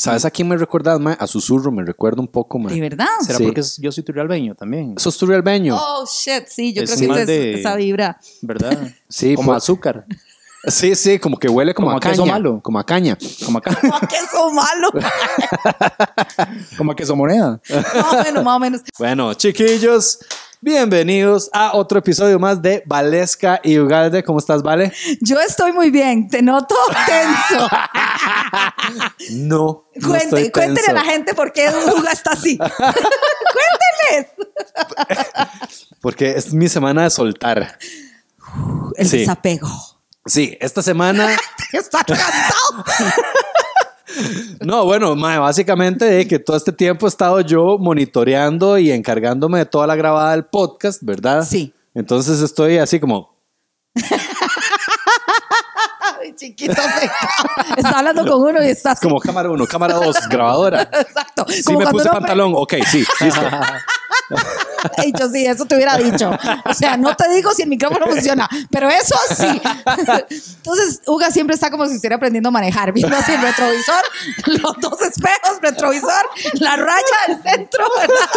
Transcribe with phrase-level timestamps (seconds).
[0.00, 1.16] ¿Sabes a quién me recuerdas, mae?
[1.20, 2.74] A Susurro me recuerda un poco, mae.
[2.74, 3.06] ¿De verdad?
[3.20, 3.44] ¿Será Sí.
[3.44, 4.94] porque yo soy turrialbeño también?
[4.98, 5.76] ¿Sos turrialbeño?
[5.76, 8.18] Oh, shit, sí, yo Es creo que es de- esa vibra.
[8.42, 8.78] ¿Verdad?
[9.08, 10.06] Sí, Como pues- azúcar.
[10.66, 12.32] Sí, sí, como que huele como, Como a a queso caña.
[12.34, 12.60] malo.
[12.62, 13.16] Como a caña.
[13.46, 13.78] Como acá.
[13.82, 14.90] ¡Oh, qué eso malo!
[16.76, 17.60] como a queso moneda.
[17.70, 18.80] Más o menos, más o menos.
[18.98, 20.18] Bueno, chiquillos,
[20.60, 24.22] bienvenidos a otro episodio más de Valesca y Ugalde.
[24.22, 24.92] ¿Cómo estás, Vale?
[25.20, 26.74] Yo estoy muy bien, te noto
[27.06, 27.68] tenso.
[29.30, 29.84] No.
[29.94, 30.90] no Cuente, estoy cuéntele tenso.
[30.90, 32.58] a la gente por qué Juga está así.
[32.58, 34.32] Cuénteles.
[36.00, 37.78] Porque es mi semana de soltar.
[38.96, 39.18] El Sí.
[39.18, 39.68] desapego.
[40.26, 41.36] Sí, esta semana.
[41.72, 42.84] Está cansado.
[44.60, 49.66] No, bueno, mae, básicamente que todo este tiempo he estado yo monitoreando y encargándome de
[49.66, 51.46] toda la grabada del podcast, ¿verdad?
[51.48, 51.72] Sí.
[51.94, 53.34] Entonces estoy así como.
[56.36, 56.80] Chiquito.
[57.76, 59.02] Está hablando con uno y está así.
[59.06, 60.82] Como cámara uno, cámara dos, grabadora.
[60.82, 61.46] Exacto.
[61.48, 62.52] Sí, Como me puse pantalón.
[62.56, 63.40] Ok, sí, listo.
[64.96, 66.30] Ay, yo sí, eso te hubiera dicho.
[66.64, 69.60] O sea, no te digo si el micrófono funciona, pero eso sí.
[70.56, 74.02] Entonces, Uga siempre está como si estuviera aprendiendo a manejar, viendo así el retrovisor,
[74.46, 78.30] los dos espejos, retrovisor, la raya del centro, ¿verdad?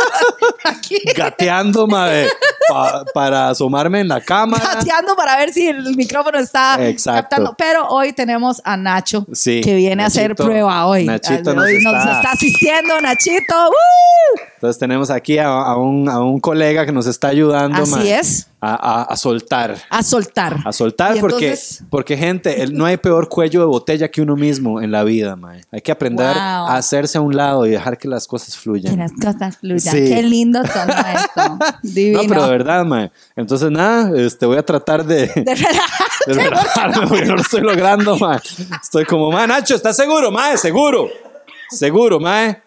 [0.66, 0.98] Aquí.
[1.16, 4.64] Gateando, pa- para asomarme en la cámara.
[4.76, 7.22] Gateando para ver si el micrófono está Exacto.
[7.22, 7.56] captando.
[7.58, 11.06] Pero hoy tenemos a Nacho, Sí, que viene a hacer prueba hoy.
[11.06, 13.56] Nachito nos Hoy nos está- está asistiendo, Nachito.
[13.70, 14.42] ¡Woo!
[14.64, 18.48] Entonces tenemos aquí a, a un, a un colega que nos está ayudando Así es.
[18.62, 19.76] A, a- soltar.
[19.90, 20.56] A soltar.
[20.64, 24.38] A soltar porque, entonces- porque gente, el- no hay peor cuello de botella que uno
[24.38, 25.66] mismo en la vida, mae.
[25.70, 26.38] Hay que aprender Wow.
[26.42, 28.98] a hacerse a un lado y dejar que las cosas Que fluyan.
[29.00, 29.82] las cosas fluyan.
[29.82, 30.06] Sí.
[30.06, 31.60] Qué lindo son esto.
[31.84, 32.22] Divino.
[32.24, 33.12] No, pero de verdad, mae.
[33.36, 35.44] Entonces, nada, este, voy a tratar de, De
[36.28, 38.40] de relajarme porque no lo estoy logrando, mae.
[38.82, 40.58] Estoy como, mae, Nacho, ¿estás seguro, mae?
[40.58, 41.10] Seguro.
[41.70, 42.63] Seguro, mae.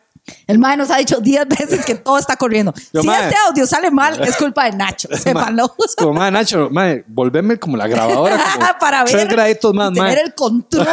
[0.46, 2.72] El mae nos ha dicho 10 veces que todo está corriendo.
[2.92, 3.24] Yo, si mae.
[3.24, 5.08] este audio sale mal, es culpa de Nacho.
[5.16, 5.74] Sépanlo.
[5.96, 8.38] Como, mae, Nacho, mae, volverme como la grabadora.
[8.54, 9.12] Como Para ver.
[9.12, 10.22] Tres graditos más, tener mae.
[10.22, 10.86] el control.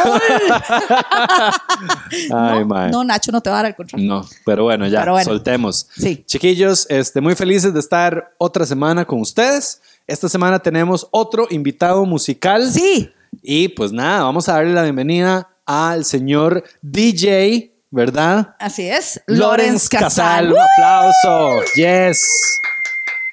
[2.32, 2.90] Ay, no, mae.
[2.90, 4.06] no, Nacho no te va a dar el control.
[4.06, 5.24] No, pero bueno, ya, Pero bueno.
[5.24, 5.88] soltemos.
[5.96, 6.24] Sí.
[6.26, 9.80] Chiquillos, este, muy felices de estar otra semana con ustedes.
[10.06, 12.70] Esta semana tenemos otro invitado musical.
[12.70, 13.10] Sí.
[13.42, 18.56] Y pues nada, vamos a darle la bienvenida al señor DJ, ¿verdad?
[18.58, 19.22] Así es.
[19.26, 20.52] Lorenz Lorenz Casal.
[20.52, 21.62] Un aplauso.
[21.76, 22.60] Yes.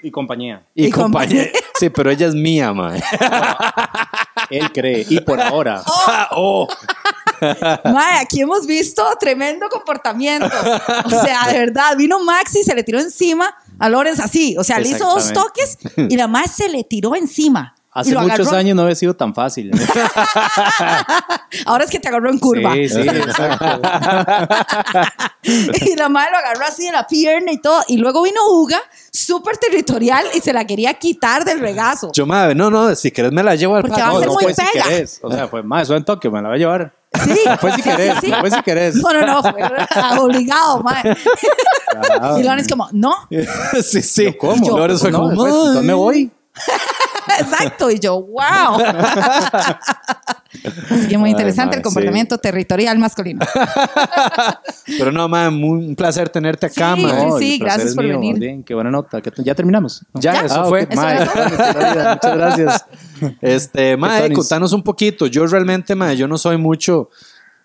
[0.03, 0.63] Y compañía.
[0.75, 1.45] Y, Y compañía.
[1.45, 1.61] compañía.
[1.79, 3.01] Sí, pero ella es mía, mae.
[4.51, 5.05] Él cree.
[5.09, 5.81] Y por ahora.
[6.31, 6.67] oh.
[7.85, 10.55] Mae, aquí hemos visto tremendo comportamiento.
[11.05, 14.55] O sea, de verdad, vino Maxi, se le tiró encima a Lorenz así.
[14.59, 17.73] O sea, le hizo dos toques y la más se le tiró encima.
[17.93, 18.57] Hace muchos agarró.
[18.57, 19.69] años no había sido tan fácil.
[21.65, 22.73] Ahora es que te agarró en curva.
[22.73, 23.81] Sí, sí, exacto.
[25.43, 27.81] Y la madre lo agarró así de la pierna y todo.
[27.87, 28.79] Y luego vino Uga,
[29.11, 32.11] súper territorial, y se la quería quitar del regazo.
[32.13, 34.33] Yo, mae, no, no, si querés me la llevo al Porque va a ser no
[34.33, 34.83] muy fue si pega.
[34.85, 35.19] querés.
[35.23, 36.93] O sea, fue más, suave toque, me la voy a llevar.
[37.25, 37.39] Sí.
[37.59, 38.31] Fue si querés, sí, sí.
[38.31, 38.95] no fue si querés.
[38.95, 39.51] No, no, no, fue
[40.19, 41.17] obligado, madre.
[42.21, 43.13] Ah, Y Lorenz como, no.
[43.83, 44.33] sí, sí.
[44.39, 44.65] ¿Cómo?
[44.65, 46.31] Yo, Lorenz fue No, como, entonces me voy.
[47.39, 47.89] Exacto.
[47.91, 48.77] Y yo, wow.
[50.89, 53.45] Así que muy Ay, interesante el comportamiento territorial masculino.
[54.97, 57.05] Pero no, mae, muy, un placer tenerte acá, Sí,
[57.39, 58.37] sí, gracias por mío, venir.
[58.39, 59.21] Bien, qué buena nota.
[59.21, 60.03] ¿Qué- Ya terminamos.
[60.13, 60.19] ¿no?
[60.21, 60.41] Ya, Ya.
[60.45, 60.83] eso Ah, fue.
[60.83, 60.91] ok.
[60.91, 61.25] Eso Mae, era
[62.19, 62.33] todo.
[62.35, 62.85] Muchas gracias.
[63.41, 64.37] Este, mae, Tonis.
[64.37, 65.27] contanos un poquito.
[65.27, 67.09] Yo realmente, mae, yo no soy mucho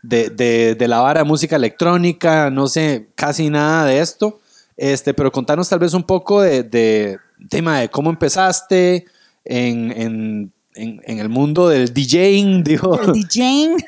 [0.03, 4.38] de, de, de la vara de música electrónica, no sé casi nada de esto.
[4.77, 9.06] Este, pero contanos tal vez un poco de, de, de, mae, cómo empezaste
[9.46, 13.00] en, en, en, en el mundo del DJing, digo.
[13.00, 13.76] El DJing.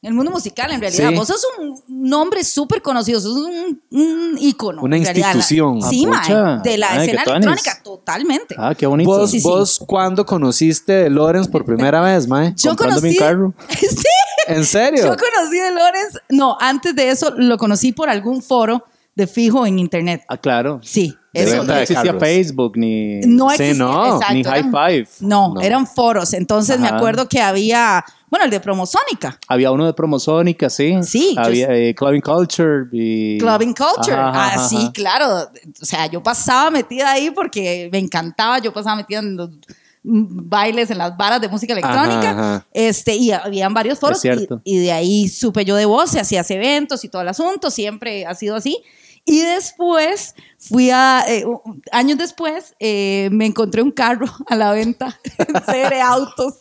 [0.00, 1.08] El mundo musical, en realidad.
[1.10, 1.14] Sí.
[1.16, 4.80] Vos sos un nombre súper conocido, sos un, un ícono.
[4.80, 5.82] Una institución.
[5.82, 8.54] Sí, Ah, mae, de la Ay, escena electrónica, totalmente.
[8.56, 9.10] Ah, qué bonito.
[9.10, 9.48] ¿Vos, sí, sí.
[9.48, 12.54] vos cuándo conociste de Lorenz por primera vez, mae?
[12.62, 13.16] Yo conocí.
[13.16, 13.52] carro.
[13.76, 13.88] sí,
[14.46, 15.02] ¿En serio?
[15.02, 16.20] yo conocí a Lorenz.
[16.28, 18.84] No, antes de eso lo conocí por algún foro
[19.16, 20.22] de fijo en internet.
[20.28, 20.78] Ah, claro.
[20.84, 21.64] Sí, eso.
[21.64, 22.22] No existía Carlos.
[22.22, 23.84] Facebook ni, No Sí, existía.
[23.84, 25.08] no, exacto, ni High Five.
[25.20, 25.60] No, No.
[25.60, 26.32] eran foros.
[26.32, 29.38] Entonces me acuerdo que había, bueno, el de Promosónica.
[29.46, 30.96] Había uno de Promosónica, sí.
[31.02, 32.86] Sí, Había eh, Clubbing Culture.
[32.92, 33.38] Y...
[33.38, 34.16] Clubbing Culture.
[34.16, 35.50] Ajá, ah, sí, claro.
[35.80, 38.58] O sea, yo pasaba metida ahí porque me encantaba.
[38.58, 39.50] Yo pasaba metida en los
[40.02, 42.30] bailes, en las varas de música electrónica.
[42.30, 42.66] Ajá, ajá.
[42.72, 44.24] Este, y habían varios foros.
[44.24, 44.30] Y,
[44.64, 47.70] y de ahí supe yo de vos, se hacías eventos y todo el asunto.
[47.70, 48.82] Siempre ha sido así.
[49.30, 51.44] Y después fui a, eh,
[51.92, 56.54] años después, eh, me encontré un carro a la venta en CR Autos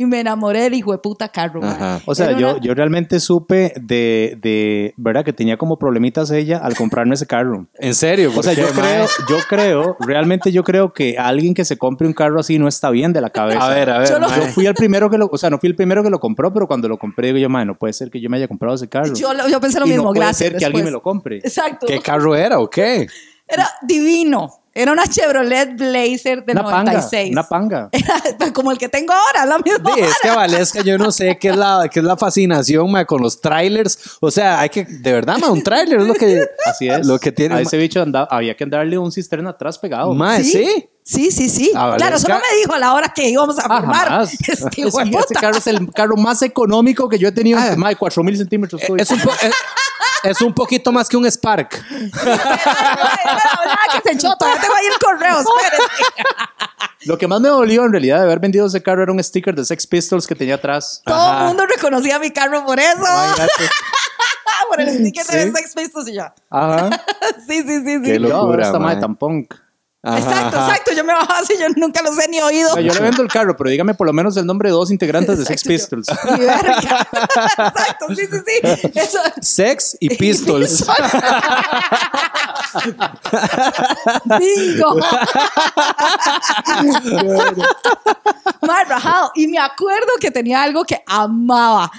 [0.00, 1.60] y me enamoré del hijo de puta carro.
[1.62, 2.00] Ajá.
[2.06, 5.24] O sea, yo, una- yo realmente supe de, de, ¿verdad?
[5.24, 7.66] Que tenía como problemitas ella al comprarme ese carro.
[7.80, 11.64] En serio, O sea, ¿por yo creo, yo creo, realmente yo creo que alguien que
[11.64, 13.66] se compre un carro así no está bien de la cabeza.
[13.66, 14.08] A ver, a ver.
[14.08, 14.38] Yo lo- mae.
[14.40, 16.52] Yo fui el primero que lo, o sea, no fui el primero que lo compró,
[16.54, 18.76] pero cuando lo compré digo yo, madre, no puede ser que yo me haya comprado
[18.76, 19.12] ese carro.
[19.14, 20.50] Yo, lo- yo pensé lo y mismo, no puede gracias.
[20.50, 21.38] ser que alguien me lo compre.
[21.38, 21.86] Exacto.
[21.88, 23.08] ¿Qué carro era o qué?
[23.48, 24.48] Era divino.
[24.80, 27.32] Era una Chevrolet Blazer del Una panga, 96.
[27.32, 27.88] una panga.
[28.38, 29.92] Era como el que tengo ahora, la misma.
[29.94, 33.04] Sí, es que Valesca yo no sé qué es la, qué es la fascinación mae,
[33.04, 33.98] con los trailers.
[34.20, 37.04] O sea, hay que, de verdad, un trailer es lo que, Así es.
[37.06, 37.56] lo que tiene.
[37.56, 40.14] A ese bicho andaba- había que darle un cisterna atrás pegado.
[40.14, 40.88] Mae, sí.
[41.02, 41.72] Sí, sí, sí.
[41.74, 44.22] A Claro, eso no me dijo a la hora que íbamos a Ah, firmar.
[44.46, 47.58] Este Ese- carro es el carro más económico que yo he tenido.
[47.58, 47.74] Ah.
[47.76, 48.82] Más de 4000 centímetros.
[48.86, 49.10] cúbicos.
[49.10, 49.54] Es un, es,
[50.22, 51.70] es un poquito más que un Spark.
[51.70, 51.80] Que
[54.04, 55.86] se echó, todavía tengo ahí el correo, espérense.
[57.06, 59.54] Lo que más me dolió en realidad de haber vendido ese carro era un sticker
[59.54, 61.02] de Sex Pistols que tenía atrás.
[61.04, 62.98] Todo el mundo reconocía mi carro por eso.
[62.98, 63.52] Imagínate.
[64.68, 65.52] por el sticker de Sí.
[65.52, 66.24] Sex Pistols y yo.
[66.50, 66.90] Ajá.
[67.46, 68.02] Sí, sí, sí, sí.
[68.04, 69.54] Qué locura, esta madre tan punk.
[70.00, 70.68] Ajá, exacto, ajá.
[70.68, 70.92] exacto.
[70.92, 72.70] Yo me bajaba así, yo nunca los he ni oído.
[72.70, 74.72] O sea, yo le vendo el carro, pero dígame por lo menos el nombre de
[74.74, 76.06] dos integrantes de Sex Pistols.
[76.24, 77.08] yo- Mi verga.
[77.10, 78.90] Exacto, sí, sí, sí.
[78.94, 79.18] Eso.
[79.40, 80.84] Sex y Pistols.
[84.38, 85.00] Bingo.
[88.62, 89.32] Mae, rajado.
[89.34, 91.90] Y me acuerdo que tenía algo que amaba.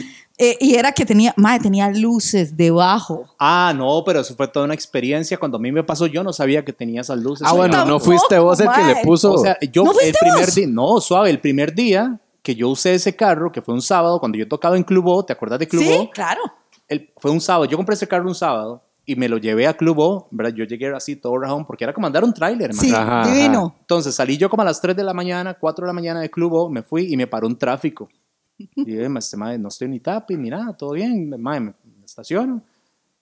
[0.42, 3.26] Eh, y era que tenía, madre, tenía luces debajo.
[3.38, 5.38] Ah, no, pero eso fue toda una experiencia.
[5.38, 7.46] Cuando a mí me pasó, yo no sabía que tenía esas luces.
[7.46, 9.34] Ah, bueno, no fuiste vos el que le puso.
[9.34, 12.94] O sea, yo ¿No el primer día, no, suave, el primer día que yo usé
[12.94, 15.68] ese carro, que fue un sábado, cuando yo tocaba en Club O, ¿te acuerdas de
[15.68, 16.10] Club Sí, O?
[16.10, 16.40] claro.
[16.88, 19.74] El- fue un sábado, yo compré ese carro un sábado y me lo llevé a
[19.76, 20.54] Club O, ¿verdad?
[20.56, 22.74] Yo llegué así todo rajón porque era como andar un tráiler.
[22.74, 23.30] Sí, Ajá, ajá.
[23.30, 23.76] divino.
[23.82, 26.32] Entonces salí yo como a las 3 de la mañana, 4 de la mañana de
[26.32, 28.08] Club O, me fui y me paró un tráfico.
[28.76, 32.06] Y "Ma, este mae, no estoy ni tapi, ni nada, todo bien, mae, me, me
[32.06, 32.62] estaciono.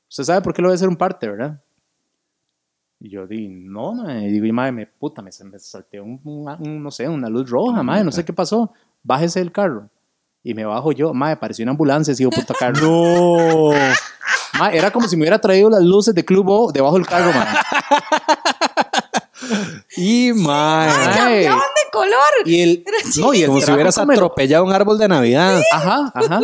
[0.09, 1.61] Usted sabe por qué lo voy a hacer un parte, ¿verdad?
[2.99, 4.27] Y yo di, no, mae.
[4.27, 7.29] Y digo, y mae, me puta, me, me salté un, un- un, no sé, una
[7.29, 8.71] luz roja, mae, no sé qué pasó.
[9.03, 9.89] Bájese del carro.
[10.43, 12.79] Y me bajo yo, mae, pareció una ambulancia, sigo puta carro.
[12.81, 13.69] no.
[14.59, 17.31] Mae, era como si me hubiera traído las luces de Club O debajo del carro,
[17.33, 17.47] mae.
[19.97, 21.47] Y mae.
[22.01, 22.47] Ay, color.
[22.47, 25.61] Y el, Era no, y el Como si hubieras atropellado un árbol de Navidad.
[25.71, 26.41] Ajá, ajá,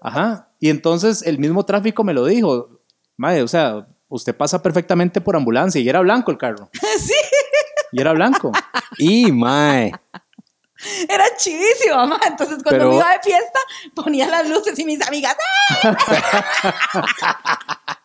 [0.00, 0.48] ajá.
[0.60, 2.80] Y entonces el mismo tráfico me lo dijo.
[3.16, 6.70] Madre, o sea, usted pasa perfectamente por ambulancia y era blanco el carro.
[6.98, 7.12] Sí,
[7.92, 8.52] Y era blanco.
[8.98, 9.92] Y mae.
[11.08, 12.20] era chivísimo, mamá.
[12.26, 13.58] Entonces, cuando Pero- me iba de fiesta,
[13.94, 15.36] ponía las luces y mis amigas.
[15.84, 15.96] ¡ah!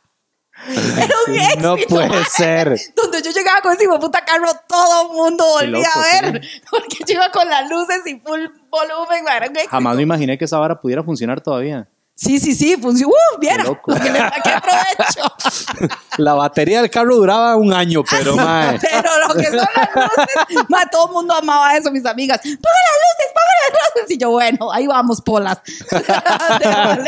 [0.67, 1.61] Era un éxito.
[1.61, 2.77] No puede ser.
[2.95, 6.41] Donde yo llegaba con ese puta carro, todo el mundo volvía loco, a ver.
[6.69, 9.25] Porque yo iba con las luces y full volumen.
[9.27, 9.71] Era un éxito.
[9.71, 11.87] Jamás me imaginé que esa vara pudiera funcionar todavía.
[12.21, 13.13] Sí, sí, sí, funcionó.
[13.13, 13.39] ¡Uh!
[13.39, 13.93] Viera Qué lo loco.
[13.95, 15.95] que le saqué provecho.
[16.17, 18.77] La batería del carro duraba un año, pero mae.
[18.77, 22.41] Pero lo que son las luces, ma, todo el mundo amaba eso, mis amigas.
[22.41, 24.11] Pongan las luces, pongan las luces.
[24.15, 25.59] Y yo, bueno, ahí vamos, polas.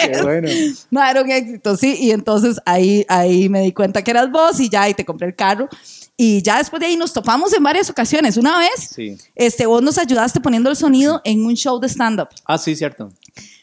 [0.02, 0.48] Qué bueno.
[0.90, 1.96] Ma, era un éxito, sí.
[2.00, 5.28] Y entonces ahí, ahí me di cuenta que eras vos y ya, y te compré
[5.28, 5.68] el carro.
[6.18, 8.38] Y ya después de ahí nos topamos en varias ocasiones.
[8.38, 9.18] Una vez, Sí.
[9.36, 12.30] este, vos nos ayudaste poniendo el sonido en un show de stand-up.
[12.46, 13.12] Ah, sí, cierto.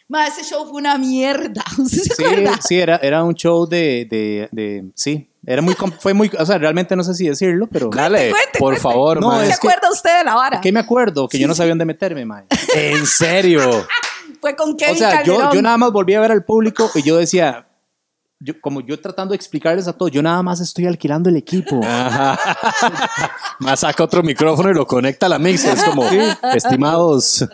[0.09, 1.63] Ma, ese show fue una mierda.
[1.79, 2.59] ¿Usted se Sí, acuerda?
[2.67, 5.29] sí, era, era un show de, de, de- sí.
[5.47, 7.89] Era muy, fue muy, o sea, realmente no sé si decirlo, pero...
[7.95, 8.81] Dale, cuente, por cuente.
[8.81, 9.39] favor, No.
[9.45, 10.61] ¿Se acuerda usted de la vara?
[10.61, 11.29] ¿Qué me acuerdo?
[11.29, 12.45] Que yo no sabía dónde meterme, mae.
[12.75, 13.87] En serio.
[14.41, 17.03] Fue con Kevin O sea, yo, yo nada más volví a ver al público y
[17.03, 17.67] yo decía,
[18.41, 21.81] yo, como yo tratando de explicarles a todos, yo nada más estoy alquilando el equipo.
[21.85, 22.39] Ajá.
[23.59, 25.65] Más saca otro micrófono y lo conecta a la mix.
[25.65, 26.05] Es como,
[26.55, 27.45] estimados.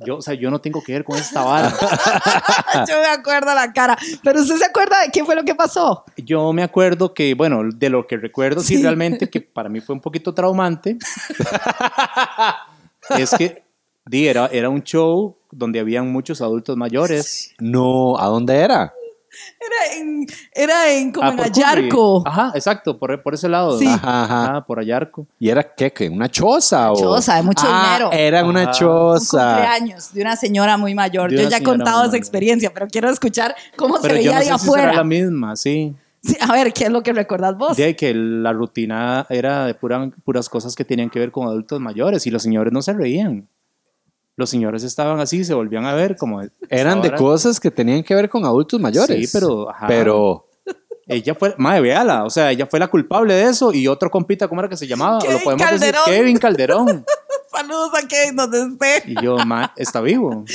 [0.00, 1.72] Yo, o sea, yo no tengo que ver con esta vara.
[2.88, 3.96] Yo me acuerdo la cara.
[4.22, 6.04] Pero usted se acuerda de qué fue lo que pasó.
[6.18, 8.82] Yo me acuerdo que, bueno, de lo que recuerdo, sí, Sí.
[8.82, 10.98] realmente, que para mí fue un poquito traumante,
[13.16, 13.64] es que
[14.04, 17.54] di, era, era un show donde habían muchos adultos mayores.
[17.58, 18.92] No, ¿a dónde era?
[19.60, 22.22] Era en, era en como Ah, en Ayarco.
[22.26, 23.78] Ajá, exacto, por, por ese lado.
[23.78, 23.86] Sí.
[23.86, 24.56] Ajá, ajá.
[24.56, 25.26] Ah, por Ayarco.
[25.38, 25.92] ¿Y era qué?
[25.92, 26.08] qué?
[26.08, 26.92] ¿Una choza?
[26.92, 26.96] o?
[26.96, 28.12] choza, de mucho Ah, dinero.
[28.12, 28.70] Era una Ajá.
[28.70, 29.46] Un choza.
[29.54, 31.30] cumpleaños de una señora muy mayor.
[31.32, 34.32] Yo una ya he contado esa experiencia, pero quiero escuchar cómo Pero se yo veía
[34.32, 34.92] no de si será afuera.
[34.94, 35.94] la misma, sí.
[36.22, 37.76] Sí, a ver, ¿qué es lo que recordás vos?
[37.76, 41.80] De que la rutina era de pura- puras cosas que tenían que ver con adultos
[41.80, 43.46] mayores y los señores no se reían.
[44.36, 46.42] Los señores estaban así, se volvían a ver como...
[46.68, 49.30] Eran de cosas que tenían que ver con adultos mayores.
[49.30, 49.86] Sí, pero, ajá.
[49.86, 50.46] Pero,
[51.08, 54.48] Ella fue, madre, véala, o sea, ella fue la culpable de eso y otro compita,
[54.48, 55.20] ¿cómo era que se llamaba?
[55.20, 56.02] Kevin Lo podemos Calderón.
[56.04, 57.04] decir, Kevin Calderón.
[57.56, 59.10] Saludos a Kevin donde esté.
[59.10, 60.44] Y yo, ma, está vivo.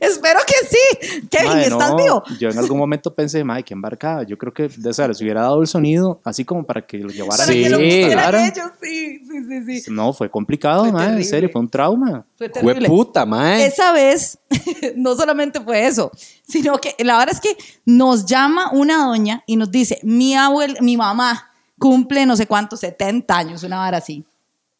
[0.00, 1.20] Espero que sí.
[1.30, 2.22] Kevin, Mae, ¿estás no, vivo?
[2.38, 4.22] Yo en algún momento pensé, madre, qué embarcada.
[4.22, 7.08] Yo creo que de esa les hubiera dado el sonido así como para que lo
[7.10, 7.36] llevara.
[7.44, 8.38] Para Sí, que lo pusieran claro.
[8.38, 9.90] ellos, sí, sí, sí, sí.
[9.90, 12.24] No, fue complicado, Fue madre, en serio, fue un trauma.
[12.36, 12.88] Fue Fue terrible.
[12.88, 13.66] puta, mae.
[13.66, 14.38] Esa vez,
[14.96, 16.10] no solamente fue eso,
[16.46, 20.76] sino que la verdad es que nos llama una doña y nos dice, mi abuel,
[20.80, 21.50] mi mamá
[21.84, 24.24] cumple no sé cuántos, 70 años, una vara así.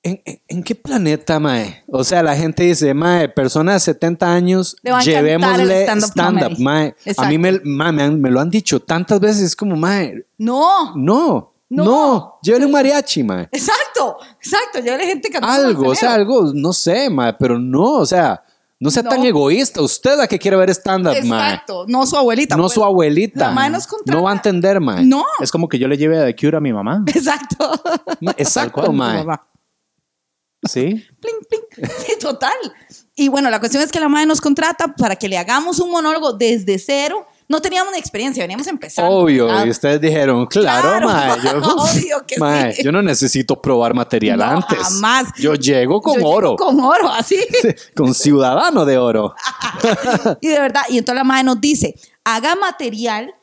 [0.03, 1.83] ¿En, en, en qué planeta, mae?
[1.87, 6.49] O sea, la gente dice, mae, persona de 70 años, Le va a llevémosle stand-up
[6.49, 6.63] comedy.
[6.63, 6.87] mae.
[6.87, 7.29] A Exacto.
[7.31, 10.95] mí me, mae, me, han- me lo han dicho tantas veces, es como, mae, No,
[10.97, 11.85] no, No.
[11.85, 13.49] no, llévele un mariachi, mae.
[13.53, 17.97] exacto, exacto, yo le gente cantando Algo, o sea, algo, no sé, mae, pero no,
[17.97, 18.43] o sea,
[18.81, 19.11] no sea No.
[19.11, 19.81] tan egoísta.
[19.81, 21.15] Usted la que quiere ver stand-up.
[21.15, 22.57] Exacto, no su abuelita.
[22.57, 22.75] No pues.
[22.75, 23.47] su abuelita.
[23.49, 24.17] La mae nos contrata.
[24.19, 25.05] No va a entender, mae.
[25.05, 27.03] No, Es como que yo le lleve a The Cure a mi mamá.
[27.15, 27.71] exacto.
[28.21, 29.25] Ma- Exacto, mae.
[30.67, 31.05] Sí.
[31.21, 31.89] Pling, pling.
[32.07, 32.55] Sí, total.
[33.15, 35.91] Y bueno, la cuestión es que la madre nos contrata para que le hagamos un
[35.91, 37.27] monólogo desde cero.
[37.47, 39.11] No teníamos ni experiencia, veníamos empezando.
[39.11, 39.67] Obvio, ¿verdad?
[39.67, 42.83] y ustedes dijeron, claro, Claro, mae, yo, obvio que mae, sí.
[42.83, 44.79] yo no necesito probar material No, antes.
[44.79, 45.29] jamás.
[45.37, 46.77] Yo llego con Yo oro, con...
[46.77, 47.37] Con oro, así.
[48.15, 49.35] ciudadano de oro.
[50.41, 53.35] y de verdad, y entonces la madre nos dice, haga material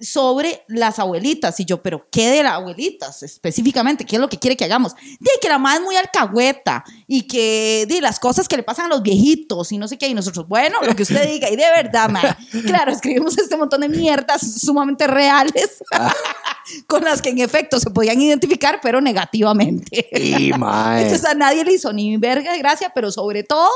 [0.00, 1.60] sobre las abuelitas.
[1.60, 4.04] Y yo, pero ¿qué de las abuelitas específicamente?
[4.04, 4.94] ¿Qué es lo que quiere que hagamos?
[5.18, 8.86] De que la madre es muy alcahueta y que de las cosas que le pasan
[8.86, 10.08] a los viejitos y no sé qué.
[10.08, 11.50] Y nosotros, bueno, lo que usted diga.
[11.50, 15.82] Y de verdad, madre, claro, escribimos este montón de mierdas sumamente reales
[16.86, 20.08] con las que en efecto se podían identificar, pero negativamente.
[20.12, 21.02] Y mae.
[21.02, 23.70] Entonces a nadie le hizo ni verga de gracia, pero sobre todo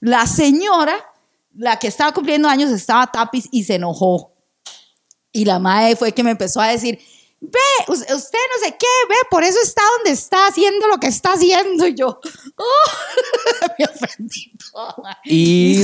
[0.00, 0.94] la señora,
[1.54, 4.32] la que estaba cumpliendo años, estaba tapiz y se enojó.
[5.38, 6.98] Y la madre fue que me empezó a decir,
[7.40, 8.10] ve, us- usted
[8.56, 11.86] no sé qué, ve, por eso está donde está haciendo lo que está haciendo.
[11.86, 12.20] Y yo,
[12.56, 12.90] oh,
[13.78, 15.18] me ofendí toda.
[15.24, 15.82] Y.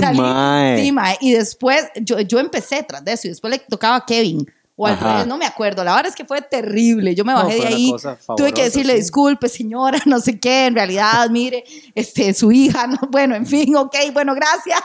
[0.84, 1.16] Sí, mae.
[1.20, 4.50] Y después yo, yo empecé tras de eso y después le tocaba a Kevin.
[4.76, 5.85] O al revés, no me acuerdo.
[5.85, 7.14] La verdad es que fue terrible.
[7.14, 7.95] Yo me bajé de ahí.
[8.37, 9.00] Tuve que decirle, sí.
[9.00, 10.66] disculpe, señora, no sé qué.
[10.66, 11.64] En realidad, mire,
[11.95, 14.81] este, su hija, no, bueno, en fin, ok, bueno, gracias.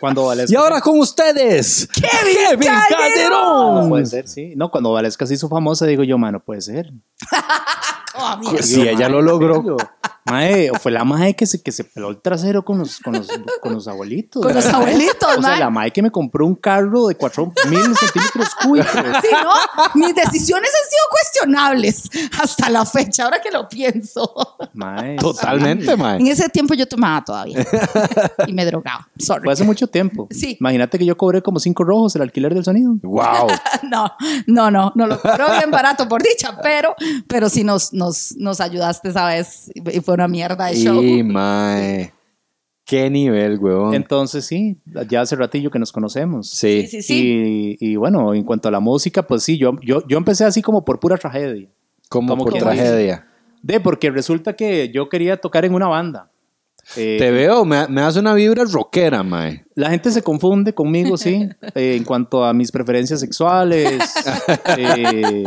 [0.00, 0.52] Cuando Valesca.
[0.52, 3.82] Y ahora con ustedes, Kevin Calderón.
[3.82, 4.54] No puede ser, sí.
[4.56, 6.92] No, cuando Valesca se hizo famosa, digo yo, mano, puede ser.
[8.16, 8.52] Oh, amiga.
[8.52, 9.76] Pues Digo, si ella lo logró.
[10.26, 13.28] Mae, fue la mae que se, que se peló el trasero con los, con los,
[13.60, 14.42] con los abuelitos.
[14.42, 15.58] Con los abuelitos, O sea, mae.
[15.60, 17.54] la mae que me compró un carro de 4000
[17.96, 18.90] centímetros cúbicos.
[19.22, 19.52] Sí, ¿no?
[19.94, 24.32] Mis decisiones han sido cuestionables hasta la fecha, ahora que lo pienso.
[24.72, 26.30] Mae, Totalmente, En mae.
[26.30, 27.64] ese tiempo yo tomaba todavía
[28.46, 29.06] y me drogaba.
[29.18, 29.44] Sorry.
[29.44, 30.26] Fue hace mucho tiempo.
[30.30, 30.56] Sí.
[30.58, 32.94] Imagínate que yo cobré como cinco rojos el alquiler del sonido.
[33.02, 33.48] Wow.
[33.84, 34.10] No,
[34.46, 36.94] no, no, no lo cobró bien barato por dicha, pero,
[37.28, 41.02] pero sí nos, nos, nos ayudaste esa vez y fue una mierda de show.
[41.02, 42.12] Y mae.
[42.86, 43.94] Qué nivel, weón.
[43.94, 44.78] Entonces, sí,
[45.08, 46.50] ya hace ratillo que nos conocemos.
[46.50, 46.82] Sí.
[46.82, 47.76] Sí, sí, sí.
[47.80, 50.60] Y, y bueno, en cuanto a la música, pues sí, yo, yo, yo empecé así
[50.60, 51.68] como por pura tragedia.
[52.10, 53.26] Como Como por tragedia.
[53.62, 56.30] De, porque resulta que yo quería tocar en una banda.
[56.96, 59.64] Eh, Te veo, me, me das una vibra rockera, mae.
[59.74, 64.00] La gente se confunde conmigo, sí, eh, en cuanto a mis preferencias sexuales.
[64.78, 65.44] eh,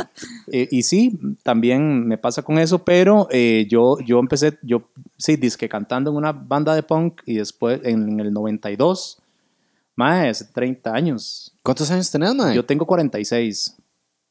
[0.52, 5.36] eh, y sí, también me pasa con eso, pero eh, yo, yo empecé, yo sí,
[5.36, 9.20] disque cantando en una banda de punk y después en, en el 92,
[9.96, 11.54] más hace 30 años.
[11.64, 12.56] ¿Cuántos años tenés, mae?
[12.56, 13.76] Yo tengo 46.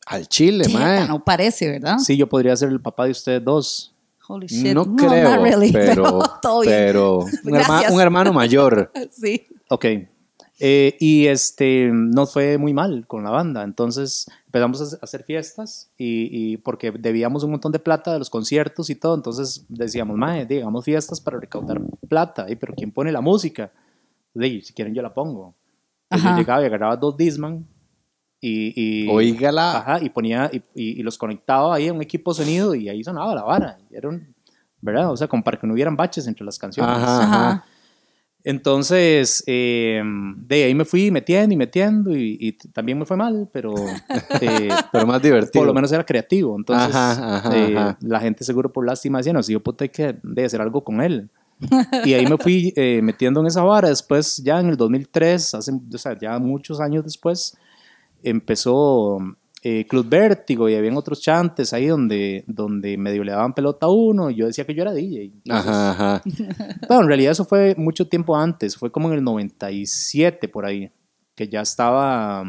[0.07, 1.09] Al chile, Jeta, mae.
[1.09, 1.99] no parece, ¿verdad?
[1.99, 3.93] Sí, yo podría ser el papá de ustedes dos.
[4.28, 4.75] Holy shit.
[4.75, 6.73] No, creo, not really, pero, todo bien.
[6.75, 7.92] pero un, herma- Gracias.
[7.92, 8.90] un hermano mayor.
[9.11, 9.47] Sí.
[9.68, 9.85] Ok.
[10.59, 13.62] Eh, y este, nos fue muy mal con la banda.
[13.62, 18.30] Entonces empezamos a hacer- fiestas y, y porque debíamos un montón de plata de los
[18.30, 19.14] conciertos y todo.
[19.14, 22.47] Entonces decíamos, mae, digamos fiestas para recaudar plata.
[22.49, 23.71] ¿y pero ¿quién pone la música?
[24.35, 25.54] Le, si quieren, yo la pongo.
[26.11, 27.66] Yo llegaba y agarraba dos Disman
[28.40, 29.78] y, y, Oígala.
[29.78, 32.88] Ajá, y ponía y, y- y los conectaba ahí a un equipo de sonido y
[32.88, 33.78] ahí sonaba la vara.
[33.90, 34.35] Y era un-
[34.81, 35.11] ¿verdad?
[35.11, 36.97] O sea, como para que no hubieran baches entre las canciones.
[36.97, 37.64] Ajá, Ajá.
[38.45, 40.00] Entonces, eh,
[40.37, 43.75] de ahí me fui metiendo y metiendo y, y también me fue mal, pero
[44.40, 45.50] eh, Pero más divertido.
[45.62, 46.55] por lo menos era creativo.
[46.57, 47.99] Entonces, Ajá, ajá, eh, ajá.
[48.02, 50.85] la gente seguro por lástima decía, no, si yo puta hay que de hacer algo
[50.85, 51.28] con él.
[52.05, 53.88] y ahí me fui eh, metiendo en esa vara.
[53.88, 57.57] Después, ya en el 2003, hace, o sea, ya muchos años después,
[58.30, 59.18] empezó
[59.62, 63.90] eh, Club Vértigo y habían otros chantes ahí donde, donde medio le daban pelota a
[63.90, 65.33] uno y yo decía que yo era DJ.
[65.45, 66.23] Entonces, Ajá, ajá.
[66.88, 70.90] bueno, en realidad eso fue mucho tiempo antes, fue como en el 97 por ahí,
[71.35, 72.45] que ya estaba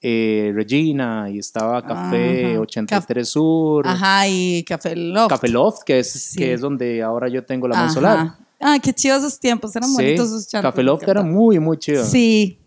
[0.00, 2.60] eh, Regina y estaba Café Ajá.
[2.60, 5.28] 83 Sur, Ajá, y Café Loft.
[5.30, 6.38] Café Loft, que es, Sí.
[6.38, 7.82] que es donde ahora yo tengo la Ajá.
[7.82, 8.34] mano solar.
[8.60, 10.70] Ay, qué chidos esos tiempos, eran Sí, bonitos esos chantes.
[10.70, 12.04] Café Loft era muy, muy chido.
[12.04, 12.58] Sí,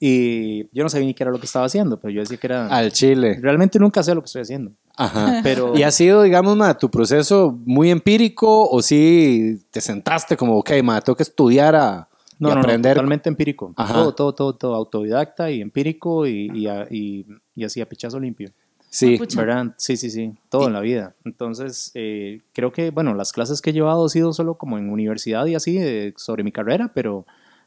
[0.00, 2.46] Y yo no sabía ni qué era lo que estaba haciendo, pero yo decía que
[2.46, 2.66] era...
[2.68, 3.38] Al chile.
[3.40, 4.72] Realmente nunca sé lo que estoy haciendo.
[4.96, 5.40] Ajá.
[5.42, 10.58] Pero ¿Y ha sido, digamos, ma, tu proceso muy empírico o si te sentaste como,
[10.58, 12.08] ok, ma, tengo que estudiar a
[12.38, 12.94] y no, aprender?
[12.94, 13.72] totalmente empírico.
[13.76, 13.94] Ajá.
[13.94, 18.20] Todo, todo, todo, todo autodidacta y empírico y, y, a- y, y así a pichazo
[18.20, 18.50] limpio.
[18.90, 19.16] sí.
[19.16, 19.40] Pucha.
[19.40, 19.74] ¿Verdad?
[19.78, 21.14] Sí, sí, sí, todo en la vida.
[21.24, 24.90] Entonces, eh, creo que, bueno, las clases que he llevado han sido solo como en
[24.90, 27.24] universidad y así, eh, sobre mi carrera, pero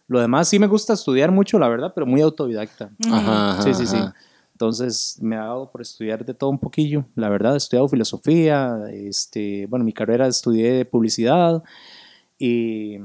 [0.07, 2.91] lo demás sí me gusta estudiar mucho, la verdad, pero muy autodidacta.
[3.11, 3.97] Ajá, Sí, sí, sí.
[4.53, 7.05] Entonces, me ha dado por estudiar de todo un poquillo.
[7.13, 11.61] La verdad, he estudiado filosofía, este, bueno, mi carrera estudié publicidad
[12.39, 12.97] y,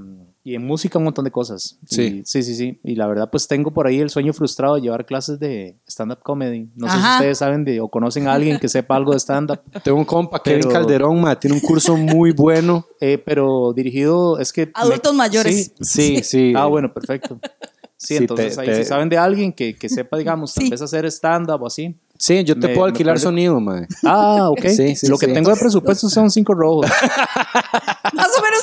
[0.45, 1.79] y en música un montón de cosas.
[1.87, 2.03] Sí.
[2.03, 2.81] Y- sí, sí, sí.
[2.83, 6.19] Y la verdad, pues tengo por ahí el sueño frustrado de llevar clases de stand-up
[6.23, 6.69] comedy.
[6.75, 9.61] No sé si ustedes saben de, o conocen a alguien que sepa algo de stand-up.
[9.85, 12.87] Tengo un compa, Kevin Pero- Calderón, ma, tiene un curso muy bueno.
[13.05, 14.71] Eh, pero dirigido, es que...
[14.75, 15.73] Adultos mayores.
[15.81, 16.19] Sí.
[16.19, 16.53] Sí, sí.
[16.57, 17.41] Ah, bueno, perfecto.
[17.43, 17.49] Sí,
[17.97, 20.81] Sí, entonces te- ahí te- si saben de alguien que, que sepa, digamos, tal vez
[20.83, 21.97] hacer stand-up o así.
[22.17, 23.85] Sí, yo te Me- puedo alquilar parece- sonido, ma.
[24.05, 24.67] Ah, ok.
[24.69, 25.33] Sí, sí, Lo que sí.
[25.33, 26.87] tengo de presupuesto son cinco rojos.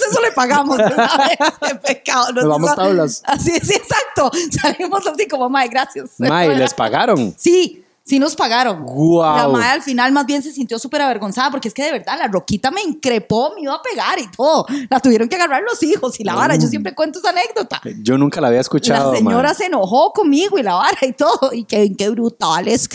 [0.09, 0.77] Eso le pagamos.
[0.77, 1.37] ¿sabes?
[1.85, 2.31] Pecado.
[2.33, 3.23] Nos vamos tablas.
[3.25, 4.31] Así, sí, exacto.
[4.61, 6.11] Salimos así como, mae, gracias.
[6.17, 7.33] Ma, y les pagaron.
[7.37, 8.83] Sí, sí nos pagaron.
[8.83, 9.37] Guau.
[9.37, 12.17] La madre al final más bien se sintió súper avergonzada porque es que de verdad
[12.17, 14.65] la roquita me increpó, me iba a pegar y todo.
[14.89, 16.55] La tuvieron que agarrar los hijos y la vara.
[16.55, 17.81] Yo siempre cuento esa anécdota.
[18.01, 21.51] Yo nunca la había escuchado, la señora se enojó conmigo y la vara y todo.
[21.53, 22.89] Y Kevin, qué brutales.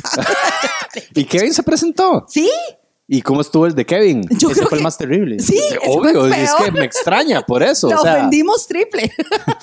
[1.14, 2.26] ¿Y Kevin se presentó?
[2.28, 2.50] sí,
[3.06, 4.22] ¿Y cómo estuvo el de Kevin?
[4.38, 5.38] yo Ese creo fue que el más terrible.
[5.38, 7.88] Sí, Obvio, el es que me extraña por eso.
[7.90, 9.12] La o sea, ofendimos triple.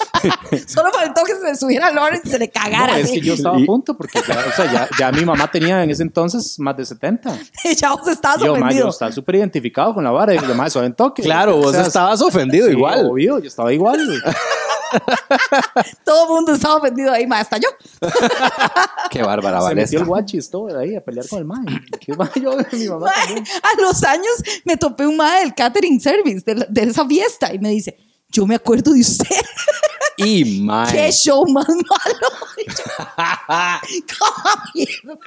[0.68, 2.94] Solo faltó que se le subiera a Lawrence y se le cagara.
[2.94, 5.26] No, es que yo estaba Y- a punto porque ya, o sea, ya, ya mi
[5.26, 7.36] mamá tenía en ese entonces más de 70.
[7.64, 8.90] Y ya vos estabas Yo, ma, yo ofendido.
[8.90, 10.36] estaba súper identificado con la vara.
[10.36, 11.24] Y yo, ma, suave en toque.
[11.24, 13.08] claro, O vos sea, estabas ofendido sí, igual.
[13.08, 14.00] Obvio, yo estaba igual.
[16.06, 17.70] Todo el mundo estaba ofendido ahí, más hasta yo.
[19.10, 19.98] Qué bárbara, Se metió Valesca.
[20.00, 21.66] el guachis todo de ahí a pelear con el man.
[22.00, 23.46] ¿Qué yo, mi mamá Mae, también.
[23.64, 24.32] a los años
[24.66, 27.98] me topé un mae del catering service de, la- de esa fiesta y me dice,
[28.30, 29.26] yo me acuerdo de usted.
[30.18, 31.12] Y Qué mae.
[31.12, 32.28] show más malo.
[32.58, 32.84] Y yo,
[34.20, 35.20] "¿Cómo mierda,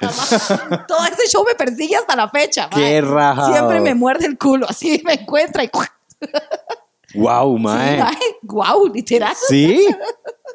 [0.69, 0.79] mae?".
[0.87, 2.67] Todo ese show me persigue hasta la fecha.
[2.71, 2.79] mae.
[2.81, 3.51] Qué rajado.
[3.53, 5.69] Siempre me muerde el culo, así me encuentra y...
[7.15, 7.97] Wow, Sí, mae.
[8.03, 9.33] mae, guau, literal.
[9.47, 9.85] Sí.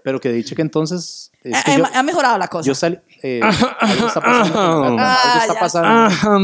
[0.02, 1.30] Pero que dicho que entonces.
[1.42, 2.66] Es Ha, que yo, ha mejorado la cosa.
[2.66, 2.98] yo salí.
[3.22, 3.40] eh,
[3.80, 4.60] algo está pasando.
[4.84, 6.38] algo Ah, está ya pasando.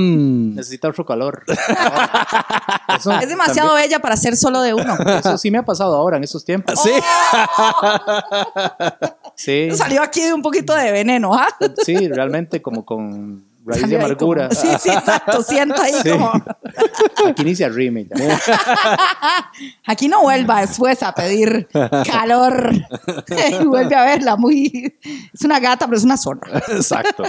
[0.57, 1.43] Necesita otro calor.
[2.99, 4.97] Eso es demasiado también- bella para ser solo de uno.
[5.19, 6.81] Eso sí me ha pasado ahora en estos tiempos.
[6.83, 6.91] Sí.
[9.35, 11.49] Sí, Salió aquí de un poquito de veneno, ¿ah?
[11.85, 14.49] sí, realmente como con raíz de Salió amargura.
[14.49, 15.43] como- sí, sí, exacto.
[15.43, 16.11] Siento ahí Sí.
[16.11, 16.33] como...
[17.27, 18.41] Aquí inicia rime ya.
[19.87, 21.69] Aquí no vuelva después a pedir
[22.07, 22.73] calor.
[23.61, 24.97] y vuelve a verla muy...
[25.33, 26.59] Es una gata, pero es una zorra.
[26.69, 27.25] Exacto.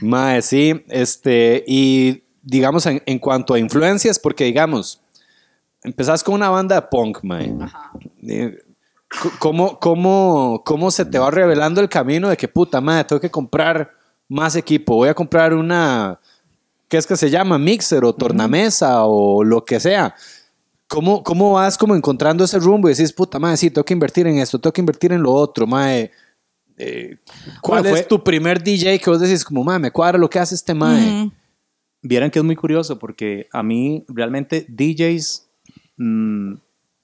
[0.00, 0.84] Mae, sí.
[0.88, 5.00] Este, y digamos, en, en cuanto a influencias, porque digamos,
[5.82, 7.54] empezás con una banda de punk, mae.
[8.26, 8.58] Eh,
[9.10, 13.20] c- ¿Cómo, cómo, ¿Cómo se te va revelando el camino de que puta madre, tengo
[13.20, 13.90] que comprar
[14.28, 14.96] más equipo?
[14.96, 16.18] Voy a comprar una,
[16.88, 17.58] ¿qué es que se llama?
[17.58, 20.14] Mixer o tornamesa o lo que sea.
[20.86, 24.26] ¿Cómo, ¿Cómo vas como encontrando ese rumbo y decís, puta madre, sí, tengo que invertir
[24.26, 26.10] en esto, tengo que invertir en lo otro, madre?
[26.76, 27.16] Eh,
[27.60, 30.28] ¿Cuál Bueno, fue- es tu primer DJ que vos decís como, madre, me cuadra lo
[30.28, 31.02] que hace este madre?
[31.06, 31.30] Mm.
[32.02, 35.48] Vieran que es muy curioso porque a mí realmente DJs,
[35.96, 36.54] mm,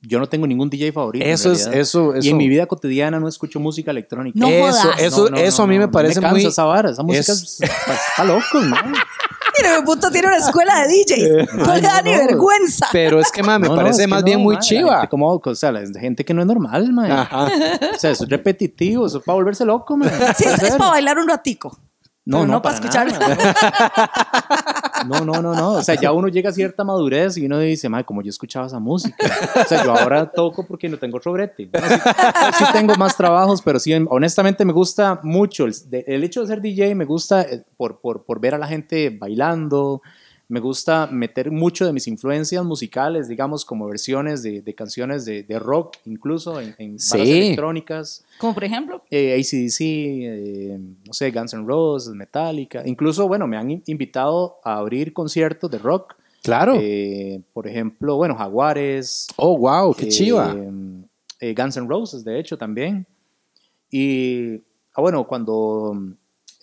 [0.02, 1.24] yo no tengo ningún DJ favorito.
[1.24, 2.26] en Eso es, eso, eso.
[2.26, 4.38] Y en mi vida cotidiana no escucho música electrónica.
[4.38, 5.00] No eso, jodas.
[5.00, 6.44] eso, No, no, eso no, a mí no, me no parece cansa muy...
[6.46, 8.76] esa vara, esa música es- es- está loco, ¿no?
[9.62, 11.54] Mira, mi puto tiene una escuela de DJs.
[11.54, 12.18] No Ay, le da no, ni no.
[12.26, 12.86] vergüenza.
[12.92, 14.94] Pero es que, madre, me No, no, parece es que más no, bien muy chiva.
[14.96, 17.10] gente como, o sea, la gente que no es normal, man.
[17.10, 17.48] Ajá.
[17.94, 20.10] O sea, es repetitivo, eso es para volverse loco, man.
[20.36, 21.76] Sí, es, es para bailar un ratico.
[22.24, 23.18] No, pero no, no para para escucharlo.
[25.06, 25.72] No, no, no, no.
[25.72, 28.66] O sea, ya uno llega a cierta madurez y uno dice, madre, como yo escuchaba
[28.66, 29.16] esa música.
[29.54, 31.70] O sea, yo ahora toco porque no tengo otro brete.
[31.72, 31.96] No, sí,
[32.58, 35.64] sí tengo más trabajos, pero sí, honestamente me gusta mucho.
[35.64, 38.66] El, el hecho de ser DJ me gusta eh, por, por, por ver a la
[38.66, 40.02] gente bailando.
[40.50, 45.44] Me gusta meter mucho de mis influencias musicales, digamos, como versiones de, de canciones de,
[45.44, 47.18] de rock, incluso en, en Sí.
[47.20, 49.02] electrónicas Como por ejemplo.
[49.10, 52.82] eh, ACDC, eh, no sé, Guns N' Roses, Metallica.
[52.84, 56.14] Incluso, bueno, me han in- invitado a abrir conciertos de rock.
[56.42, 56.74] Claro.
[56.80, 59.28] Eh, por ejemplo, bueno, Jaguares.
[59.36, 60.56] oh, wow, qué eh, chiva.
[61.38, 63.06] eh, Guns N' Roses, de hecho, también.
[63.90, 64.56] Y,
[64.94, 65.94] ah, bueno, cuando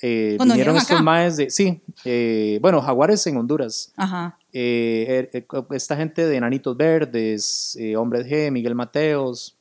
[0.01, 1.01] eh, Cuando vinieron estos acá.
[1.03, 3.91] maes de, sí, eh, bueno, Jaguares en Honduras.
[3.97, 4.37] Ajá.
[4.53, 9.55] Eh, eh, eh, esta gente de Enanitos Verdes, eh, Hombres G, Miguel Mateos.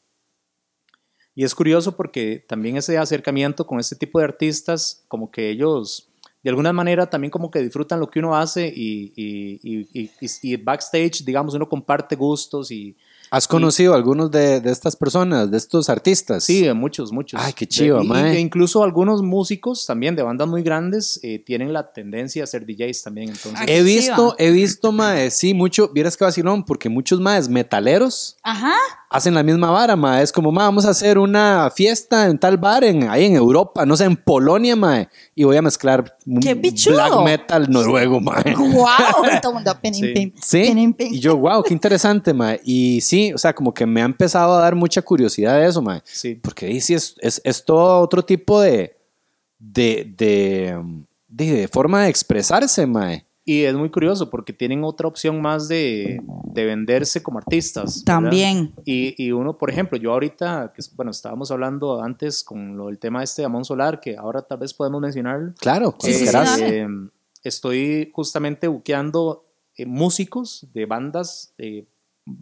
[1.34, 6.08] Y es curioso porque también ese acercamiento con este tipo de artistas, como que ellos
[6.42, 10.10] de alguna manera también como que disfrutan lo que uno hace y, y- y-
[10.42, 12.96] y backstage, digamos, uno comparte gustos y
[13.30, 16.44] ¿Has conocido a algunos de, de estas personas, de estos artistas?
[16.44, 17.40] sí, muchos, muchos.
[17.42, 18.38] Ay, qué chido, mae.
[18.38, 23.02] incluso algunos músicos también de bandas muy grandes eh, tienen la tendencia a ser DJs
[23.02, 23.28] también.
[23.30, 24.34] Entonces, Ay, He visto, chiva.
[24.38, 28.74] he visto, mae, sí, mucho, vieras que vacilón, porque muchos maes metaleros Ajá.
[29.08, 30.22] Hacen la misma vara, mae.
[30.22, 33.84] Es como, mae, vamos a hacer una fiesta en tal bar en, ahí en Europa,
[33.86, 35.08] no sé, en Polonia, mae.
[35.34, 36.94] Y voy a mezclar ¡Qué bichudo!
[36.96, 38.54] black metal noruego, mae.
[38.56, 38.86] ¡Wow!
[39.36, 40.12] Y todo el mundo, pin, Sí.
[40.14, 42.60] pin, Sí, pin, y yo, wow, qué interesante, mae.
[42.64, 45.82] Y sí, o sea, como que me ha empezado a dar mucha curiosidad de eso,
[45.82, 46.00] mae.
[46.04, 46.34] sí.
[46.36, 48.96] Porque ahí sí es, es, es todo otro tipo de,
[49.58, 50.82] de, de,
[51.28, 53.25] de, de forma de expresarse, mae.
[53.48, 56.20] Y es muy curioso porque tienen otra opción más de,
[56.52, 58.02] de venderse como artistas.
[58.04, 58.74] También.
[58.84, 62.98] Y, y uno, por ejemplo, yo ahorita, que bueno, estábamos hablando antes con lo del
[62.98, 65.54] tema este de Amon Solar, que ahora tal vez podemos mencionarlo.
[65.60, 66.26] Claro, Sí, sí.
[66.60, 66.88] Eh,
[67.44, 71.86] estoy justamente buqueando eh, músicos de bandas eh,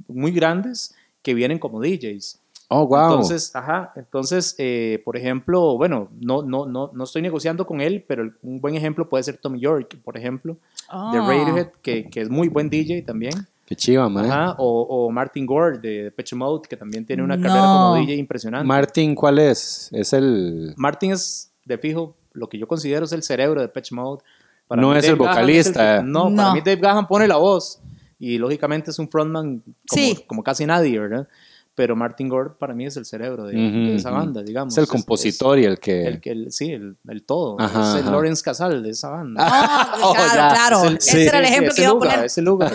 [0.09, 2.41] muy grandes que vienen como DJs.
[2.77, 3.11] Oh, wow.
[3.11, 8.05] Entonces, ajá, entonces, eh, por ejemplo, bueno, no, no, no, no estoy negociando con él,
[8.07, 10.59] pero un buen ejemplo puede ser Tom York, por ejemplo, de
[10.89, 11.13] Ah.
[11.27, 13.33] Radiohead, que, que es muy buen DJ también.
[13.67, 14.29] Qué chiva, mae.
[14.29, 17.43] Ajá, o, o Martin Gore de Depeche Mode, que también tiene una No.
[17.43, 18.67] carrera como DJ impresionante.
[18.67, 19.89] Martin, ¿cuál es?
[19.93, 20.75] Es el...
[20.77, 24.23] Martin es, de fijo, lo que yo considero es el cerebro de Depeche Mode.
[24.69, 25.99] No mí es el vocalista.
[26.01, 26.37] el- no, No.
[26.37, 27.81] para mí Dave Gahan pone la voz
[28.19, 30.25] y lógicamente es un frontman como, Sí.
[30.27, 31.29] como casi nadie, ¿verdad?
[31.77, 34.75] Pero Martin Gore para mí es el cerebro de, esa banda, digamos.
[34.75, 36.07] Es el compositor y el que...
[36.07, 37.61] el, que- el- sí, el, el todo.
[37.61, 38.11] Ajá, es el ajá.
[38.13, 39.43] Lawrence Casal de esa banda.
[39.45, 40.49] Ah, Oh, claro, ya.
[40.55, 40.77] claro.
[40.79, 42.27] Es el- Ese sí, era el ejemplo ese que iba a lugar, poner.
[42.27, 42.73] Ese lugar.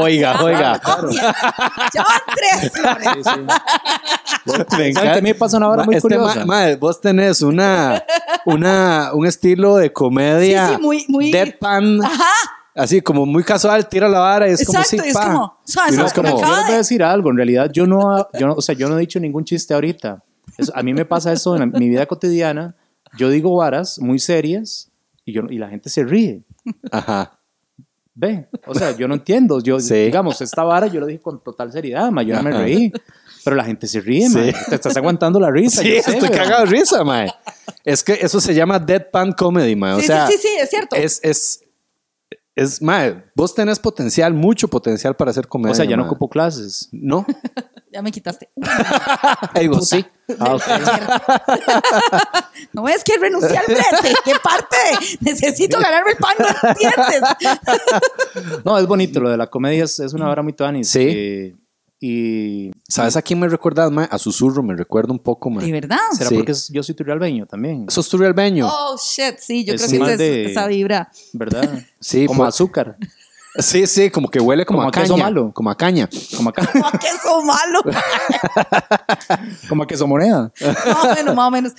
[0.00, 0.78] Oiga, oiga.
[0.78, 1.08] Claro.
[2.34, 2.72] Tres.
[2.72, 3.40] Sí, sí.
[4.46, 6.46] Me ¿Saben que a mí me pasa una hora muy este curiosa?
[6.46, 8.02] ma- vos tenés una,
[8.46, 12.24] una, un estilo de comedia Sí, sí, muy- muy- deadpan, Ajá.
[12.78, 15.26] Así como muy casual, tira la vara y es como Exacto, sí, y es pa.
[15.32, 18.26] como, es como como, Yo les voy a de- decir algo, en realidad yo no,
[18.38, 20.22] yo no, o sea, yo no he dicho ningún chiste ahorita.
[20.56, 22.74] Eso- a mí me pasa eso en mi vida cotidiana.
[23.16, 24.90] Yo digo varas muy serias
[25.24, 26.42] y, yo, y la gente se ríe.
[26.90, 27.38] Ajá.
[28.14, 29.60] Ve, o sea, yo no entiendo.
[29.62, 29.94] Yo, Sí.
[29.94, 32.92] digamos, esta vara yo lo dije con total seriedad, ma, yo no me reí.
[33.44, 34.36] Pero la gente se ríe, Sí.
[34.36, 34.52] ma.
[34.68, 35.82] Te estás aguantando la risa.
[35.82, 37.32] Sí, yo sé, estoy cagado de risa, mae.
[37.84, 39.94] Es que eso se llama deadpan comedy, mae.
[39.94, 40.96] O Sí, sea, sí, sí, sí, es cierto.
[40.96, 41.60] es, es,
[42.58, 45.72] es, mae, vos tenés potencial, mucho potencial para hacer comedia.
[45.72, 46.88] O sea, ya no ocupo clases.
[46.92, 47.24] No.
[47.90, 48.50] Ya me quitaste.
[49.70, 50.04] Vos sí.
[50.38, 50.58] Ah.
[52.74, 54.14] No es que renuncié al brete.
[54.26, 54.76] ¿Qué parte?
[55.20, 57.22] Necesito ganarme el pan, ¿no entiendes?
[58.62, 59.20] No, es bonito.
[59.20, 60.90] Lo de la comedia es, es una vara muy tuanis.
[60.90, 61.00] Sí.
[61.00, 61.56] eh,
[62.00, 64.08] y ¿Sabes a quién me recuerdas, mae?
[64.10, 65.66] A Susurro me recuerda un poco, mae.
[65.66, 65.98] ¿De verdad?
[66.16, 66.36] será Sí.
[66.36, 68.66] porque es- yo soy turrialbeño también, ¿Sos turrialbeño?
[68.68, 71.10] Oh, shit, sí, yo Es creo que más es de- esa vibra.
[71.32, 71.68] ¿verdad?
[72.00, 72.96] Sí, Como pues- azúcar.
[73.60, 75.50] Sí, sí, como que huele como, Como a a queso malo.
[75.52, 76.08] Como a caña.
[76.36, 76.70] Como acá.
[76.76, 77.80] ¡Oh, qué eso malo!
[79.68, 80.52] Como queso moneda.
[80.60, 81.72] Más o menos, más o menos.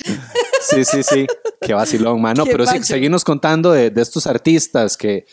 [0.61, 1.25] Sí, sí, sí.
[1.61, 2.43] Qué vacilón, mano.
[2.43, 5.25] Qué Pero sí, seguimos contando de, de estos artistas que,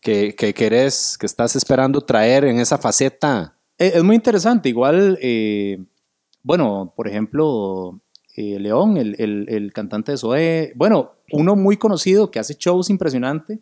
[0.00, 3.54] que, que querés, que estás esperando traer en esa faceta.
[3.82, 4.68] Es, es muy interesante.
[4.68, 5.82] Igual, eh,
[6.42, 8.00] bueno, por ejemplo,
[8.36, 10.72] eh, León, el, el- el cantante de Zoé.
[10.76, 13.60] Bueno, uno muy conocido que hace shows impresionante,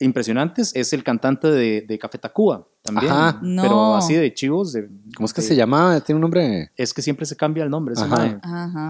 [0.00, 3.10] impresionantes es el cantante de, de Café Tacuba también.
[3.12, 3.40] Ajá.
[3.42, 3.62] No.
[3.62, 4.72] Pero así de chivos.
[4.72, 6.00] de- ¿Cómo es que de- se llamaba?
[6.00, 6.70] Tiene un nombre.
[6.76, 7.94] Es que siempre se cambia el nombre.
[7.94, 8.16] ese Ajá.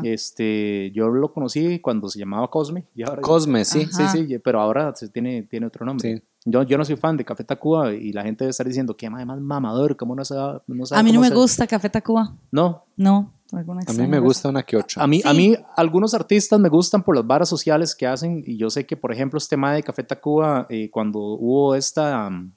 [0.04, 2.84] Este, yo lo conocí cuando se llamaba Cosme.
[2.94, 3.88] Y ahora Cosme, sí.
[3.90, 4.10] Ajá.
[4.12, 6.16] Sí, sí, pero ahora se tiene, tiene otro nombre.
[6.16, 6.22] Sí.
[6.44, 9.10] Yo, yo no soy fan de Café Tacuba y la gente debe estar diciendo que
[9.10, 10.60] más mamador, ¿cómo no sabe?
[10.66, 11.34] No sabe A mí no me se-".
[11.34, 12.32] gusta Café Tacuba.
[12.50, 15.02] No, No, A mí me gusta una que otra.
[15.02, 18.56] a mí, a mí algunos artistas me gustan por las varas sociales que hacen y
[18.56, 22.28] yo sé que, por ejemplo, este tema de Café Tacuba, eh, cuando hubo esta...
[22.28, 22.52] um,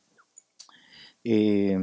[1.23, 1.77] eh,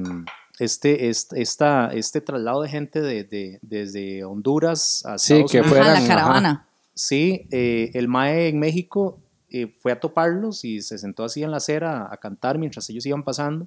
[0.59, 5.61] este, este, esta, este traslado de gente de, de- desde Honduras a Sí, Estados que
[5.61, 6.09] Unidos, Ajá, fueran, la ajá.
[6.23, 6.69] caravana.
[6.95, 11.51] Sí, eh, el Mae en México eh, fue a toparlos y se sentó así en
[11.51, 13.67] la acera a cantar mientras ellos iban pasando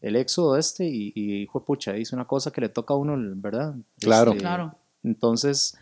[0.00, 3.16] el éxodo este y, y hijo pucha, hizo una cosa que le toca a uno,
[3.36, 3.74] ¿verdad?
[3.98, 4.32] Claro.
[4.32, 4.74] Este, Claro.
[5.02, 5.76] Entonces,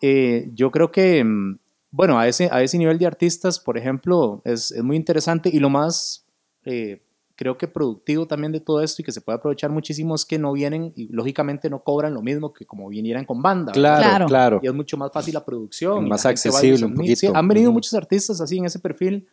[0.00, 1.58] eh, yo creo que, mm,
[1.90, 5.58] bueno, a ese, a ese nivel de artistas, por ejemplo, es, es muy interesante y
[5.58, 6.24] lo más,
[6.64, 7.02] eh,
[7.36, 10.38] creo que productivo también de todo esto y que se puede aprovechar muchísimo es que
[10.38, 13.72] no vienen y lógicamente no cobran lo mismo que como vinieran con banda.
[13.72, 14.26] Claro, Claro.
[14.26, 14.60] claro.
[14.62, 16.06] Y es mucho más fácil la producción.
[16.06, 16.96] y Más la accesible un admira.
[16.96, 17.16] poquito.
[17.20, 19.26] Sí, han venido muchos artistas así en ese perfil.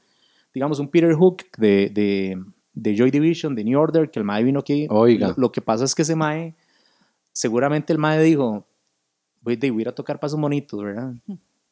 [0.54, 2.38] Digamos, un Peter Hook de, de,
[2.74, 4.86] de Joy Division, de New Order, que el Mae vino aquí.
[4.90, 5.30] Oiga.
[5.30, 6.54] Lo, lo que pasa es que ese Mae,
[7.32, 8.66] seguramente el Mae dijo,
[9.42, 11.14] voy, a ir a tocar pasos bonitos, ¿verdad?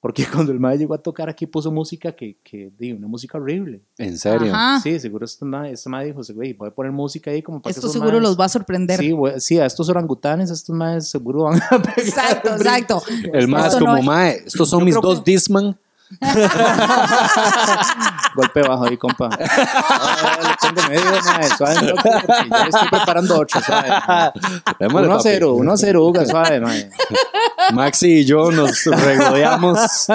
[0.01, 3.37] Porque cuando el Mae llegó a tocar aquí puso música que, que di, una música
[3.37, 3.81] horrible.
[3.99, 4.51] En serio.
[4.53, 4.79] Ajá.
[4.81, 7.71] Sí, seguro este Mae, este mae dijo, güey, voy a poner música ahí como para
[7.71, 8.99] que Esto esos seguro maes- los va a sorprender.
[8.99, 11.99] Sí, sí, a estos orangutanes, a estos maes seguro van a pegar.
[11.99, 13.01] Exacto, exacto.
[13.31, 15.77] El más Esto como no es- mae, estos son Yo mis dos que- Disman.
[18.36, 19.30] Golpe bajo ahí, compa.
[19.38, 23.89] Le tengo medio, mae, suave, no, porque yo estoy preparando otro, suave.
[24.08, 24.32] mae.
[24.80, 25.30] Démosle, 1 a papi.
[25.30, 26.89] 0, 1 a 0, Uga, suave, mae.
[27.74, 30.08] Maxi y yo nos regodeamos.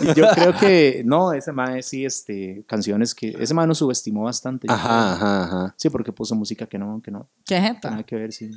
[0.00, 4.24] Y yo creo que, no, ese mae sí, este, canciones que, ese mae nos subestimó
[4.24, 4.66] bastante.
[4.70, 5.74] Ajá, ajá, ajá.
[5.76, 7.90] Sí, porque puso música que no, que no, Qué jeta.
[7.90, 8.50] nada que ver, sí.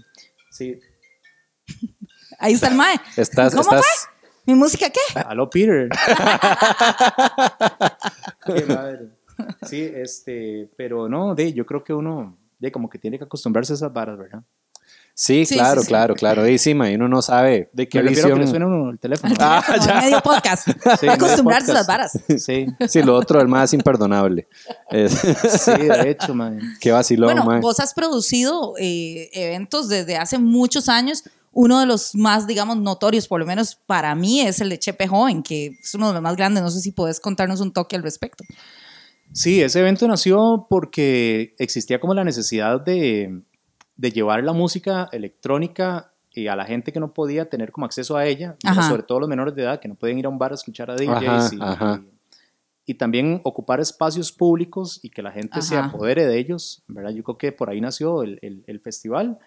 [0.52, 0.80] Sí,
[2.40, 3.00] Ahí está el mae.
[3.16, 4.10] Estás, ¿Cómo estás.
[4.46, 5.20] ¿Mi música qué?
[5.20, 5.90] aló, Peter.
[8.46, 9.10] Qué madre.
[9.68, 13.74] Sí, este, pero no, de, yo creo que uno, de, como que tiene que acostumbrarse
[13.74, 14.42] a esas varas, ¿verdad?
[15.14, 15.90] Sí, Sí, claro, sí, sí.
[15.90, 16.48] claro, claro.
[16.48, 18.48] Y sí, mae, uno no sabe de qué a que le visión.
[18.48, 19.34] suene a uno el teléfono.
[19.40, 20.02] Ah, Como ya.
[20.02, 20.68] medio podcast.
[21.10, 22.14] Acostumbrarse a las varas.
[22.38, 24.48] Sí, Sí, lo otro, el más imperdonable.
[24.90, 26.60] Es- sí, de hecho, man.
[26.80, 27.60] qué vacilón, Bueno, mae.
[27.60, 31.24] vos has producido eh, eventos desde hace muchos años.
[31.54, 35.08] Uno de los más, digamos, notorios, por lo menos para mí, es el de Chepe
[35.08, 36.64] Joven, que es uno de los más grandes.
[36.64, 38.44] No sé si podés contarnos un toque al respecto.
[39.34, 43.42] Sí, ese evento nació porque existía como la necesidad de,
[43.96, 48.16] de llevar la música electrónica y a la gente que no podía tener como acceso
[48.16, 48.88] a ella, Ajá.
[48.88, 50.90] sobre todo los menores de edad que no pueden ir a un bar a escuchar
[50.90, 52.02] a DJs Ajá, y, ajá.
[52.06, 52.12] y-
[52.84, 55.90] y también ocupar espacios públicos y que la gente se Ajá.
[55.90, 57.12] apodere de ellos, ¿verdad?
[57.12, 59.40] Yo creo que por ahí nació el, el- el festival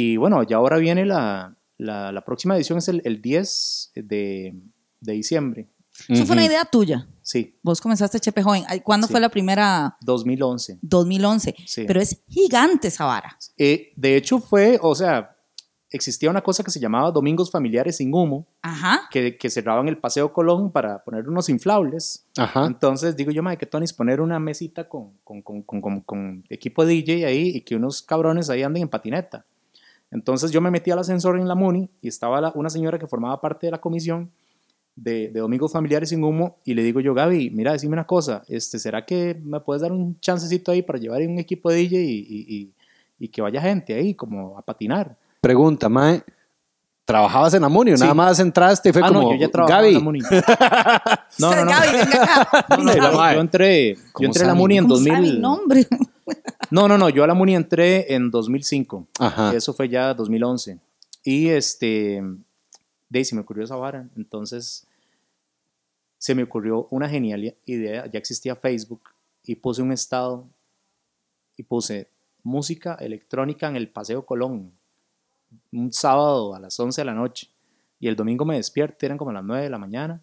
[0.00, 4.54] y bueno, ya ahora viene la, la, la próxima edición, es el, el 10 de,
[5.00, 5.68] de diciembre,
[6.08, 7.06] Eso fue una idea tuya.
[7.22, 8.64] sí, Vos comenzaste Chepe Joven.
[8.84, 9.12] ¿Cuándo Sí.
[9.12, 9.96] fue la primera?
[10.02, 10.78] 2011.
[10.82, 11.54] 2011.
[11.66, 11.84] Sí.
[11.86, 13.36] Pero es gigante esa vara.
[13.56, 15.34] Eh, de hecho fue, o sea,
[15.90, 19.08] existía una cosa que se llamaba Domingos Familiares sin Humo, Ajá.
[19.10, 22.26] que, que cerraban el Paseo Colón para poner unos inflables.
[22.36, 22.66] Ajá.
[22.66, 26.44] Entonces digo yo, madre, que Tonis poner una mesita con, con, con, con, con- con
[26.50, 29.44] equipo DJ ahí y que unos cabrones ahí anden en patineta.
[30.10, 33.40] Entonces yo me metí al ascensor en la MUNI y estaba una señora que formaba
[33.40, 34.30] parte de la comisión
[34.96, 38.42] de, de Domingos Familiares sin Humo y le digo yo, Gaby, mira, decime una cosa,
[38.48, 42.00] este, ¿será que me puedes dar un chancecito ahí para llevar un equipo de DJ
[42.00, 42.72] y, y- y-
[43.20, 45.16] y que vaya gente ahí como a patinar?
[45.40, 46.22] Pregunta, mae.
[47.08, 47.96] ¿Trabajabas en Amunio?
[47.96, 48.02] Sí.
[48.02, 50.20] Nada más entraste y fue ah, como, no, yo ya trabajaba Gaby, en la MUNI.
[51.38, 51.70] No, no, no.
[51.70, 52.66] Gaby, venga acá.
[52.76, 54.58] No, no, yo, entré, yo ¿Cómo entré a la sabe?
[54.58, 55.30] MUNI en ¿Cómo sabe 2000.
[55.30, 55.86] el nombre?
[56.70, 59.06] No, no, no, yo a la MUNI entré en 2005.
[59.20, 59.54] Ajá.
[59.54, 60.78] Eso fue ya 2011.
[61.24, 62.22] Y este,
[63.08, 64.06] de ahí se me ocurrió esa vara.
[64.14, 64.86] Entonces,
[66.18, 68.04] se me ocurrió una genial idea.
[68.04, 69.00] Ya existía Facebook
[69.42, 70.46] y puse un estado
[71.56, 72.10] y puse
[72.42, 74.77] música electrónica en el Paseo Colón.
[75.72, 77.48] Un sábado a las 11 de la noche.
[78.00, 80.22] Y el domingo me despierto, eran como las 9 de la mañana.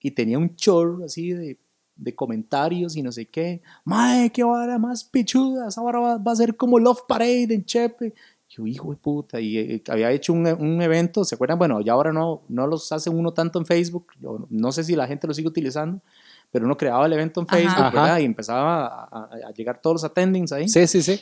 [0.00, 1.58] Y tenía un chorro así de,
[1.96, 3.60] de comentarios y no sé qué.
[3.84, 5.68] Mae, qué vara más pichuda.
[5.68, 8.14] Esa vara va, va a ser como Love Parade en Chepe.
[8.48, 9.40] Yo, hijo de puta.
[9.40, 11.58] Y eh, había hecho un, un evento, ¿se acuerdan?
[11.58, 14.06] Bueno, ya ahora no, no los hace uno tanto en Facebook.
[14.20, 16.00] Yo no sé si la gente lo sigue utilizando.
[16.50, 17.46] Pero uno creaba el evento en.
[17.46, 17.90] Facebook, Ajá.
[17.90, 18.18] ¿verdad?
[18.18, 20.68] Y empezaba a, a- a llegar todos los attendings ahí.
[20.68, 21.20] Sí, sí, sí.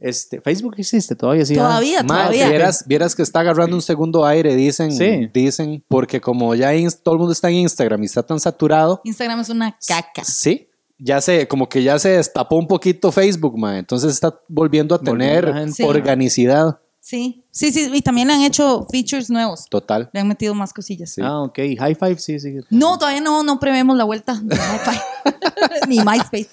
[0.00, 1.54] Este, Facebook existe todavía, sí.
[1.54, 1.62] ¿ah?
[1.62, 2.48] Todavía, todavía.
[2.48, 4.92] vieras, vieras que está agarrando un segundo aire, dicen.
[4.92, 5.28] Sí.
[5.32, 6.70] Dicen, porque como ya
[7.02, 10.24] todo el mundo está en Instagram y está tan saturado, Instagram es una caca.
[10.24, 13.78] sí, ya se, como que ya se destapó un poquito Facebook, mae.
[13.78, 15.70] Entonces está volviendo a tener.
[15.72, 15.82] Sí.
[15.82, 17.90] organicidad Sí, sí, sí.
[17.92, 19.66] Y también le han hecho features nuevos.
[19.68, 20.10] total.
[20.12, 21.10] Le han metido más cosillas.
[21.10, 21.22] Sí.
[21.24, 21.58] Ah, ok.
[21.78, 22.54] High Five, sí, sí.
[22.68, 24.34] No, todavía no, no prevemos la vuelta.
[24.34, 24.98] de Wi-Fi.
[25.88, 26.48] Ni MySpace.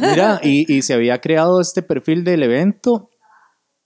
[0.00, 3.10] Mira, y, y se había creado este perfil del evento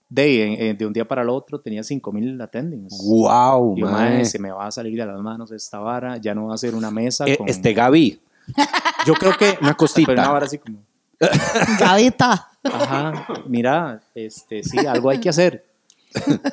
[0.09, 2.97] de, eh, de un día para el otro, tenía 5000 attendings.
[3.03, 3.81] Wow, Y.
[3.81, 6.57] "Mae, se me va a salir de las manos esta vara, ya no va a
[6.57, 7.25] ser una mesa.
[7.27, 7.49] Eh, con...
[7.49, 8.19] Este Gaby,
[9.05, 10.07] Yo creo que una cosita.
[10.07, 10.79] Pero una vara así como,
[11.79, 12.49] Gavita.
[12.63, 15.65] ajá, mira, este, sí, algo hay que hacer.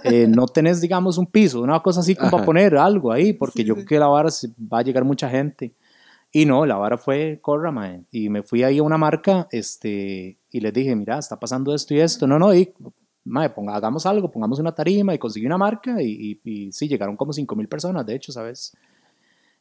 [0.04, 2.36] Eh, no tenés, digamos, un piso, una cosa así como Ajá.
[2.38, 4.30] para poner algo ahí, porque yo creo que la vara
[4.72, 5.72] va a llegar mucha gente.
[6.32, 8.04] Y no, la vara fue corra, mae.
[8.12, 11.92] Y me fui ahí a una marca este, y les dije, mira, está pasando esto
[11.94, 12.26] y esto.
[12.26, 12.72] No, no, y,
[13.24, 16.86] mae, ponga, hagamos algo, pongamos una tarima y conseguí una marca y, y, y sí,
[16.88, 18.76] llegaron como 5 mil personas, de hecho, ¿sabes?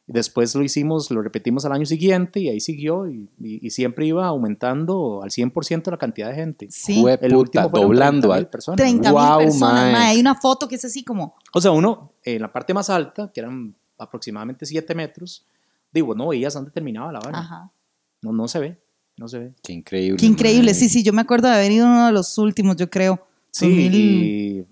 [0.06, 4.06] Después lo hicimos, lo repetimos al año siguiente y ahí siguió y, y- y siempre
[4.06, 6.66] iba aumentando al 100% la cantidad de gente.
[6.70, 7.00] Sí.
[7.00, 8.28] Jue- El último puta, fueron doblando.
[8.28, 8.76] 30.000 al- personas.
[8.78, 9.74] 30 mil Wow, personas.
[9.74, 9.92] mae.
[9.92, 10.06] mae.
[10.08, 11.36] Hay una foto que es así como.
[11.52, 15.46] O sea, uno en la parte más alta, que eran aproximadamente 7 metros,
[15.92, 17.38] digo, no veías dónde terminaba la vara.
[17.38, 17.72] Ajá.
[18.22, 18.80] No, no se ve,
[19.16, 19.54] no se ve.
[19.62, 20.18] Qué increíble.
[20.18, 20.74] Qué increíble.
[20.74, 23.26] Sí, sí, yo me acuerdo de haber ido uno de los últimos, yo creo.
[23.50, 24.66] Sí, 2000, y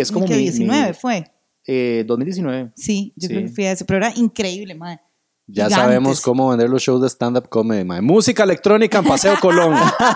[0.00, 1.30] es como mi- 2019 mi- fue.
[1.66, 2.72] eh, 2019.
[2.76, 3.34] Sí, yo Sí.
[3.34, 5.00] creo que fui a ese, pero era increíble, madre.
[5.48, 5.76] Ya Gigantes.
[5.76, 7.84] sabemos cómo vender los shows de stand-up comedy.
[7.84, 8.00] mae.
[8.00, 9.74] Música electrónica en Paseo Colón.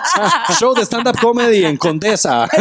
[0.59, 2.47] Show de stand-up comedy en Condesa.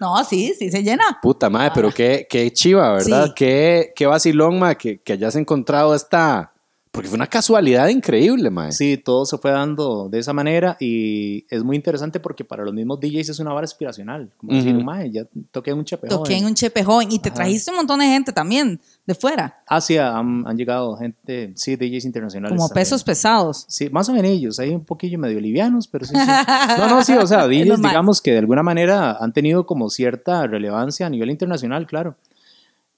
[0.00, 1.18] No, sí, sí se llena.
[1.22, 3.26] Puta madre, pero qué, qué chiva, ¿verdad?
[3.26, 3.32] Sí.
[3.36, 6.52] Qué, qué vacilón, mae, que, que hayas encontrado esta...
[6.94, 8.70] Porque fue una casualidad increíble, mae.
[8.70, 12.72] Sí, todo se fue dando de esa manera y es muy interesante porque para los
[12.72, 14.30] mismos DJs es una vara aspiracional.
[14.36, 14.84] Como decir, Ujú.
[14.84, 16.06] "Mae, ya toqué un chepe.
[16.06, 17.34] Toqué en un chepe joven y te Ajá.
[17.38, 22.04] trajiste un montón de gente también de fuera, Asia han, han llegado gente, sí, DJs
[22.04, 22.56] internacionales.
[22.56, 22.82] como también.
[22.84, 23.66] pesos pesados.
[23.68, 26.20] Sí, más o menos ellos, hay un poquillo medio livianos, pero sí, sí.
[26.78, 30.46] No, no, sí, o sea, DJs, digamos que de alguna manera han tenido como cierta
[30.46, 32.14] relevancia a nivel internacional, claro.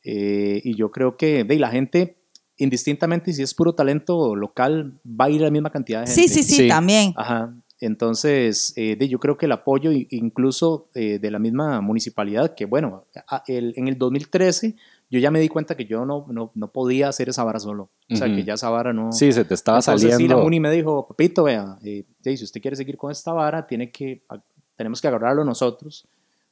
[0.04, 2.16] Eh, y yo creo que de la gente,
[2.58, 6.22] indistintamente si es puro talento local, va a ir la misma cantidad de gente.
[6.22, 6.68] Sí, sí, sí, Sí.
[6.68, 7.12] también.
[7.16, 7.54] Ajá.
[7.78, 12.54] Entonces, eh, de, yo creo que el apoyo i- incluso eh, de la misma municipalidad,
[12.54, 14.76] que bueno, a- el- en el 2013
[15.10, 17.90] yo ya me di cuenta que yo no, no, no podía hacer esa vara solo.
[18.10, 18.36] O sea, Ujú.
[18.36, 19.12] que ya esa vara no...
[19.12, 20.42] Sí, se te estaba Entonces, sí, la saliendo.
[20.42, 24.22] Muni me dijo, papito, vea, eh, si usted quiere seguir con esta vara, tiene que,
[24.28, 24.42] a-
[24.74, 26.06] tenemos que agarrarlo nosotros.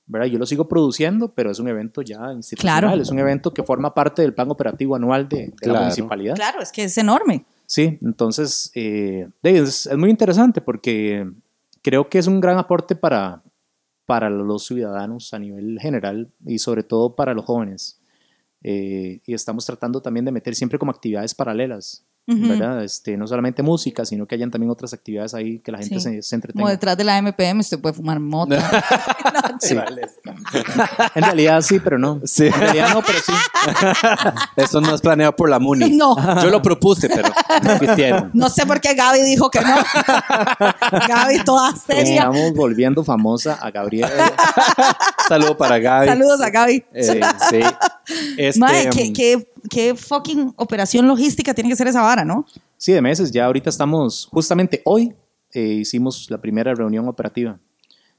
[0.06, 0.26] ¿Verdad?
[0.26, 3.02] Yo lo sigo produciendo, pero es un evento ya institucional, Claro.
[3.02, 6.34] es un evento que forma parte del plan operativo anual de, de la municipalidad.
[6.34, 7.44] Claro, es que es enorme.
[7.66, 11.26] Sí, entonces eh, es muy interesante porque
[11.82, 13.42] creo que es un gran aporte para,
[14.04, 17.98] para los ciudadanos a nivel general y sobre todo para los jóvenes.
[18.62, 22.82] Eh, y estamos tratando también de meter siempre como actividades paralelas, ¿verdad?
[22.84, 26.00] Este, no solamente música, sino que hayan también otras actividades ahí que la gente Sí.
[26.00, 26.70] se, se Como entretenga.
[26.70, 28.56] detrás de la MPM usted puede fumar mota.
[29.60, 29.76] Sí.
[31.14, 32.20] En realidad sí, pero no.
[32.24, 32.46] Sí.
[32.46, 33.32] En realidad no, pero sí.
[34.56, 35.90] Eso no es planeado por la Muni.
[35.96, 36.16] No.
[36.42, 37.28] Yo lo propuse, pero
[37.62, 38.30] no quisieron.
[38.34, 39.76] No sé por qué Gaby dijo que no.
[41.08, 42.14] Gaby toda seria.
[42.24, 44.32] Estamos volviendo famosa a Gabriela.
[45.28, 46.08] Saludo para Gaby.
[46.08, 46.84] Saludos a Gaby.
[46.92, 47.60] Eh, sí.
[48.37, 52.46] Este, Mae, ¿qué, qué, qué fucking operación logística tiene que ser esa vara, ¿no?
[52.77, 53.31] Sí, de meses.
[53.31, 55.14] Ya ahorita estamos, justamente hoy
[55.53, 57.59] eh, hicimos la primera reunión operativa.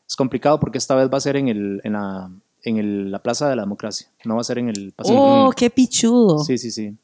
[0.08, 2.30] Es complicado porque esta vez va a ser en, el, en, la,
[2.64, 5.16] en el- la Plaza de la Democracia, no va a ser en el Paseo.
[5.18, 6.40] Oh, qué pichudo.
[6.44, 6.96] Sí, sí, sí.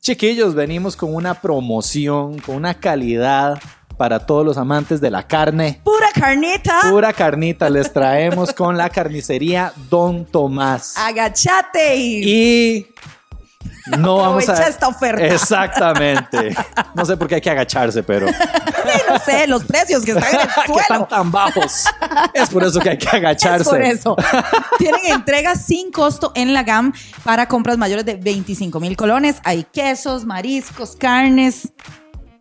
[0.00, 3.58] Chiquillos, venimos con una promoción, con una calidad
[3.96, 5.80] para todos los amantes de la carne.
[5.84, 6.80] Pura carnita.
[6.88, 10.96] Pura carnita les traemos con la carnicería Don Tomás.
[10.96, 12.30] Agachate y,
[12.78, 12.86] Y
[13.98, 14.52] no vamos a...
[14.52, 15.24] aprovecha esta oferta.
[15.26, 16.54] Exactamente.
[16.94, 18.26] No sé por qué hay que agacharse, pero
[19.08, 21.06] no sé, los precios que están en el que están suelo.
[21.06, 21.84] tan bajos.
[22.34, 23.64] Es por eso que hay que Es agacharse.
[23.70, 24.16] por eso.
[24.78, 26.92] Tienen entregas sin costo en la GAM
[27.24, 29.36] para compras mayores de 25 mil colones.
[29.44, 31.72] Hay quesos, mariscos, carnes.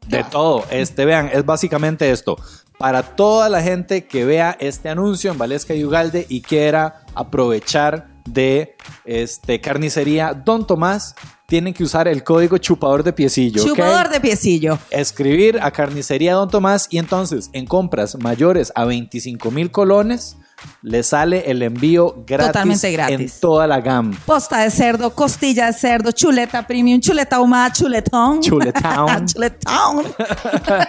[0.07, 0.65] De todo.
[0.69, 2.38] Este, vean, es básicamente esto.
[2.77, 8.07] Para toda la gente que vea este anuncio en Valesca y Ugalde y quiera aprovechar
[8.25, 11.15] de este, carnicería Don Tomás,
[11.47, 13.63] tienen que usar el código chupador de piecillo.
[13.63, 14.77] Chupador de piecillo.
[14.91, 20.36] Escribir a carnicería Don Tomás y entonces en compras mayores a 25 mil colones
[20.82, 23.34] le sale el envío gratis, Totalmente gratis.
[23.36, 24.17] en toda la gama.
[24.26, 28.41] Posta de cerdo, costilla de cerdo, chuleta premium, chuleta ahumada, chuletón.
[28.41, 29.26] Chuletown.
[29.28, 30.04] chuletón.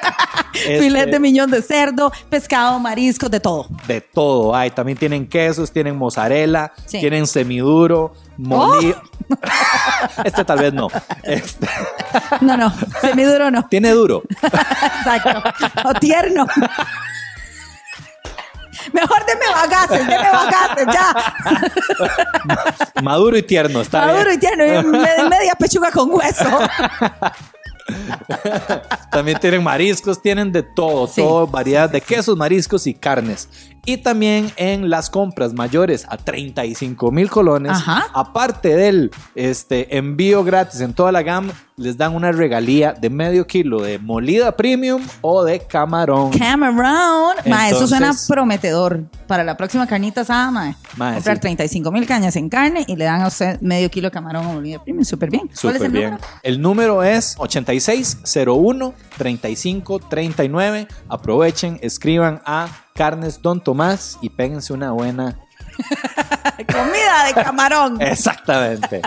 [0.54, 3.68] Este, Filet de millón de cerdo, pescado, mariscos, de todo.
[3.86, 4.70] de todo hay.
[4.70, 6.96] También tienen quesos, tienen mozzarella, Sí.
[6.96, 7.00] ¡Oh!
[7.00, 9.00] tienen semiduro, molido.
[10.24, 10.88] este tal vez no.
[11.22, 11.68] Este,
[12.40, 13.66] No, no, semiduro no.
[13.68, 14.22] tiene duro.
[14.42, 15.42] Exacto.
[15.84, 16.46] O tierno.
[18.92, 21.14] Mejor deme bagaces, deme bagaces, ya.
[23.02, 24.36] Maduro y tierno, está Maduro bien.
[24.36, 26.48] y tierno, y me- media pechuga con hueso.
[29.10, 31.20] También tienen mariscos, tienen de todo, Sí.
[31.22, 33.48] todo variedad de quesos, mariscos y carnes.
[33.86, 38.06] Y también en las compras mayores a 35 mil colones, Ajá.
[38.12, 43.46] aparte del este, envío gratis en toda la gama, les dan una regalía de medio
[43.46, 46.30] kilo de molida premium o de camarón.
[46.32, 47.36] Cameroon.
[47.46, 49.04] Ma, eso suena prometedor.
[49.26, 50.76] Para la próxima carnita asada, ma.
[50.96, 51.40] Ma, Comprar sí.
[51.42, 54.52] 35 mil cañas en carne y le dan a usted medio kilo de camarón o
[54.54, 55.04] molida premium.
[55.04, 55.48] Súper bien.
[55.60, 56.10] ¿Cuál es Súper el bien.
[56.10, 56.26] número?
[56.42, 60.88] El número es 8601 3539.
[61.08, 65.38] Aprovechen, escriban a Carnes Don Tomás y péguense una buena.
[66.66, 67.98] Comida de camarón.
[68.00, 69.02] Exactamente.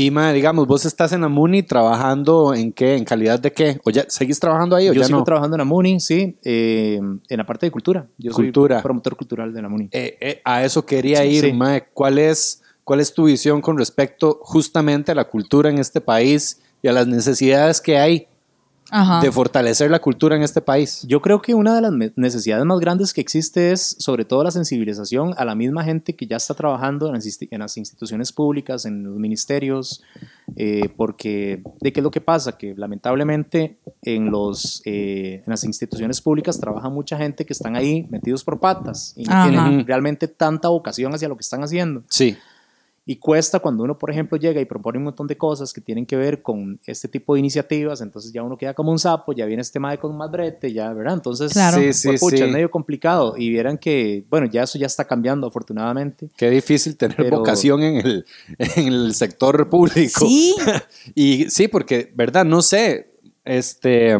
[0.00, 3.80] Y, mae, digamos, vos estás en la MUNI trabajando en qué, en calidad de qué,
[3.82, 5.24] o ya seguís trabajando ahí o Yo ya sigo no.
[5.24, 8.06] trabajando en la MUNI, sí, eh, en la parte de cultura.
[8.16, 8.76] Yo Cultura.
[8.76, 9.88] soy promotor cultural de la MUNI.
[9.90, 11.58] Eh, eh, a eso quería ir, sí.
[11.94, 16.60] ¿Cuál es, ¿Cuál es tu visión con respecto justamente a la cultura en este país
[16.80, 18.28] y a las necesidades que hay
[18.90, 19.20] Ajá.
[19.20, 21.04] de fortalecer la cultura en este país?
[21.06, 24.50] Yo creo que una de las necesidades más grandes que existe es sobre todo la
[24.50, 28.32] sensibilización a la misma gente que ya está trabajando en las, insti- en las instituciones
[28.32, 30.02] públicas, en los ministerios,
[30.56, 35.64] eh, porque de qué es lo que pasa, que lamentablemente en, los, eh, en las
[35.64, 39.48] instituciones públicas trabaja mucha gente que están ahí metidos por patas y no Ajá.
[39.50, 42.02] tienen realmente tanta vocación hacia lo que están haciendo.
[42.08, 42.36] Sí.
[43.10, 46.04] Y cuesta cuando uno, por ejemplo, llega y propone un montón de cosas que tienen
[46.04, 49.46] que ver con este tipo de iniciativas, entonces ya uno queda como un sapo, ya
[49.46, 51.14] viene este tema de con más brete, ya, ¿verdad?
[51.14, 51.78] Entonces, Claro.
[51.78, 52.42] Sí, sí, pucha, sí.
[52.44, 53.34] es medio complicado.
[53.38, 56.28] Y vieran que, bueno, ya eso ya está cambiando, afortunadamente.
[56.36, 58.26] Qué difícil tener Pero- vocación en el,
[58.58, 60.26] en el sector público.
[60.26, 60.54] Sí,
[61.14, 62.44] Y sí, porque, ¿verdad?
[62.44, 64.18] No sé, este,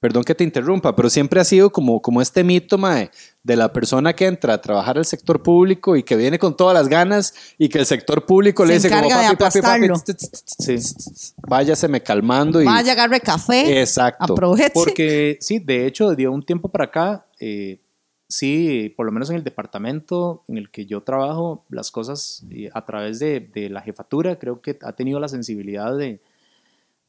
[0.00, 3.10] perdón que te interrumpa, pero siempre ha sido como, como este mito, mae,
[3.44, 6.74] de la persona que entra a trabajar al sector público y que viene con todas
[6.74, 9.88] las ganas y que el sector público le Se dice como encarga de papi, papi,
[9.88, 12.66] papi, tss, tss, tss, váyaseme calmando y...
[12.66, 13.80] vaya, agarre café.
[13.80, 14.34] Exacto.
[14.34, 14.70] Aproveche.
[14.72, 17.80] Porque sí, de hecho, de un tiempo para acá, eh,
[18.28, 22.70] sí, por lo menos en el departamento en el que yo trabajo, las cosas eh,
[22.72, 26.20] a través de, de la jefatura, creo que ha tenido la sensibilidad de,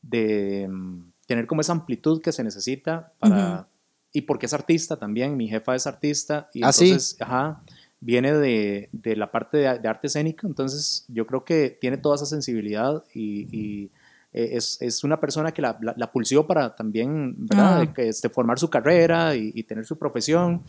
[0.01, 3.67] de mm, tener como esa amplitud que se necesita para...
[4.13, 6.85] Y porque es artista también, mi jefa es artista, y Ah, ¿sí?
[6.85, 7.61] entonces, ajá,
[7.99, 12.15] viene de, de la parte de, de arte escénica, entonces yo creo que tiene toda
[12.15, 13.47] esa sensibilidad y...
[13.51, 13.91] y,
[14.35, 17.81] eh, es, es una persona que la, la, la pulsió para también ¿verdad?
[17.81, 17.93] Ah.
[17.93, 20.63] Que, este, formar su carrera y, y tener su profesión.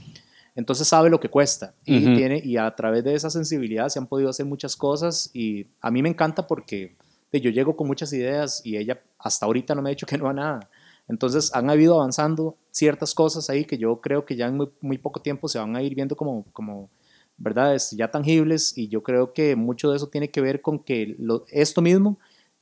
[0.55, 2.15] Entonces sabe lo que cuesta y, Ujú.
[2.15, 5.91] tiene, y a través de esa sensibilidad se han podido hacer muchas cosas y a
[5.91, 6.95] mí me encanta porque
[7.33, 10.29] yo llego con muchas ideas y ella hasta ahorita no me ha dicho que no
[10.29, 10.69] a nada.
[11.09, 14.99] Entonces han habido avanzando ciertas cosas ahí que yo creo que ya en muy, muy
[14.99, 16.89] poco tiempo se van a ir viendo como, como
[17.37, 17.75] ¿verdad?
[17.75, 21.15] Es ya tangibles y yo creo que mucho de eso tiene que ver con que
[21.19, 22.19] lo- esto mismo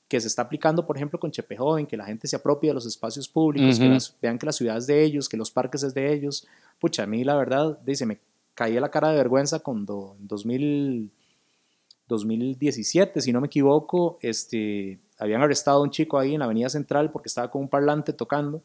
[0.08, 2.74] que se está aplicando, por ejemplo, con Chepe Joven, que la gente se apropia de
[2.74, 3.94] los espacios públicos, que Ujú.
[3.94, 6.46] las- vean que la ciudad es de ellos, que los parques es de ellos.
[6.80, 8.18] Pucha, a mí la verdad, dice, me
[8.54, 11.10] caía la cara de vergüenza cuando en 2000,
[12.08, 16.68] 2017, si no me equivoco, este, habían arrestado a un chico ahí en la Avenida
[16.68, 18.62] Central porque estaba con un parlante tocando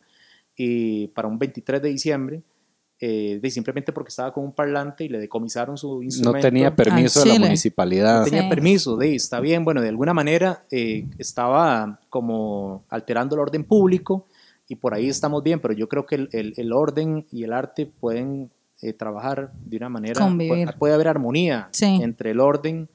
[0.55, 2.41] y para un 23 de diciembre,
[2.99, 6.47] eh, de simplemente porque estaba con un parlante y le decomisaron su No instrumento.
[6.47, 8.19] tenía permiso de la municipalidad.
[8.19, 8.49] No tenía Sí.
[8.49, 14.25] permiso, de, está bien, bueno, de alguna manera eh, estaba como alterando el orden público
[14.67, 17.53] y por ahí estamos bien, pero yo creo que el, el- el orden y el
[17.53, 18.49] arte pueden
[18.81, 20.65] eh, trabajar de una manera, Convivir.
[20.65, 21.99] puede, puede haber armonía Sí.
[22.01, 22.87] entre el orden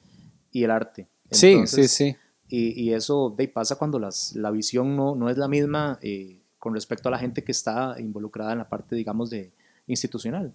[0.51, 1.07] y el arte.
[1.31, 2.15] Sí, Entonces, sí, sí.
[2.55, 6.39] Y, y eso de, pasa cuando las, la visión no, no es la misma eh,
[6.59, 9.51] con respecto a la gente que está involucrada en la parte, digamos, de
[9.87, 10.53] institucional.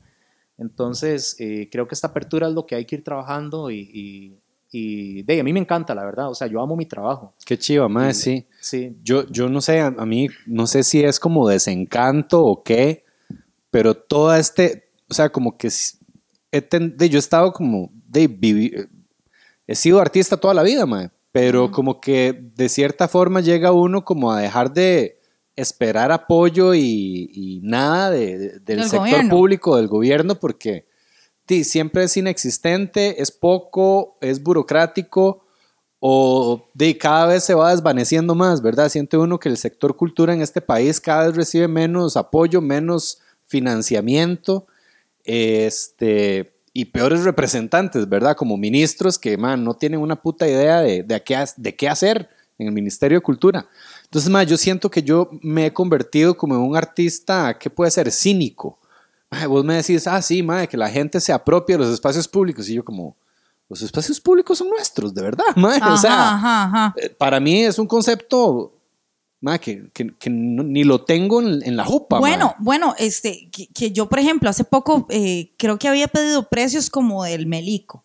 [0.58, 4.38] Entonces, eh, creo que esta apertura es lo que hay que ir trabajando y, y,
[4.70, 6.28] y, de, a mí me encanta, la verdad.
[6.30, 7.34] O sea, yo amo mi trabajo.
[7.44, 8.46] Qué chiva, Y- sí.
[8.60, 12.62] Sí, Yo, yo no sé, a, a mí no sé si es como desencanto o
[12.62, 13.04] qué,
[13.70, 15.96] pero todo este, o sea, como que s-
[16.52, 18.88] he ten- de, yo he estado como, de
[19.66, 24.04] he sido artista toda la vida, mae, pero como que de cierta forma llega uno
[24.04, 25.18] como a dejar de
[25.56, 29.30] esperar apoyo y, y nada de- de- del, Del sector gobierno.
[29.30, 30.86] público, del gobierno, porque
[31.46, 35.44] di, siempre es inexistente, es poco, es burocrático
[36.00, 38.88] o de cada vez se va desvaneciendo más, ¿verdad?
[38.88, 43.18] Siente uno que el sector cultura en este país cada vez recibe menos apoyo, menos
[43.46, 44.66] financiamiento,
[45.24, 48.36] este, y peores representantes, ¿verdad?
[48.36, 51.88] Como ministros que, man, no tienen una puta idea de, de, a qué, de qué
[51.88, 53.66] hacer en el Ministerio de Cultura.
[54.04, 57.90] Entonces, man, yo siento que yo me he convertido como en un artista, ¿qué puede
[57.90, 58.12] ser?
[58.12, 58.78] Cínico.
[59.28, 62.28] Mae, vos me decís, ah, sí, madre, que la gente se apropia de los espacios
[62.28, 62.68] públicos.
[62.68, 63.16] Y yo como,
[63.68, 65.80] los espacios públicos son nuestros, de verdad, madre.
[65.82, 66.94] Ajá, o sea, ajá, ajá.
[66.96, 68.77] eh, para mí es un concepto
[69.40, 72.18] madre, que, que- que no- ni lo tengo en, en la jupa.
[72.18, 72.56] Bueno, madre.
[72.60, 76.90] bueno, este, que, que yo, por ejemplo, hace poco eh, creo que había pedido precios
[76.90, 78.04] como del melico,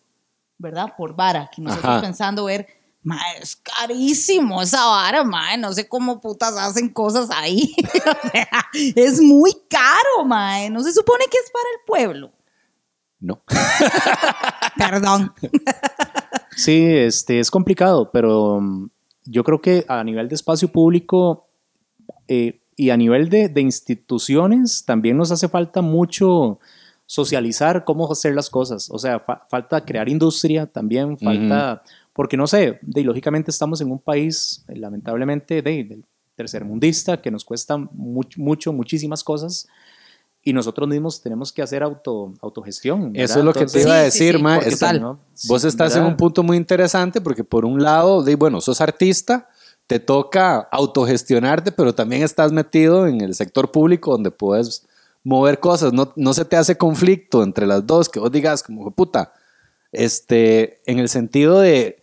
[0.58, 0.94] ¿verdad?
[0.96, 2.00] Por vara, que nosotros Ajá.
[2.02, 2.66] pensando ver,
[3.02, 7.74] ma, es carísimo esa vara, ma, no sé cómo putas hacen cosas ahí.
[7.84, 8.48] o sea,
[8.94, 12.32] es muy caro, ma, no se supone que es para el pueblo.
[13.20, 13.42] No.
[14.76, 15.32] Perdón.
[16.56, 18.88] Sí, este, es complicado, pero mm,
[19.24, 21.46] yo creo que a nivel de espacio público
[22.28, 26.58] eh, y a nivel de, de instituciones también nos hace falta mucho
[27.06, 28.90] socializar cómo hacer las cosas.
[28.90, 33.90] O sea, fa- falta crear industria también, falta porque no sé, de, lógicamente estamos en
[33.90, 36.00] un país, eh, lamentablemente, de, de
[36.36, 39.66] tercermundista, que nos cuesta mucho, mucho, muchísimas cosas.
[40.46, 43.12] Y nosotros mismos tenemos que hacer auto, autogestión.
[43.12, 43.24] ¿verdad?
[43.24, 44.58] Eso es lo que te Entonces, iba a Sí, sí, decir, sí, ma.
[44.58, 45.18] Es- si no-
[45.48, 46.10] Vos estás en ¿verdad?
[46.10, 49.48] un punto muy interesante porque por un lado, de, bueno, sos artista,
[49.86, 54.86] te toca autogestionarte, pero también estás metido en el sector público donde puedes
[55.22, 55.92] mover cosas.
[55.94, 59.32] No, no se te hace conflicto entre las dos, que vos digas como, puta,
[59.92, 62.02] este, en el sentido de,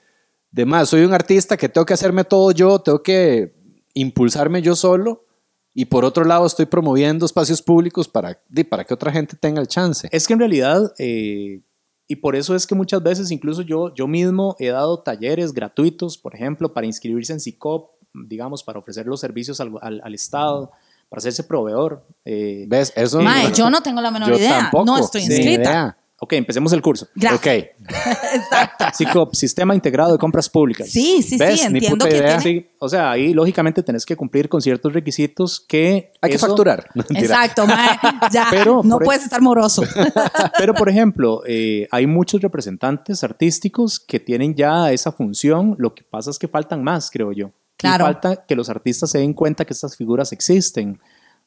[0.52, 3.54] de más, soy un artista que tengo que hacerme todo yo, tengo que
[3.94, 5.26] impulsarme yo solo.
[5.74, 9.68] Y por otro lado, estoy promoviendo espacios públicos para, para que otra gente tenga el
[9.68, 10.08] chance.
[10.12, 11.62] Es que en realidad, eh,
[12.08, 16.18] y por eso es que muchas veces incluso yo, yo mismo he dado talleres gratuitos,
[16.18, 20.72] por ejemplo, para inscribirse en SICOP, digamos, para ofrecer los servicios al, al- al Estado,
[21.08, 22.06] para hacerse proveedor.
[22.26, 22.92] eh, ¿Ves?
[22.98, 24.60] Eso Mae, yo no tengo la menor Yo idea.
[24.60, 24.84] tampoco.
[24.86, 25.98] No estoy inscrita.
[26.24, 27.08] Ok, empecemos el curso.
[27.16, 27.40] Gracias.
[27.40, 27.48] Ok.
[28.34, 28.86] Exacto.
[28.94, 30.88] SICOP, Sistema Integrado de Compras Públicas.
[30.90, 31.60] Sí, sí, ¿Ves?
[31.60, 32.38] sí, Ni entiendo puta que idea.
[32.38, 32.62] tiene.
[32.62, 36.12] Sí, o sea, ahí lógicamente tenés que cumplir con ciertos requisitos que...
[36.22, 36.86] Hay que eso- facturar.
[36.96, 37.22] No, mentira.
[37.36, 37.98] Exacto, mae,
[38.32, 39.84] ya Pero no por- puedes estar moroso.
[40.58, 45.76] Pero, por ejemplo, eh, hay muchos representantes artísticos que tienen ya esa función.
[45.80, 47.52] Lo que pasa es que faltan más, creo yo.
[47.78, 48.04] Claro.
[48.04, 51.00] Y falta que los artistas se den cuenta que estas figuras existen,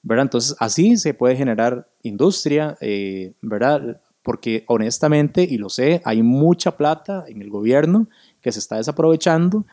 [0.03, 0.25] ¿verdad?
[0.25, 4.01] Entonces, así se puede generar industria, eh, ¿verdad?
[4.25, 8.09] Porque honestamente, y lo sé, hay mucha plata en el gobierno
[8.41, 9.67] que se está desaprovechando,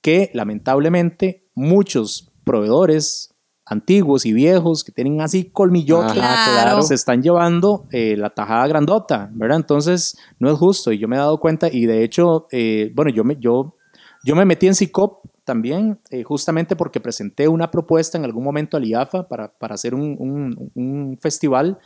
[0.00, 3.34] que lamentablemente muchos proveedores
[3.66, 6.80] antiguos y viejos que tienen así colmillotes, Claro.
[6.82, 9.58] se están llevando eh, la tajada grandota, ¿verdad?
[9.58, 13.10] Entonces, no es justo y yo me he dado cuenta y de hecho, eh, bueno,
[13.10, 13.76] yo me, yo,
[14.24, 18.76] yo me metí en CICOP también eh, justamente porque presenté una propuesta en algún momento
[18.78, 21.78] al IAFA para, para hacer un, un- un festival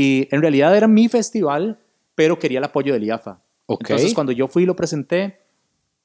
[0.00, 1.78] y en realidad era mi festival,
[2.14, 3.40] pero quería el apoyo del IAFA.
[3.66, 3.80] Ok.
[3.90, 5.40] Entonces, cuando yo fui y lo presenté,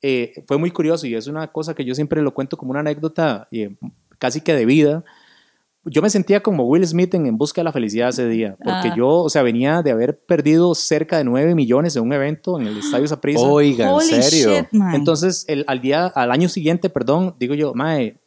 [0.02, 2.80] eh, fue muy curioso y es una cosa que yo siempre lo cuento como una
[2.82, 3.76] anécdota eh,
[4.18, 5.04] casi que de vida.
[5.86, 8.89] Yo me sentía como Will Smith en En Busca de la Felicidad ese día, porque
[8.89, 8.96] Ah.
[8.98, 12.68] yo, o sea, venía de haber perdido cerca de 9 millones en un evento en
[12.68, 13.41] el Estadio Saprissa.
[13.46, 14.62] Oiga, en serio.
[14.72, 14.82] shit.
[14.94, 18.18] Entonces, el, al día, al año siguiente, perdón, digo yo, mae,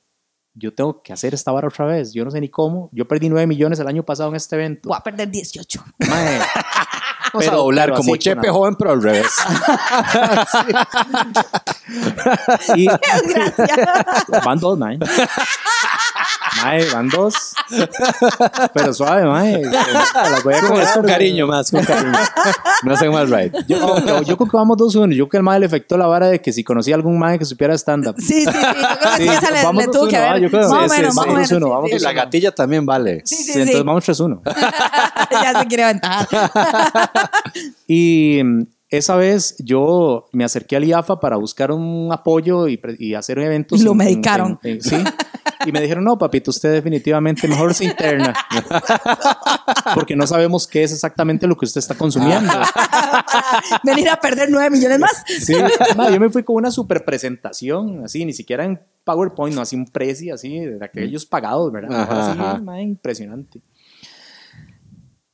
[0.59, 2.13] yo tengo que hacer esta vara otra vez.
[2.15, 2.89] Yo no sé ni cómo.
[2.93, 4.89] Yo perdí 9 millones el año pasado en este evento.
[4.89, 5.85] Voy a perder 18.
[6.09, 6.49] Mae, Vamos
[7.35, 9.27] a Pero- doblar pero como así, Chepe joven, pero al revés.
[12.77, 14.45] y Gracias.
[14.45, 14.99] van dos, mae.
[16.63, 17.55] Mae, van dos.
[18.75, 19.63] Pero suave, mae.
[20.15, 20.95] Las voy a Con, cobrar.
[20.95, 22.13] con cariño más, con cariño.
[22.85, 23.55] No hacen mal right.
[23.67, 25.13] Yo, yo, yo creo que vamos 2-1.
[25.13, 27.39] Yo creo que el mae le afectó la vara de que si conocía algún mae
[27.39, 28.17] que supiera stand-up.
[28.19, 28.47] Sí, sí, sí.
[28.47, 30.37] Yo creo que Sí, esa le, vamos le tuvo dos que uno, haber.
[30.37, 30.69] ah, yo creo.
[30.69, 31.53] Más o Sí, sí, menos, más vamos menos.
[31.53, 32.05] uno, sí, vamos sí, Y sí.
[32.05, 33.23] la gatilla también vale.
[33.25, 34.41] Sí, sí, entonces vamos 3-1.
[35.31, 36.29] ya se quiere aventajar.
[37.87, 43.15] Y mm, esa vez yo me acerqué al IAFA para buscar un apoyo y, y
[43.15, 43.81] hacer eventos.
[43.81, 44.59] Y lo en- medicaron.
[44.63, 44.97] en- en- sí.
[45.65, 48.35] Y me dijeron, no, papito, usted definitivamente mejor se interna.
[49.95, 52.53] Porque no sabemos qué es exactamente lo que usted está consumiendo.
[53.85, 55.25] Venir a perder 9 millones más.
[55.27, 55.55] Sí,
[55.97, 59.77] ma, yo me fui con una super presentación, así, ni siquiera en PowerPoint, no, así
[59.77, 62.03] un precio, así, de aquellos pagados, ¿verdad?
[62.03, 62.81] Ajá, Así, ajá.
[62.81, 63.61] impresionante.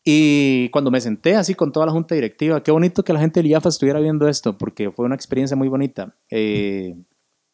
[0.05, 3.41] Y cuando me senté así con toda la junta directiva, qué bonito que la gente
[3.41, 6.15] del IAFA estuviera viendo esto, porque fue una experiencia muy bonita.
[6.29, 6.97] Eh,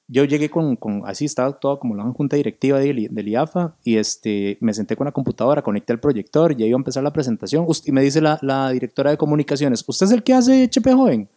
[0.09, 4.57] yo llegué con, así estaba toda como la junta directiva del, del IAFA y este,
[4.61, 7.93] me senté con la computadora, conecté el proyector, ya iba a empezar la presentación y
[7.93, 11.29] me dice la, la directora de comunicaciones, ¿usted es el que hace HP Joven?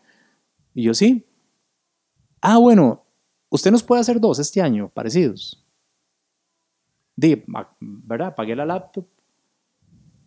[0.74, 1.26] Y yo sí.
[2.42, 3.04] Ah, bueno,
[3.50, 5.62] usted nos puede hacer dos este año, parecidos.
[7.16, 7.44] Di,
[7.80, 8.34] ¿verdad?
[8.36, 9.06] Pagué la laptop.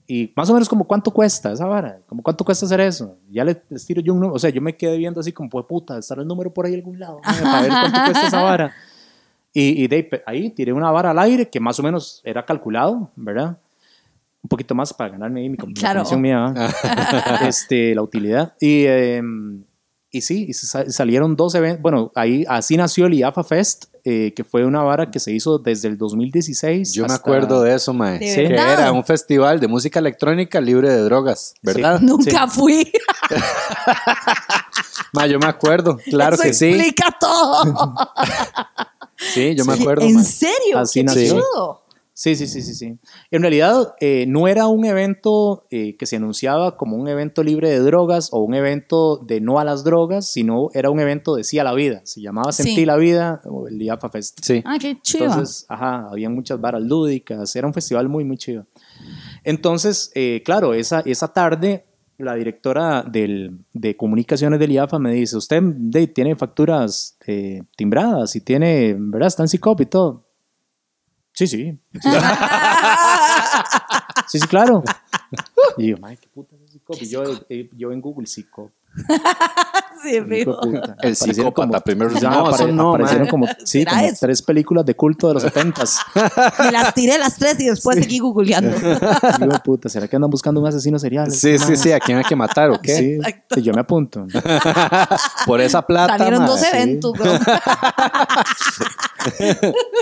[0.06, 3.16] Y más o menos como cuánto cuesta esa vara, como cuánto cuesta hacer eso.
[3.30, 5.48] Ya le les tiro yo un número, o sea, yo me quedé viendo así como,
[5.48, 8.74] pues puta, estará el número por ahí algún lado, para ver cuánto cuesta esa vara.
[9.52, 12.44] Y, y de ahí, ahí tiré una vara al aire que más o menos era
[12.44, 13.56] calculado, ¿verdad?
[14.42, 16.00] Un poquito más para ganarme ahí mi Claro.
[16.00, 16.52] comisión mía,
[17.48, 18.52] este, la utilidad.
[18.60, 19.22] Y, eh,
[20.10, 21.80] y sí, y salieron dos eventos.
[21.80, 25.58] Bueno, ahí así nació el IAFA Fest, eh, que fue una vara que se hizo
[25.58, 26.92] desde el 2016.
[26.92, 28.18] Yo me acuerdo de eso, mae.
[28.18, 28.72] ¿De que verdad?
[28.74, 32.00] era un festival de música electrónica libre de drogas, ¿verdad?
[32.00, 32.92] Nunca fui.
[35.12, 36.66] Mae, yo me acuerdo, claro Eso que sí.
[36.66, 37.94] explica todo.
[39.16, 40.04] Sí, yo me acuerdo.
[40.04, 40.24] ¿En mae.
[40.24, 40.78] serio?
[40.78, 41.83] Así Qué nació.
[42.16, 42.96] Sí, sí, sí, sí, sí.
[43.32, 47.68] En realidad eh, no era un evento eh, que se anunciaba como un evento libre
[47.68, 51.42] de drogas o un evento de no a las drogas, sino era un evento de
[51.42, 52.02] sí a la vida.
[52.04, 52.86] Se llamaba Sentí Sí.
[52.86, 54.38] la vida o el IAFA Fest.
[54.42, 54.62] Sí.
[54.64, 55.24] Ah, qué chido.
[55.24, 58.64] Entonces, ajá, había muchas varas lúdicas, era un festival muy, muy chido.
[59.42, 61.84] Entonces, eh, claro, esa, esa tarde
[62.16, 68.36] la directora del, de comunicaciones del IAFA me dice, usted de, tiene facturas eh, timbradas
[68.36, 69.26] y tiene, ¿verdad?
[69.26, 70.23] Está en CICOP y todo.
[71.34, 71.78] Sí, sí.
[74.28, 74.82] Sí, sí, claro.
[75.76, 77.02] Y yo, madre, qué puta es CICOP.
[77.02, 78.70] Y yo, eh, yo en Google, CICOP.
[80.04, 80.60] Sí, fijo.
[80.60, 80.96] puta.
[81.00, 82.10] El psicópata primero.
[82.18, 83.46] Ya, No, apare- eso no, aparecieron como,
[84.20, 85.98] tres películas de culto de los setentas.
[86.58, 88.76] Me las tiré las tres y después seguí googleando.
[88.76, 91.30] Hijo de puta, ¿será que andan buscando un asesino serial?
[91.32, 92.94] Sí, sí, sí, ¿a quién hay que matar o qué?
[92.96, 93.60] Sí, Exacto.
[93.60, 94.26] yo me apunto.
[95.46, 97.32] Por esa plata, Salieron dos eventos, bro.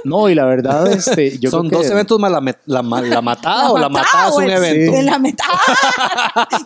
[0.05, 2.83] No, y la verdad, este, yo Son creo que- dos eventos más la, met- la,
[2.83, 4.97] ma- la matada o la matada, matada es un evento.
[4.97, 5.45] En la meta.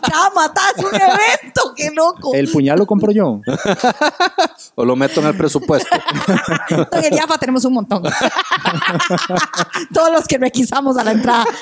[0.01, 2.16] Cada matada es un evento, qué loco.
[2.33, 3.41] El puñal lo compro yo.
[4.79, 5.89] O lo meto en el presupuesto.
[6.91, 8.03] En el IAFA tenemos un montón.
[9.93, 11.45] Todos los que requisamos a la entrada.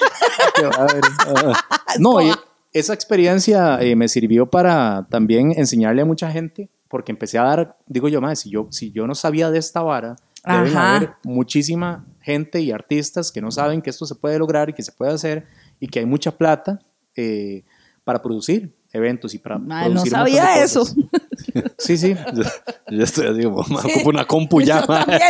[1.99, 2.29] No, y
[2.73, 7.77] esa experiencia eh, me sirvió para también enseñarle a mucha gente, porque empecé a dar,
[7.87, 10.97] digo yo, más, si yo, si yo no sabía de esta vara, deben Ajá.
[10.97, 14.83] haber muchísima gente y artistas que no saben que esto se puede lograr y que
[14.83, 15.47] se puede hacer
[15.79, 16.79] y que hay mucha plata
[17.15, 17.63] eh,
[18.03, 20.83] para producir eventos y para Ay, no producir de sabía eso.
[21.77, 22.15] Sí, sí.
[22.89, 25.21] Yo estoy así como, me ocupo una compu ya, Yo también,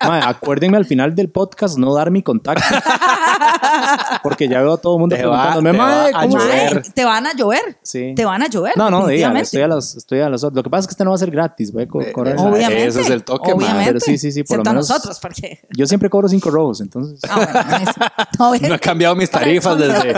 [0.28, 2.62] acuérdenme al final del podcast no dar mi contacto.
[4.22, 6.36] Porque ya veo a todo el mundo Te va- te va "Mae, a ¿cómo?
[6.36, 7.78] Mae, te van a llover.
[7.82, 8.12] Sí.
[8.14, 8.76] Te van a llover.
[8.76, 9.44] No, no, definitivamente.
[9.44, 10.56] estoy a las, estoy a las otras.
[10.56, 12.10] Lo que pasa es que este no va a ser gratis, voy a co- Eh,
[12.10, 12.86] eh, Obviamente.
[12.86, 13.52] Ese es el toque.
[13.52, 13.86] Obviamente.
[13.86, 15.60] Pero sí, sí, sí, por lo a menos- nosotros, porque.
[15.76, 17.20] Yo siempre cobro cinco robos, entonces.
[17.28, 18.68] Ah, bueno.
[18.68, 20.14] No, he cambiado mis tarifas desde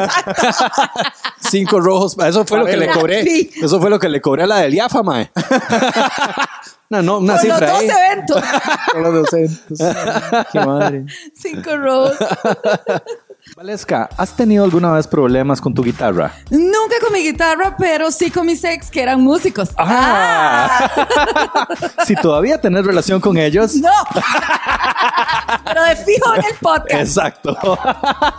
[1.40, 2.16] cinco rojos.
[2.26, 3.24] Eso fue lo que le cobré.
[3.62, 5.30] Eso fue lo que le cobré a la del IAFA, mae.
[6.90, 7.88] No, no, una Por los cifra dos ahí.
[7.88, 8.42] eventos.
[8.92, 9.78] Por los 200.
[10.52, 11.04] Qué madre.
[11.34, 12.12] Cinco robos.
[13.56, 16.32] Valesca, ¿has tenido alguna vez problemas con tu guitarra?
[16.50, 19.70] Nunca con mi guitarra, pero sí con mis ex que eran músicos.
[19.78, 20.90] Ah.
[22.04, 23.76] si todavía tenés relación con ellos.
[23.76, 23.92] No.
[25.64, 27.00] pero de fijo en el podcast.
[27.00, 27.78] Exacto.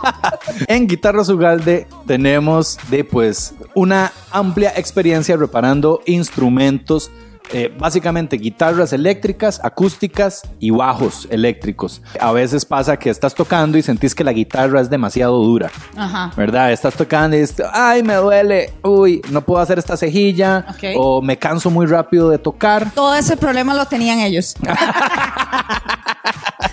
[0.66, 7.10] en Guitarras Ugalde tenemos de pues una amplia experiencia reparando instrumentos,
[7.52, 12.02] eh, básicamente guitarras eléctricas, acústicas y bajos eléctricos.
[12.20, 15.70] A veces pasa que estás tocando y sentís que la guitarra es demasiado dura.
[15.96, 16.32] Ajá.
[16.36, 16.72] ¿Verdad?
[16.72, 20.84] Estás tocando y dices, ay, me duele, uy, no puedo hacer esta cejilla, Ok.
[20.96, 22.90] o me canso muy rápido de tocar.
[22.92, 24.54] Todo ese problema lo tenían ellos.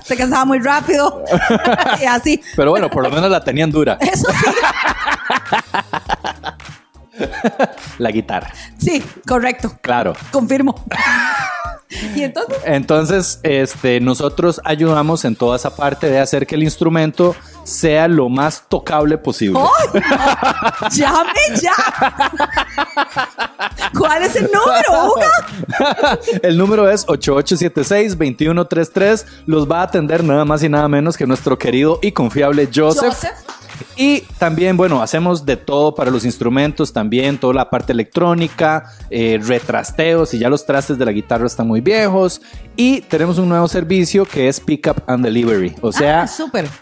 [0.03, 1.23] Se cansaba muy rápido.
[2.01, 2.41] y así.
[2.55, 4.45] Pero bueno, por lo menos la tenían dura, Eso sí.
[7.97, 8.51] la guitarra.
[8.77, 9.75] Sí, correcto.
[9.81, 10.13] Claro.
[10.31, 10.85] Confirmo.
[12.15, 17.35] y entonces, Entonces, este, nosotros ayudamos en toda esa parte de hacer que el instrumento
[17.63, 19.59] sea lo más tocable posible.
[19.59, 19.69] no!
[20.91, 21.73] ¡Llame ya!
[23.97, 25.29] ¿Cuál es el número, Uga?
[26.41, 29.25] El número es 8876-2133.
[29.45, 33.13] Los va a atender nada más y nada menos que nuestro querido y confiable Joseph.
[33.13, 33.37] Joseph.
[33.95, 39.39] Y también, bueno, hacemos de todo para los instrumentos, también toda la parte electrónica, eh,
[39.43, 42.41] retrasteos, y ya los trastes de la guitarra están muy viejos.
[42.75, 45.75] Y tenemos un nuevo servicio que es Pickup and Delivery.
[45.81, 46.27] O sea, Ah,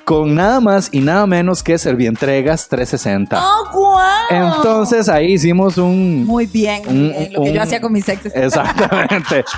[0.06, 3.42] con nada más y nada menos que Servientregas 360.
[3.44, 4.02] ¡Oh, guau!
[4.30, 6.26] Entonces ahí hicimos un...
[6.26, 8.32] Muy bien, un- bien, lo que un- yo hacía con mis exes.
[8.36, 9.44] Exactamente.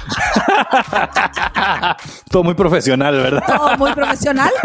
[2.29, 3.43] Todo muy profesional, ¿verdad?
[3.45, 4.51] Todo muy profesional.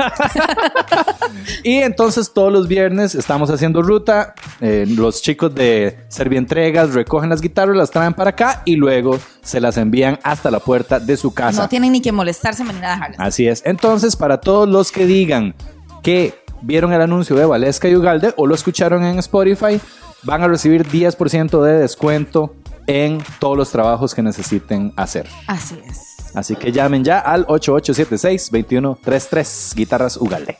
[1.62, 4.34] Y entonces todos los viernes estamos haciendo ruta.
[4.60, 9.60] eh, los chicos de Servientregas recogen las guitarras, las traen para acá y luego se
[9.60, 11.62] las envían hasta la puerta de su casa.
[11.62, 13.20] No tienen ni que molestarse ni nada dejarlas.
[13.20, 13.62] Así es.
[13.64, 15.54] Entonces, para todos los que digan
[16.02, 19.80] que vieron el anuncio de Valesca y Ugalde o lo escucharon en Spotify,
[20.24, 22.54] van a recibir 10% de descuento
[22.86, 25.28] en todos los trabajos que necesiten hacer.
[25.46, 26.00] Así es.
[26.34, 30.56] Así que llamen ya al 8876-2133 Guitarras Ugalde.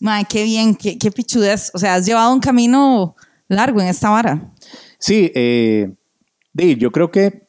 [0.00, 1.70] Mae, qué bien, qué, qué pichudez.
[1.74, 3.16] O sea, has llevado un camino
[3.48, 4.52] largo en esta vara.
[4.98, 5.90] Sí, eh,
[6.78, 7.46] yo creo que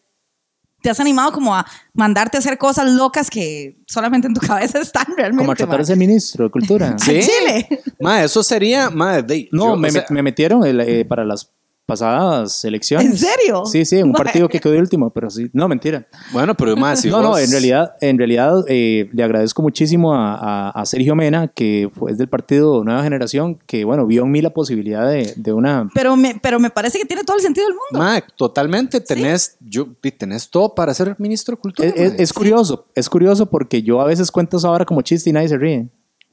[0.81, 4.79] Te has animado como a mandarte a hacer cosas locas que solamente en tu cabeza
[4.79, 5.39] están realmente.
[5.43, 6.95] como a tratar de ser ministro de cultura.
[6.99, 7.19] ¿Sí?
[7.21, 7.67] Chile.
[7.99, 11.03] Ma, eso sería, ma, de- No, yo, me, o sea, met- me metieron el, eh,
[11.05, 11.51] para las
[11.87, 13.07] pasadas elecciones.
[13.07, 13.65] ¿En serio?
[13.65, 15.49] Sí, sí, en un partido que quedó de último, pero sí.
[15.53, 16.05] No, mentira.
[16.33, 20.13] bueno, pero más si no, no, vos- en realidad, en realidad eh, le agradezco muchísimo
[20.13, 24.23] a, a- a Sergio Mena, que fue es del partido Nueva Generación, que bueno, vio
[24.23, 25.89] en mí la posibilidad de, de una...
[25.95, 28.05] Pero me, pero me parece que tiene todo el sentido del mundo.
[28.05, 31.87] Ma, totalmente tenés, yo, y tenés todo para ser ministro de cultura.
[31.87, 35.29] Es, es- es curioso, es curioso porque yo a veces cuento esa hora como chiste
[35.29, 35.87] y nadie se ríe.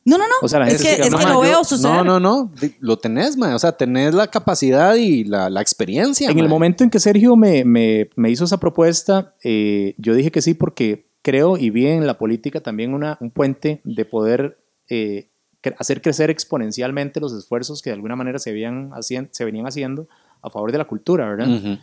[0.07, 0.35] No, no, no.
[0.43, 1.95] O sea, la es gente que, es llama, que Ma, lo yo- veo suceder.
[1.97, 2.53] No, no, no.
[2.81, 3.55] Lo tenés, ma.
[3.55, 6.29] O sea, tenés la capacidad y la, la experiencia.
[6.29, 6.43] En ma.
[6.43, 10.43] el momento en que Sergio me, me- me hizo esa propuesta, eh, yo dije que
[10.43, 14.59] sí porque creo y vi en la política también una, un puente de poder
[14.91, 15.29] eh,
[15.63, 20.07] cre- hacer crecer exponencialmente los esfuerzos que de alguna manera se, habían se venían haciendo
[20.43, 21.79] a favor de la cultura, ¿verdad?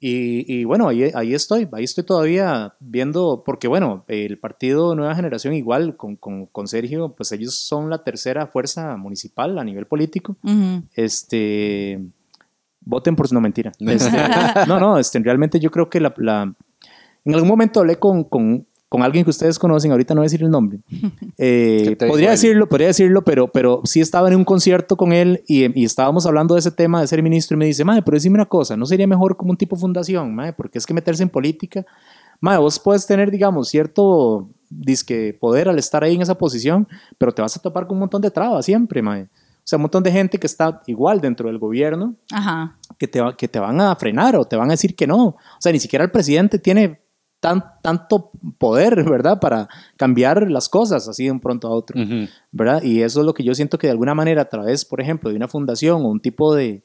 [0.00, 5.14] Y, y bueno, ahí, ahí estoy, ahí estoy todavía viendo, porque bueno, el partido Nueva
[5.16, 9.86] Generación igual con, con, con Sergio, pues ellos son la tercera fuerza municipal a nivel
[9.86, 10.36] político.
[10.94, 12.00] Este,
[12.80, 13.72] voten por no mentira.
[13.80, 14.10] Este,
[14.68, 16.54] no, no, este, realmente yo creo que la, la-
[17.24, 20.30] en algún momento hablé con, con, con alguien que ustedes conocen, ahorita no voy a
[20.30, 20.80] decir el nombre.
[21.40, 24.96] Eh, ¿Qué te dijo podría decirlo, podría decirlo, pero, pero sí estaba en un concierto
[24.96, 27.84] con él y, y estábamos hablando de ese tema de ser ministro y me dice,
[27.84, 30.52] madre, pero decime una cosa, ¿no sería mejor como un tipo fundación, madre?
[30.54, 31.86] Porque es que meterse en política,
[32.40, 37.32] madre, vos puedes tener, digamos, cierto disque poder al estar ahí en esa posición, pero
[37.32, 39.28] te vas a topar con un montón de trabas siempre, madre.
[39.32, 42.76] O sea, un montón de gente que está igual dentro del gobierno Ajá.
[42.98, 45.24] que te, va- que te van a frenar o te van a decir que no.
[45.26, 47.00] O sea, ni siquiera el presidente tiene
[47.40, 49.40] tan, tanto poder, ¿verdad?
[49.40, 52.00] Para cambiar las cosas así de un pronto a otro.
[52.50, 52.82] ¿verdad?
[52.82, 55.30] Y eso es lo que yo siento que de alguna manera a través, por ejemplo,
[55.30, 56.82] de una fundación o un tipo de,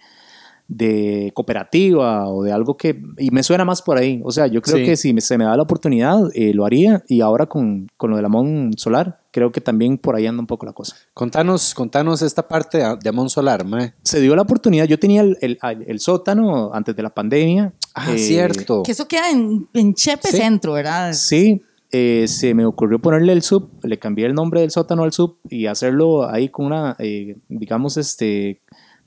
[0.68, 3.02] de cooperativa o de algo que...
[3.18, 4.22] Y me suena más por ahí.
[4.24, 4.86] O sea, yo creo Sí.
[4.86, 7.04] que si me- se me da la oportunidad, eh, lo haría.
[7.08, 10.48] Y ahora con, con lo del Amón Solar, creo que también por ahí anda un
[10.48, 10.96] poco la cosa.
[11.14, 13.94] Contanos, contanos esta parte de, Amon Solar, ma.
[14.04, 17.74] Se dio la oportunidad, yo tenía el, el- el sótano antes de la pandemia.
[17.94, 18.84] Ah, eh, cierto.
[18.84, 20.38] Que eso queda en, en Chepe Sí.
[20.38, 21.14] Centro, ¿verdad?
[21.14, 21.62] Sí,
[21.96, 25.38] eh, se me ocurrió ponerle el sub, le cambié el nombre del sótano al sub
[25.48, 28.62] y hacerlo ahí con una, eh, digamos, este,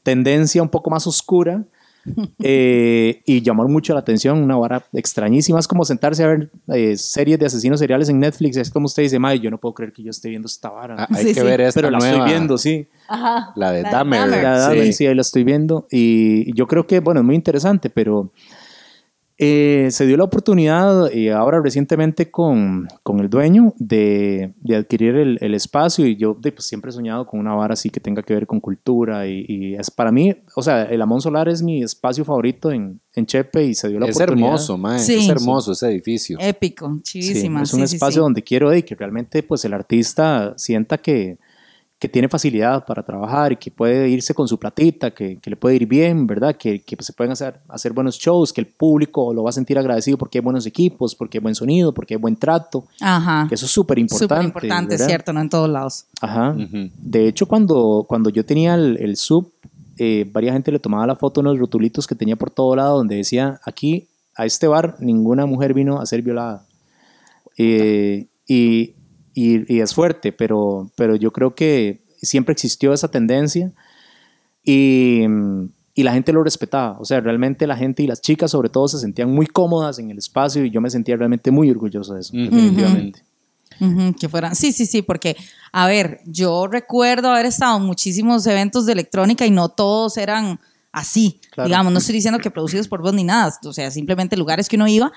[0.07, 1.64] tendencia un poco más oscura.
[2.38, 5.59] eh, y llamar mucho la atención, una vara extrañísima.
[5.59, 8.57] Es como sentarse a ver eh, series de asesinos seriales en Netflix.
[8.57, 10.94] Es como usted dice, May, yo no puedo creer que yo esté viendo esta vara.
[11.00, 11.46] Ah, hay Sí, que sí.
[11.46, 12.86] ver esta Pero la nueva, estoy viendo, sí.
[13.09, 13.52] Ajá.
[13.57, 14.28] La de La de Dahmer.
[14.28, 14.42] La Sí.
[14.68, 15.88] Dahmer, sí, ahí la estoy viendo.
[15.90, 18.30] Y yo creo que, bueno, es muy interesante, pero
[19.39, 25.14] eh, se dio la oportunidad, y ahora recientemente con, con el dueño, de, de adquirir
[25.16, 26.07] el, el espacio.
[26.07, 28.47] Y yo de, pues, siempre he soñado con una vara así que tenga que ver
[28.47, 29.26] con cultura.
[29.26, 33.01] Y, y es para mí, o sea, el Amón Solar es mi espacio favorito en,
[33.14, 34.49] en Chepe y se dio la Es oportunidad.
[34.49, 34.78] hermoso.
[34.99, 35.14] Sí.
[35.16, 36.39] Es hermoso ese edificio.
[36.41, 37.62] Épico, Sí, chivísima.
[37.62, 38.24] es un sí, espacio sí.
[38.24, 41.39] donde quiero que realmente pues el artista sienta que,
[42.07, 45.57] que tiene facilidad para trabajar y que puede irse con su platita, que, que le
[45.57, 46.54] puede ir bien, ¿verdad?
[46.57, 49.76] Que, que se pueden hacer, hacer buenos shows, que el público lo va a sentir
[49.76, 53.46] agradecido porque hay buenos equipos, porque hay buen sonido, porque hay buen trato, Ajá.
[53.48, 54.34] que eso es súper importante.
[54.34, 56.07] Súper importante, cierto, no en todos lados.
[56.20, 56.50] Ajá.
[56.50, 56.90] Ujú.
[56.96, 59.52] De hecho, cuando, cuando yo tenía el, el sub,
[59.98, 62.98] eh, varias gente le tomaba la foto de unos rotulitos que tenía por todo lado
[62.98, 66.66] donde decía, aquí a este bar ninguna mujer vino a ser violada.
[67.59, 68.94] Eh, y,
[69.37, 73.70] y- y es fuerte, pero, pero yo creo que siempre existió esa tendencia
[74.64, 75.22] y,
[75.95, 76.99] y la gente lo respetaba.
[76.99, 80.11] O sea, realmente la gente y las chicas sobre todo se sentían muy cómodas en
[80.11, 83.22] el espacio y yo me sentía realmente muy orgulloso de eso, definitivamente.
[83.78, 85.37] Ujú, que fueran, sí, sí, sí, porque,
[85.70, 90.59] a ver, yo recuerdo haber estado en muchísimos eventos de electrónica y no todos eran
[90.93, 91.68] así, Claro.
[91.68, 94.76] digamos, no estoy diciendo que producidos por vos ni nada, o sea, simplemente lugares que
[94.76, 95.12] uno iba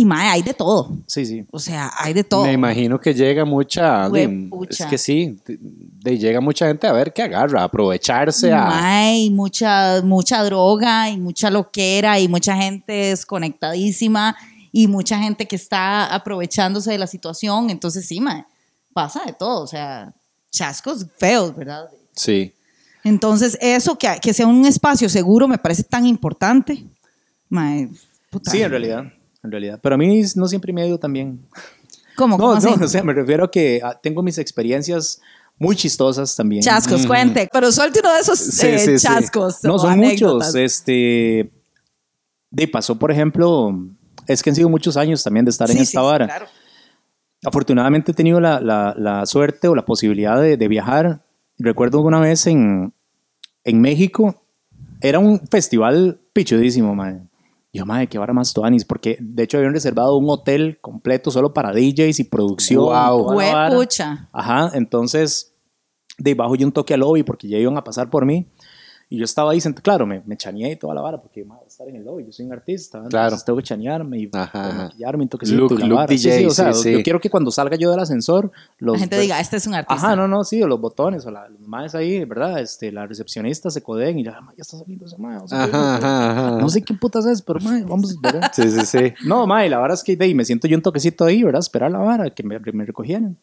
[0.00, 1.44] y, mae, hay de todo, Sí, sí.
[1.50, 2.44] o sea, hay de todo.
[2.44, 4.08] Me imagino que llega mucha.
[4.10, 5.36] de- es que sí.
[5.46, 8.64] de- de- llega mucha gente a ver qué agarra, a aprovecharse a.
[8.66, 14.36] Mae, y mucha, mucha droga y mucha loquera y mucha gente desconectadísima
[14.72, 17.70] y mucha gente que está aprovechándose de la situación.
[17.70, 18.44] Entonces, sí, mae,
[18.92, 19.62] pasa de todo.
[19.62, 20.12] O sea,
[20.50, 21.88] chascos feos, ¿verdad?
[22.14, 22.52] Sí.
[23.04, 26.84] Entonces, eso, que, que sea un espacio seguro, me parece tan importante.
[27.48, 27.88] Mae,
[28.30, 28.50] puta.
[28.50, 29.04] Sí, en realidad,
[29.44, 29.78] en realidad.
[29.82, 31.46] Pero a mí no siempre me ha ido tan bien.
[32.16, 32.66] ¿Cómo, No, cómo así?
[32.76, 35.20] no, o sea, me refiero a que ah, tengo mis experiencias
[35.58, 36.62] muy chistosas también.
[36.62, 37.48] Chascos, cuente.
[37.52, 39.06] Pero suelte uno de esos Sí, eh, sí, sí.
[39.06, 39.62] chascos.
[39.62, 40.48] No, son anécdotas.
[40.48, 40.54] muchos.
[40.56, 41.50] Este,
[42.50, 43.72] de pasó, por ejemplo,
[44.26, 46.26] es que han sido muchos años también de estar en esta vara.
[46.26, 46.46] claro.
[47.46, 51.22] Afortunadamente he tenido la, la- la suerte o la posibilidad de, de viajar.
[51.58, 52.94] Recuerdo una vez en,
[53.64, 54.42] en México,
[55.02, 57.28] era un festival pichudísimo, man.
[57.74, 61.52] Yo, madre, qué vara más tuanis, porque de hecho habían reservado un hotel completo solo
[61.52, 62.86] para DJs y producción.
[62.86, 63.16] Vara.
[63.16, 64.28] Huepucha.
[64.32, 65.56] Ajá, entonces,
[66.16, 68.46] de bajo yo un toque al lobby porque ya iban a pasar por mí.
[69.10, 71.64] Y yo estaba ahí, sent- claro, me, me chaneé y toda la vara porque madre,
[71.66, 73.10] estar en el lobby, yo soy un artista, ¿verdad?
[73.10, 73.26] Claro.
[73.26, 74.82] entonces tengo que chanearme y Ajá, ajá.
[74.84, 76.08] maquillarme, un toquecito Look- y la look vara.
[76.08, 76.92] Sí, sí, DJ, o sea, sí, sí.
[76.92, 79.74] yo quiero que cuando salga yo del ascensor, los La gente diga, este es un
[79.74, 79.94] artista.
[80.06, 82.58] Ajá, no, no, sí, o los botones, o la, los maes ahí, ¿verdad?
[82.60, 85.36] Este, la recepcionista se codeen y ya, "Ma, ya está saliendo ese mae.
[85.36, 86.58] o sea, Ajá, ajá, ajá.
[86.60, 88.50] No sé qué putas es, pero mae, vamos, ¿verdad?
[88.54, 89.12] Sí, sí, sí.
[89.26, 91.60] No, mae, la vara es que de ahí me siento yo un toquecito ahí, ¿verdad?
[91.60, 93.36] Esperar la vara, que me, me recogieran.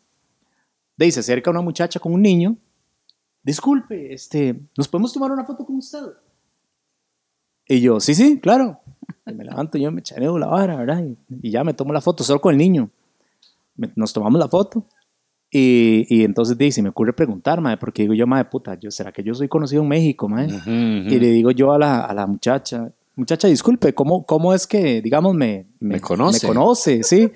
[0.97, 2.55] De ahí se acerca una muchacha con un niño.
[3.43, 5.99] Disculpe, este, ¿nos podemos tomar una foto con usted?
[7.67, 8.79] Y yo, sí, sí, claro.
[9.25, 11.03] Y me levanto, yo me chareo la vara, ¿verdad?
[11.03, 11.17] Y,
[11.47, 12.89] y ya me tomo la foto solo con el niño.
[13.75, 14.85] Me- nos tomamos la foto.
[15.49, 19.11] Y, y entonces dice, me ocurre preguntar, madre, porque digo yo, madre puta, yo, ¿será
[19.11, 20.53] que yo soy conocido en México, madre?
[21.11, 25.01] Y le digo yo a la, a la muchacha, muchacha, disculpe, ¿cómo, ¿cómo es que,
[25.01, 26.47] digamos, me, Me conoce.
[26.47, 27.31] Me conoce, sí.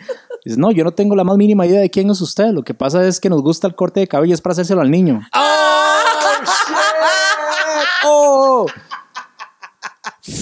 [0.45, 2.51] Dice, no, yo no tengo la más mínima idea de quién es usted.
[2.51, 4.91] Lo que pasa es que nos gusta el corte de cabello, es para hacérselo al
[4.91, 5.21] niño.
[8.03, 8.65] ¡Oh!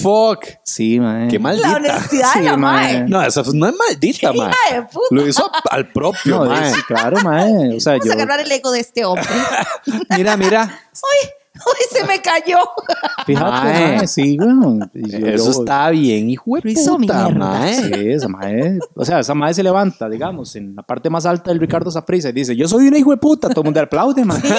[0.02, 0.46] Fuck.
[0.64, 1.28] Sí, mae.
[1.28, 1.76] Qué La maldita.
[1.76, 3.00] honestidad Sí, de la mae.
[3.00, 3.08] mae.
[3.08, 4.74] No, eso no es maldita, Hija mae.
[4.74, 5.06] de puta.
[5.10, 6.72] Lo hizo al propio, No, mae.
[6.74, 7.76] sí, claro, mae.
[7.76, 8.12] O sea, Vamos yo...
[8.12, 9.24] a agarrar el ego de este hombre.
[10.16, 10.64] Mira, mira.
[11.02, 11.30] ¡Uy!
[11.66, 11.98] ¡Uy!
[11.98, 12.58] Se me cayó.
[13.26, 13.96] Fíjate, Mae.
[13.98, 14.50] mae, sí, güey.
[14.94, 17.38] Y yo- Eso yo- está bien, hijo de Lo hizo puta, mierda.
[17.48, 17.74] mae.
[17.74, 21.50] Sí, esa mae, o sea, esa mae se levanta, digamos, en la parte más alta
[21.50, 24.24] del Ricardo Saprissa y dice, yo soy una hijo de puta, todo el mundo aplaude,
[24.24, 24.38] mae.
[24.38, 24.50] En Todo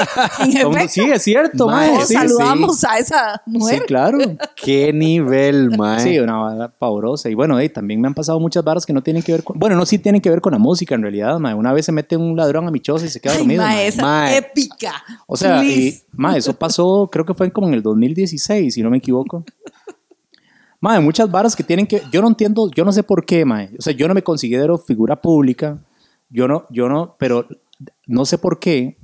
[0.46, 0.94] el mundo, efecto.
[0.94, 1.96] sí, es cierto, Mae, mae.
[1.96, 3.80] Todos Sí, saludamos a esa sí, mujer.
[3.80, 4.18] sí, claro.
[4.56, 6.00] Qué nivel, mae.
[6.00, 7.30] Sí, una vara pavorosa.
[7.30, 9.60] Y bueno, hey, también me han pasado muchas varas que no tienen que ver con...
[9.60, 11.54] Bueno, no, sí tienen que ver con la música, en realidad, mae.
[11.54, 13.76] Una vez se mete un ladrón a mi choza y se queda Ay, dormido, mae,
[13.76, 13.88] mae.
[13.88, 14.38] esa Mae.
[14.38, 14.94] épica.
[15.28, 16.06] O sea, y, Please.
[16.14, 19.44] mae, eso pasó, creo que fue como en el 2016, si no me equivoco.
[20.82, 22.02] Mae, muchas varas que tienen que...
[22.12, 23.72] Yo no entiendo, yo no sé por qué, mae.
[23.80, 25.84] O sea, yo no me considero figura pública.
[26.30, 27.48] Yo no, yo no, pero
[28.08, 28.98] no sé por qué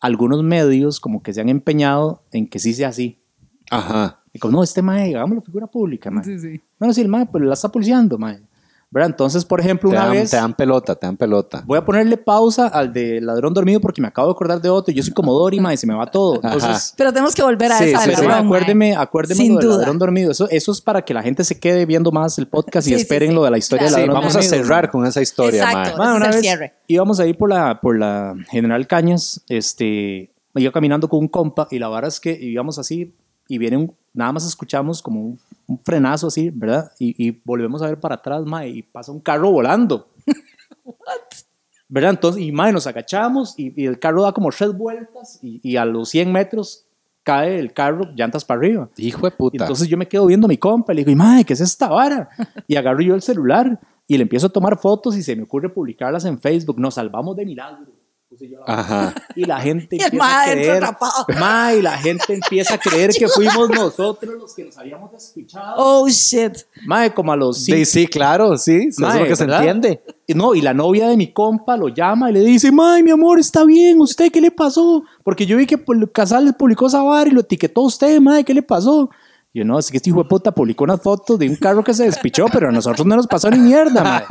[0.00, 3.22] algunos medios como que se han empeñado en que sí sea así.
[3.70, 4.22] Ajá.
[4.32, 6.24] Y como, no, este mae, hagámoslo figura pública, mae.
[6.24, 6.60] Sí, sí.
[6.78, 8.42] Bueno, sí, el mae, pues la está pulseando, mae.
[8.94, 9.10] ¿Verdad?
[9.10, 10.30] Entonces, por ejemplo, Te una dan, vez...
[10.30, 11.64] te dan pelota, te dan pelota.
[11.66, 14.94] Voy a ponerle pausa al de ladrón dormido porque me acabo de acordar de otro.
[14.94, 16.36] Yo soy como Dory, mae, y se me va todo.
[16.36, 16.94] Entonces...
[16.96, 18.10] Pero tenemos que volver a Sí, esa sí.
[18.14, 19.78] Pero ladrón, acuérdeme, acuérdeme Sin lo del duda.
[19.78, 20.30] ladrón dormido.
[20.30, 22.94] Eso, eso es para que la gente se quede viendo más el podcast y Sí,
[23.00, 23.34] esperen sí.
[23.34, 23.96] lo de la historia Claro.
[23.96, 25.98] del Sí, ladrón vamos a cerrar con esa historia, Exacto.
[25.98, 26.74] Mae, Ese una es el vez cierre.
[26.86, 31.80] íbamos ahí por la, por la General Cañas, este, iba caminando con un compa y
[31.80, 33.12] la verdad es que íbamos así
[33.48, 36.90] y viene un, nada más escuchamos como un, un frenazo así, ¿verdad?
[36.98, 40.10] Y, y volvemos a ver para atrás, mae, y pasa un carro volando.
[41.88, 42.10] ¿Verdad?
[42.10, 45.76] Entonces, y mae, nos agachamos y, y el carro da como tres vueltas y, y
[45.76, 46.86] a los 100 metros
[47.22, 48.88] cae el carro, llantas para arriba.
[48.96, 49.64] Hijo de Y puta.
[49.64, 51.60] entonces yo me quedo viendo a mi compa y le digo, "Y, madre, ¿qué es
[51.60, 52.28] esta vara?
[52.68, 55.68] Y agarro yo el celular y le empiezo a tomar fotos y se me ocurre
[55.68, 56.78] publicarlas en Facebook.
[56.78, 57.86] Nos salvamos de milagro.
[58.34, 58.80] Puse yo la vara.
[58.80, 59.14] Ajá.
[59.36, 60.84] Y la gente Y empieza a creer.
[61.38, 65.74] Mae, y la gente empieza a creer que fuimos nosotros los que nos habíamos escuchado.
[65.76, 66.52] Oh, shit.
[66.86, 67.76] Mae, como a los cinco.
[67.78, 68.86] Sí, sí, claro, sí.
[68.88, 69.58] Eso Mae, es lo que se ¿verdad?
[69.60, 70.02] entiende.
[70.26, 73.10] Y No, y la novia de mi compa lo llama y le dice, Mae, mi
[73.10, 75.04] amor, está bien, ¿usted qué le pasó?
[75.22, 78.42] Porque yo vi que pu- Casal publicó esa vara y lo etiquetó a usted, Mae,
[78.44, 79.10] ¿qué le pasó?
[79.54, 81.82] Y yo, no, es que este hijo de puta publicó unas fotos de un carro
[81.82, 84.24] que se despichó, pero a nosotros no nos pasó ni mierda, Mae.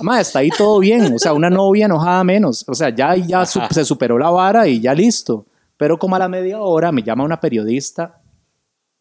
[0.00, 3.46] Mae, está ahí todo bien, o sea, una novia enojada menos, o sea, ya, ya
[3.46, 5.46] su- se superó la vara y ya listo.
[5.76, 8.20] Pero como a la media hora me llama una periodista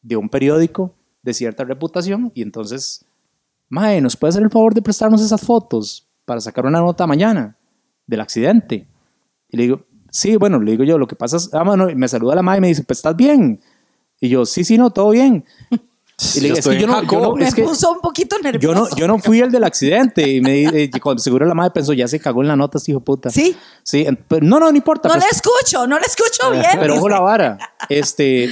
[0.03, 0.93] de un periódico
[1.23, 3.05] de cierta reputación y entonces
[3.69, 7.55] Mae, ¿nos puede hacer el favor de prestarnos esas fotos para sacar una nota mañana
[8.05, 8.85] del accidente?
[9.49, 12.07] Y le digo, sí, bueno, le digo yo, lo que pasa es, ah, mano, me
[12.07, 13.59] saluda la Mae y me dice, pues estás bien.
[14.21, 15.43] Y yo, sí, sí, no, todo bien.
[16.35, 17.99] Y le Yo digo, es que yo no, yo no- Me es que puso un
[17.99, 18.89] poquito yo nervioso.
[18.91, 20.29] no, yo no fui el del accidente.
[20.29, 22.77] Y me di- eh, cuando seguro la Mae pensó, ya se cagó en la nota,
[22.77, 23.31] este hijo puta.
[23.31, 23.57] Sí.
[23.81, 25.09] Sí, en- pero no, no, no importa.
[25.09, 26.63] No pues- le escucho, no le escucho bien.
[26.79, 27.57] pero ojo la vara.
[27.89, 28.49] Este,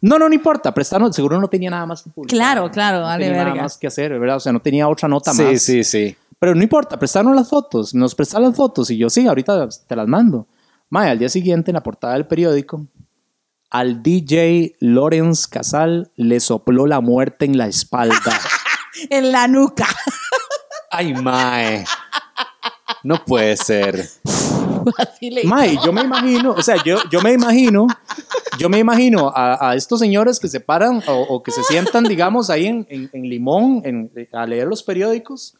[0.00, 0.72] no, no, no importa.
[0.72, 2.38] Prestaron, seguro no tenía nada más que publicar.
[2.38, 3.62] Claro, claro, no vale, nada verga.
[3.64, 4.36] más que hacer, ¿verdad?
[4.36, 5.60] O sea, no tenía otra nota Sí, más.
[5.60, 6.16] sí, sí.
[6.38, 9.94] Pero no importa, prestaron las fotos, nos prestaron las fotos y yo sí, ahorita te
[9.94, 10.46] las mando.
[10.88, 12.86] Mae, al día siguiente en la portada del periódico,
[13.70, 18.38] al DJ Lorenz Casal le sopló la muerte en la espalda.
[19.08, 19.86] En la nuca.
[20.90, 21.84] Ay, mae.
[23.04, 24.04] No puede ser.
[25.44, 27.86] Mae, yo me imagino, o sea, yo, yo me imagino,
[28.58, 32.04] yo me imagino a, a estos señores que se paran o, o que se sientan,
[32.04, 35.56] digamos, ahí en, en- en Limón en- a leer los periódicos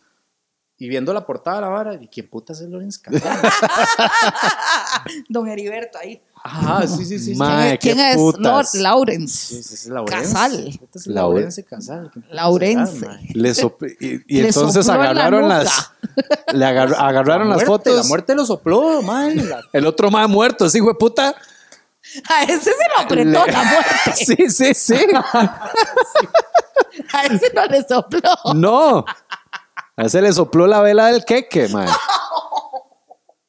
[0.77, 3.41] y viendo la portada de la vara, ¿y quién puta es el Lorenz Casal?
[5.29, 6.21] Don Heriberto ahí.
[6.43, 7.19] Ajá, sí, sí, sí.
[7.19, 7.35] sí.
[7.35, 8.17] Mae, ¿Quién qué es?
[8.39, 8.63] No.
[8.75, 9.47] Lawrence.
[9.49, 10.33] Sí, ese es Laurence.
[10.33, 10.69] Casal.
[10.69, 12.11] Este es Laurence Casal.
[12.15, 12.99] ¿Qué puta Laurence.
[13.01, 13.29] será, mae?
[13.35, 15.59] Le sop- y, y Le entonces sopló en la agarraron nuca.
[15.65, 15.91] las.
[16.55, 18.05] Le agar- agarraron La las muerte, fotos.
[18.05, 19.49] La muerte lo sopló, man.
[19.49, 21.35] La- El otro más muerto, ese hijo de puta.
[22.29, 24.15] A ese se lo apretó Le- la muerte.
[24.17, 24.97] Sí, sí, sí.
[27.13, 28.21] A ese no le sopló.
[28.55, 29.05] No.
[29.97, 31.87] A ese le sopló la vela del queque, man.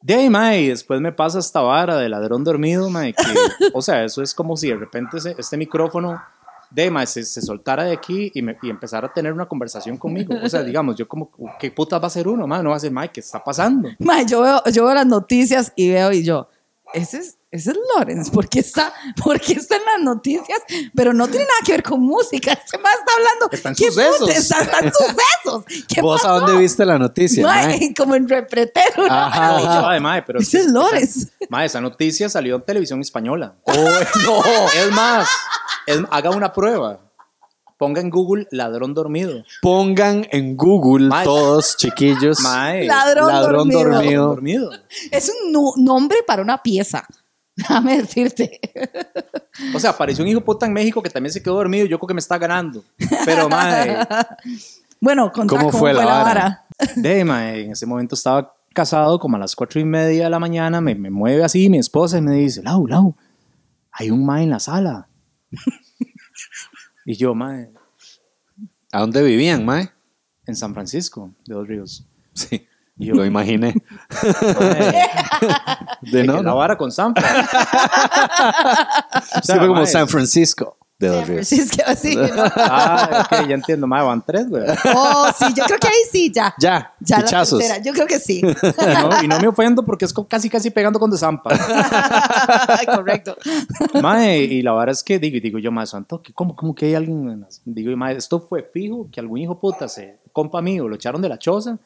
[0.02, 3.24] De ahí, mae, y después me pasa esta vara de ladrón dormido, mae, que,
[3.74, 6.22] o sea, eso es como si de repente este micrófono
[6.72, 9.98] de mae, se, se soltara de aquí y, me, y empezara a tener una conversación
[9.98, 10.34] conmigo.
[10.42, 11.30] O sea, digamos, yo como,
[11.60, 12.48] ¿qué puta va a ser uno?
[12.48, 12.64] mae?
[12.64, 13.90] no va a ser, mae, ¿qué está pasando?
[14.00, 16.48] Mae, yo veo, yo veo las noticias y veo y yo,
[16.94, 20.60] ese es, ese es Lorenz, ¿por qué, está, ¿por qué está en las noticias?
[20.96, 23.50] Pero no tiene nada que ver con música, este más está hablando.
[23.52, 24.30] Está en ¿Qué sucesos.
[24.30, 25.86] Está, está en sucesos.
[25.88, 27.46] ¿Qué ¿Vos a dónde viste la noticia?
[27.46, 27.94] Mae, mae?
[27.94, 29.06] como en repretero.
[29.06, 29.14] ¿no?
[29.14, 29.90] Ajá, yo, ajá.
[29.92, 31.28] "Ay, mae, pero Ese es esa- Lorenz.
[31.50, 33.56] Mae, esa noticia salió en televisión española.
[33.68, 34.42] no.
[34.74, 35.28] Es más,
[35.88, 37.00] es- haga una prueba.
[37.78, 39.44] Ponga en Google ladrón dormido.
[39.62, 41.24] Pongan en Google Mae.
[41.26, 42.40] todos, chiquillos.
[42.42, 43.92] Mae, Ladrón, Ladrón dormido.
[43.96, 44.28] dormido.
[44.28, 44.72] dormido.
[45.10, 47.06] Es un nombre para una pieza.
[47.56, 48.60] Déjame decirte.
[49.76, 51.86] O sea, apareció un hijo puta en México que también se quedó dormido.
[51.86, 52.84] Yo creo que me está ganando.
[53.26, 53.98] Pero, mae,
[55.02, 56.66] Bueno, contá ¿Cómo fue la vara?
[56.96, 60.40] de, mae, en ese momento estaba casado como a las cuatro y media de la
[60.40, 60.80] mañana.
[60.80, 63.16] Me, me mueve así mi esposa y me dice, Lau, Lau,
[63.92, 65.08] hay un mae en la sala.
[67.06, 67.72] y yo, mae,
[68.92, 69.92] ¿A dónde vivían, mae?
[70.46, 72.06] en San Francisco, de Dos Ríos.
[72.34, 72.68] Sí, Y
[73.06, 73.74] yo, lo imaginé.
[76.02, 77.46] De no, la vara con San Fran.
[77.46, 81.48] O Sí, fue como San Francisco de los Ríos.
[81.48, 82.24] Sí, ¿no?
[82.56, 84.64] Ah, ok, ya entiendo, mae, van tres, güey.
[84.96, 86.54] Oh, sí, yo creo que ahí sí, ya.
[86.60, 88.40] Ya, Ya la yo creo que sí.
[88.42, 91.50] Y no, y no me ofendo porque es casi, casi pegando con de Zampa.
[92.96, 93.36] Correcto.
[94.02, 96.86] Mae, y la verdad es que digo, digo yo, mae, santo, ¿qué- ¿cómo, cómo que
[96.86, 97.46] hay alguien?
[97.66, 101.30] Digo, mae, esto fue fijo, que algún hijo puta, se, compa mío, lo echaron de
[101.30, 101.78] la choza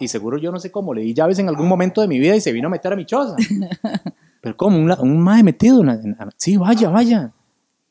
[0.00, 2.34] y seguro yo no sé cómo, le di llaves en algún momento de mi vida
[2.36, 3.36] y se vino a meter a mi choza.
[4.40, 4.76] Pero ¿cómo?
[4.76, 5.80] Un, un mae metido.
[5.80, 7.32] en la- en la- sí, vaya, vaya.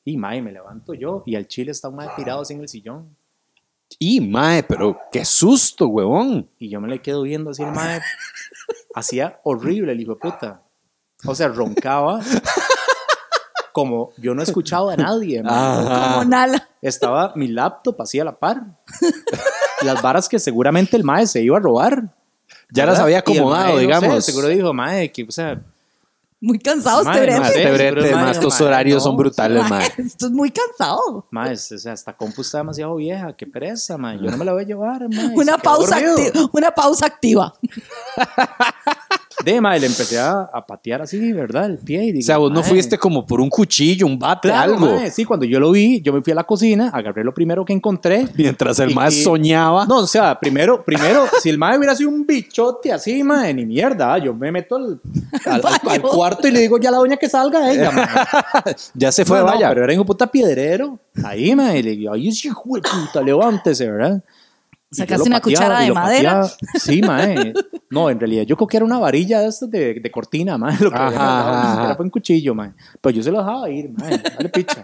[0.03, 2.67] Y mae, me levanto yo y al chile está un mae tirado así en el
[2.67, 3.15] sillón.
[3.99, 6.49] Y, mae, pero qué susto, huevón.
[6.57, 8.01] Y yo me le quedo viendo así el mae.
[8.95, 10.63] Hacía horrible el hijo de puta.
[11.25, 12.19] O sea, roncaba
[13.73, 15.41] como yo no he escuchado a nadie.
[15.43, 15.83] mae.
[16.13, 16.67] Como Nala.
[16.81, 18.61] Estaba mi laptop así a la par.
[19.83, 22.13] Las varas que seguramente el mae se iba a robar.
[22.73, 24.25] Ya las había acomodado, mae, no sé, digamos.
[24.25, 25.61] seguro dijo, mae, que, o sea,
[26.39, 27.41] Muy cansado este brete.
[27.47, 29.91] Este brete, mae, estos mae, horarios son no, brutales, Mae, mae.
[30.05, 31.27] Esto es muy cansado.
[31.31, 34.17] mae, o sea, esta compu está demasiado vieja, qué pereza, mae.
[34.19, 35.33] Yo no me la voy a llevar, mae.
[35.35, 37.53] Una pausa, acti- una pausa activa.
[39.43, 41.65] De, mae, le empecé a, a patear así, ¿verdad?
[41.65, 42.03] El pie.
[42.05, 44.85] Y digo, O sea, vos no fuiste como por un cuchillo, un bate, Claro, algo.
[44.95, 47.63] mae, sí, cuando yo lo vi, yo me fui a la cocina, agarré lo primero
[47.65, 48.27] que encontré.
[48.35, 49.85] Mientras el y- soñaba.
[49.85, 53.65] No, o sea, primero, primero, si el mae hubiera sido un bichote así, mae, ni
[53.65, 54.99] mierda, yo me meto al,
[56.01, 57.91] cuarto y le digo ya a la doña que salga ella,
[58.93, 59.69] ya se fue, No, no, vaya.
[59.69, 60.99] pero era un puta piedrero.
[61.23, 64.21] Ahí, y le digo, ay, ese hijo de puta, levántese, ¿verdad?
[64.91, 66.41] Sacaste una pateaba cuchara de madera.
[66.41, 66.79] pateaba.
[66.79, 67.53] Sí, mae.
[67.89, 70.77] No, en realidad yo creo que era una varilla de estas de, de cortina, mae.
[70.81, 72.73] Lo que Ajá, agarrado, ajá, fue un cuchillo, mae.
[72.99, 74.17] Pero yo se lo dejaba ir, mae.
[74.17, 74.83] Dale picha.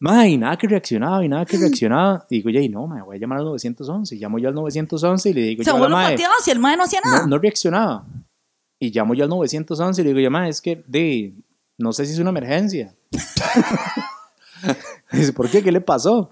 [0.00, 2.24] Mae, y nada que reaccionaba, y nada que reaccionaba.
[2.30, 4.14] Y digo, y no, mae, voy a llamar al 911.
[4.14, 6.46] Y llamo yo al 911 y le digo, O sea, yo a vos lo pateabas
[6.46, 7.20] y el mae no hacía nada.
[7.22, 8.04] no, no reaccionaba.
[8.78, 11.34] Y llamo yo al 911 y le digo, ya, mae, es que, de,
[11.78, 12.94] no sé si es una emergencia.
[15.12, 15.62] Dice, ¿por qué?
[15.62, 16.30] ¿Qué le pasó?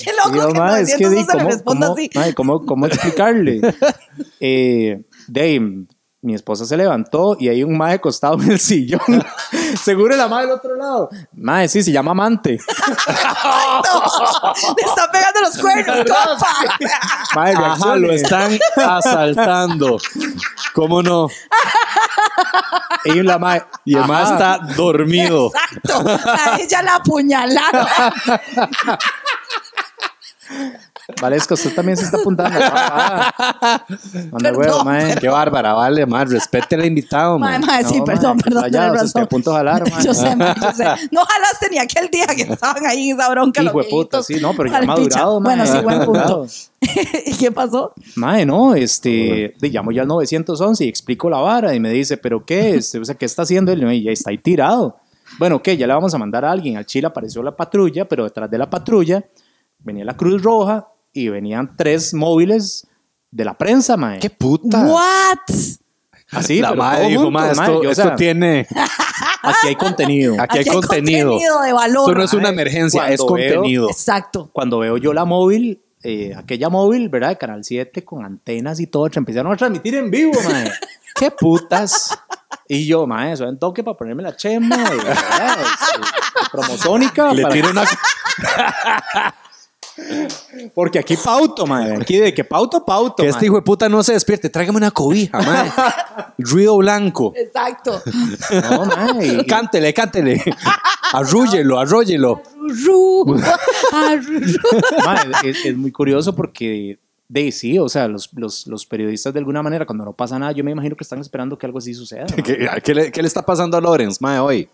[0.04, 2.10] Qué loco yo, que "Mae, es que, di, 911 le ¿cómo, responda cómo- así.
[2.14, 3.60] mae, ¿cómo, cómo explicarle?
[4.40, 5.84] eh, de,
[6.22, 9.00] mi esposa se levantó y hay un mae acostado en el sillón.
[9.82, 11.08] Seguro la mae del otro lado.
[11.32, 12.58] Mae, sí, se llama amante.
[14.76, 16.46] Le está pegando los cuernos, compa.
[17.34, 19.96] Mae, Ajá, lo están asaltando.
[20.74, 21.28] ¿Cómo no?
[23.04, 25.50] Y la mae, Y el mae está dormido.
[25.54, 26.04] Exacto.
[26.28, 27.86] A ella la apuñalaron.
[31.20, 32.58] Valesca, usted también se está apuntando.
[34.32, 35.14] Ah, huevo, mae.
[35.16, 36.24] Qué bárbara, vale, mae.
[36.24, 37.82] Respete al invitado, Mae, mae.
[37.82, 40.04] mae, sí, No, perdón, perdón, punto jalar, mae.
[40.04, 40.84] Yo sé, mae, yo sé.
[41.10, 43.62] No jalaste ni aquel día que estaban ahí en esa bronca.
[43.62, 45.56] los Hijo de puta, sí, no, pero ya Vale, madurado, mae.
[45.56, 46.46] Bueno, sí, buen punto.
[47.26, 47.92] ¿Y qué pasó?
[48.16, 52.16] Mae, no, este, le llamo yo al 911 y explico la vara y me dice,
[52.16, 52.76] ¿pero qué?
[52.76, 53.72] Este, o sea, ¿qué está haciendo?
[53.72, 53.82] él?
[53.92, 54.96] Y ya está ahí tirado.
[55.38, 55.76] Bueno, ¿qué?
[55.76, 56.76] Ya le vamos a mandar a alguien.
[56.76, 59.24] Al Chile apareció la patrulla, pero detrás de la patrulla
[59.82, 62.86] venía la Cruz Roja y venían tres móviles
[63.30, 64.18] de la prensa, mae.
[64.18, 64.82] Qué puta.
[64.84, 65.38] What?
[66.32, 67.66] Así, la pero madre dijo, junto, mae, mae.
[67.66, 68.66] esto, Yo, o esto sea, tiene.
[69.42, 70.36] Aquí hay contenido.
[70.38, 71.36] Aquí hay contenido.
[71.64, 72.02] de valor.
[72.08, 73.90] Esto no es una emergencia, es veo- contenido.
[73.90, 74.50] Exacto.
[74.52, 77.30] Cuando veo yo la móvil, eh, aquella móvil, ¿verdad?
[77.30, 80.70] De Canal 7 con antenas y todo, empezaron a transmitir en vivo, mae.
[81.16, 82.16] Qué putas.
[82.68, 85.58] Y yo, mae, eso es un toque para ponerme la chema, y, ¿verdad?
[85.60, 87.32] Este, promosónica.
[87.34, 87.84] Le para- tiro una.
[90.74, 91.96] Porque aquí pauto, mae.
[92.00, 93.22] Aquí de que pauto, pauto.
[93.22, 94.48] Que este hijo de puta no se despierte.
[94.50, 95.70] Tráigame una cobija, mae.
[96.38, 97.32] Ruido blanco.
[97.36, 98.00] Exacto.
[98.50, 100.42] No, y- Cántele, cántele.
[101.12, 101.78] Arrúllelo.
[101.78, 103.24] Arrurú, arrurú.
[105.04, 106.98] Mae, es, es muy curioso porque,
[107.30, 110.50] de sí, o sea, los, los, los periodistas de alguna manera, cuando no pasa nada,
[110.50, 112.26] yo me imagino que están esperando que algo así suceda.
[112.26, 114.68] ¿Qué, qué le, qué le está pasando a Lorenz, mae, hoy?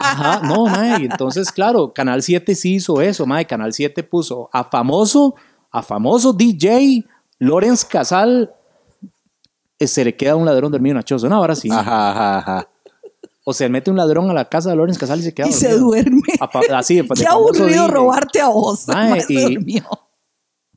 [0.00, 1.04] Ajá, no, mae.
[1.04, 3.46] Entonces, claro, Canal 7 sí hizo eso, mae.
[3.46, 5.36] Canal 7 puso a famoso,
[5.70, 7.04] a famoso DJ
[7.38, 8.52] Lorenz Casal
[9.78, 11.28] eh, se le queda un ladrón dormido en la choza.
[11.28, 11.68] No, ahora sí.
[11.70, 12.68] Ajá, ajá, ajá.
[13.44, 15.52] O sea, mete un ladrón a la casa de Lorenz Casal y se queda Y
[15.52, 16.22] se duerme.
[16.74, 17.88] Así, de, Qué aburrido DJ.
[17.88, 18.88] robarte a vos.
[18.88, 19.82] Mae, Mae, se y-.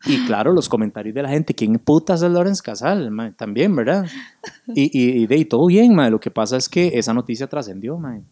[0.06, 3.12] Y claro, los comentarios de la gente, ¿quién putas es Lorenz Casal?
[3.12, 3.32] mae?
[3.32, 4.06] También, ¿verdad?
[4.68, 6.12] Y, y, y de y todo bien, mae.
[6.12, 8.24] Lo que pasa es que esa noticia trascendió, mae.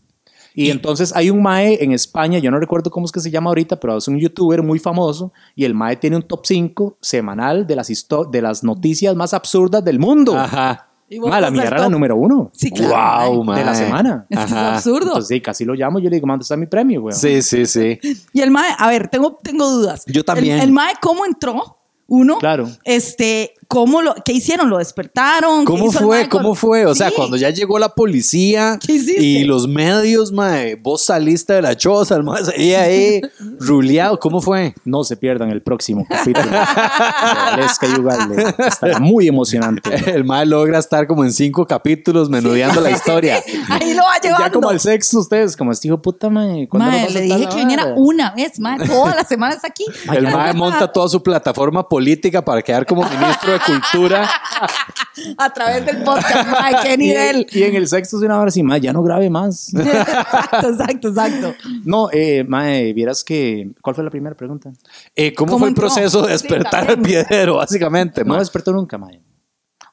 [0.56, 3.50] Y, entonces hay un mae en España, yo no recuerdo cómo es que se llama
[3.50, 7.66] ahorita, pero es un youtuber muy famoso y el mae tiene un top 5 semanal
[7.66, 7.90] de las,
[8.32, 10.38] de las noticias más absurdas del mundo.
[10.38, 10.93] Ajá.
[11.10, 12.50] Y vos Mae, la sos mía el era la número uno.
[12.54, 13.44] Sí, claro.
[13.44, 14.26] Wow, de la semana.
[14.30, 14.76] Es que es Ajá.
[14.76, 15.08] absurdo.
[15.08, 17.16] Entonces, sí, casi lo llamo, yo le digo, ¿dónde está mi premio, güey?
[17.16, 18.00] Sí, sí, sí.
[18.34, 20.04] Y el mae, a ver, tengo, tengo dudas.
[20.08, 20.58] Yo también.
[20.58, 21.78] El, el mae, ¿cómo entró?
[22.08, 22.38] Uno.
[22.38, 22.68] Claro.
[22.84, 24.70] Este, ¿cómo lo, ¿qué hicieron?
[24.70, 25.62] ¿Lo despertaron?
[25.62, 26.30] ¿Qué ¿Cómo fue?
[26.30, 26.86] ¿Cómo fue?
[26.86, 31.76] O sea, cuando ya llegó la policía y los medios, mae, vos saliste de la
[31.76, 33.20] choza, el mae seguía ahí,
[33.60, 34.20] ruleado.
[34.20, 34.76] ¿Cómo fue?
[34.86, 36.52] No se pierdan el próximo capítulo.
[36.52, 38.56] de Valesca y Ugalde.
[38.60, 39.90] Estará muy emocionante.
[40.14, 43.42] El mae logra estar como en cinco capítulos menudeando la historia.
[43.70, 44.46] Ahí lo va llevando.
[44.46, 46.68] Ya como al sexto ustedes, como este hijo puta, mae.
[46.68, 48.86] ¿cuándo Mae, le dije la que viniera una vez, mae.
[48.86, 49.86] Todas las semanas está aquí.
[50.14, 54.30] El mae monta toda su plataforma política para quedar como ministro de cultura.
[55.38, 56.74] A través del podcast, mae.
[56.82, 57.48] ¿Qué Y, nivel?
[57.52, 59.74] y en el sexto es una hora así, mae, ya no grabe más.
[59.76, 61.54] exacto, exacto, exacto.
[61.86, 63.72] No, eh, mae, vieras que.
[63.82, 64.72] ¿Cuál fue la primera pregunta?
[65.16, 67.26] Eh, ¿Cómo, ¿Cómo fue el proceso de Sí, despertar al también.
[67.26, 68.24] piedrero, básicamente?
[68.26, 69.22] No despertó nunca, mae.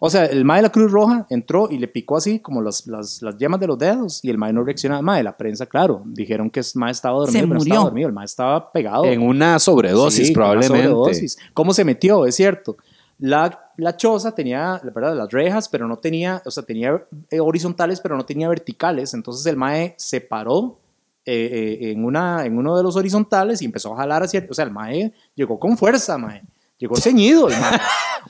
[0.03, 2.87] O sea, el mae de la Cruz Roja entró y le picó así como las,
[2.87, 5.03] las, las yemas de los dedos y el mae no reaccionaba.
[5.03, 7.73] Mae, la prensa, claro, dijeron que el mae estaba dormido, Se pero no murió.
[7.75, 8.09] estaba dormido.
[8.09, 9.05] El mae estaba pegado.
[9.05, 10.89] En una sobredosis, Sí, con una probablemente.
[10.89, 11.39] sobredosis.
[11.53, 12.25] ¿Cómo se metió?
[12.25, 12.79] Es cierto.
[13.21, 17.41] La, la choza tenía, la verdad, las rejas, pero no tenía, o sea, tenía eh,
[17.41, 19.15] horizontales, pero no tenía verticales.
[19.15, 20.79] Entonces el mae se paró
[21.27, 24.55] eh, eh, en, una, en uno de los horizontales y empezó a jalar hacia, o
[24.55, 26.43] sea, el mae llegó con fuerza, mae.
[26.79, 27.79] Llegó ceñido, el mae.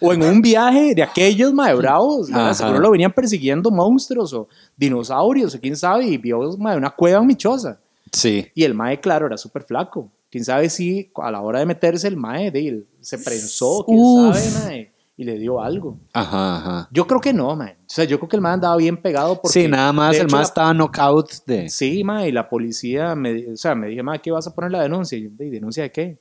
[0.01, 2.29] O en un viaje de aquellos, mae, bravos.
[2.53, 7.21] Seguro lo venían persiguiendo monstruos o dinosaurios o quién sabe, y vio, mae, una cueva
[7.21, 7.79] en mi choza.
[8.11, 8.49] Sí.
[8.55, 10.09] Y el mae, claro, era súper flaco.
[10.31, 13.99] Quién sabe si a la hora de meterse el mae de él se prensó, quién
[14.01, 14.37] Uf.
[14.37, 15.99] sabe, mae, y le dio algo.
[16.13, 16.89] Ajá, ajá.
[16.93, 17.73] Yo creo que no, mae.
[17.73, 19.63] O sea, yo creo que el mae andaba bien pegado porque...
[19.63, 21.69] Sí, nada más, de el hecho, mae la- estaba knockout de...
[21.69, 24.55] Sí, mae, y la policía me, di- o sea, me dije, mae, ¿qué vas a
[24.55, 25.19] poner la denuncia?
[25.19, 26.19] Y yo, "¿De ¿denuncia de qué?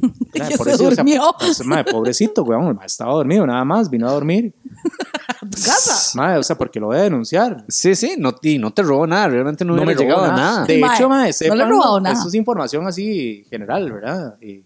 [0.00, 1.34] Mae, que se pobrecito, o sea, durmió.
[1.38, 4.52] pues, mae, pobrecito, weón, estaba dormido, nada más, vino a dormir.
[5.28, 6.16] A tu casa.
[6.20, 7.64] Mae, o sea, porque lo voy a denunciar.
[7.68, 10.64] Sí, sí, no, y no te robó nada, realmente no, No me llegado a nada.
[10.64, 12.14] De Mae, hecho, mae, no le he sepan, robado nada.
[12.14, 14.36] Esto es información así general, ¿verdad?
[14.40, 14.64] Y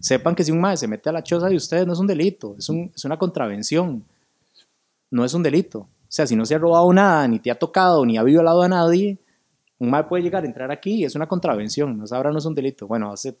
[0.00, 2.06] sepan que si un mae se mete a la choza de ustedes no es un
[2.06, 4.04] delito, es, un, es una contravención.
[5.10, 5.78] No es un delito.
[5.78, 8.62] O sea, si no se ha robado nada, ni te ha tocado, ni ha violado
[8.62, 9.18] a nadie,
[9.78, 11.98] un mae puede llegar a entrar aquí y es una contravención.
[11.98, 12.86] No ahora no es un delito.
[12.86, 13.36] Bueno, hace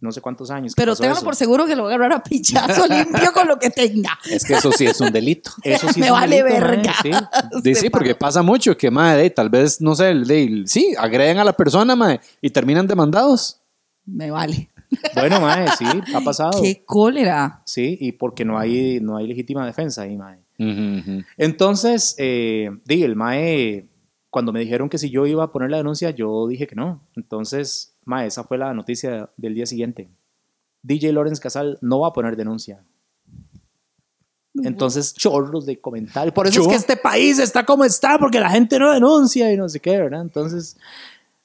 [0.00, 0.72] no sé cuántos años.
[0.76, 1.24] Pero eso.
[1.24, 4.18] por seguro que lo voy a agarrar a pichazo limpio con lo que tenga.
[4.30, 5.50] Es que eso sí es un delito.
[5.62, 6.94] Eso sí Me es un vale delito, mae, verga.
[7.02, 7.10] sí.
[7.64, 11.44] Sí, sí, porque pasa mucho que, madre, tal vez, no sé, de- sí, agreden a
[11.44, 13.60] la persona, madre, y terminan demandados.
[14.06, 14.70] Me vale.
[15.14, 15.84] Bueno, mae, sí,
[16.14, 16.60] ha pasado.
[16.62, 17.62] Qué cólera.
[17.64, 20.40] Sí, y porque no hay, no hay legítima defensa ahí, mae.
[20.58, 21.22] Ujú.
[21.36, 23.86] Entonces, eh, di, el mae,
[24.30, 27.06] cuando me dijeron que si yo iba a poner la denuncia, yo dije que no.
[27.16, 30.08] Entonces, mae, esa fue la noticia del día siguiente.
[30.82, 32.82] DJ Lawrence Casal no va a poner denuncia.
[34.64, 36.34] Entonces, chorros de comentarios.
[36.34, 39.52] Por eso Yo- es que este país está como está, porque la gente no denuncia
[39.52, 40.22] y no sé qué, ¿verdad?
[40.22, 40.76] Entonces,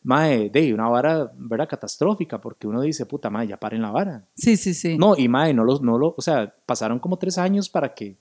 [0.02, 1.70] mae, de una vara, ¿verdad?
[1.70, 4.26] Catastrófica, porque uno dice, puta, mae, ya paren la vara.
[4.36, 4.98] Sí, sí, sí.
[4.98, 8.18] No, y mae, no los, no lo, o sea, pasaron como tres años para que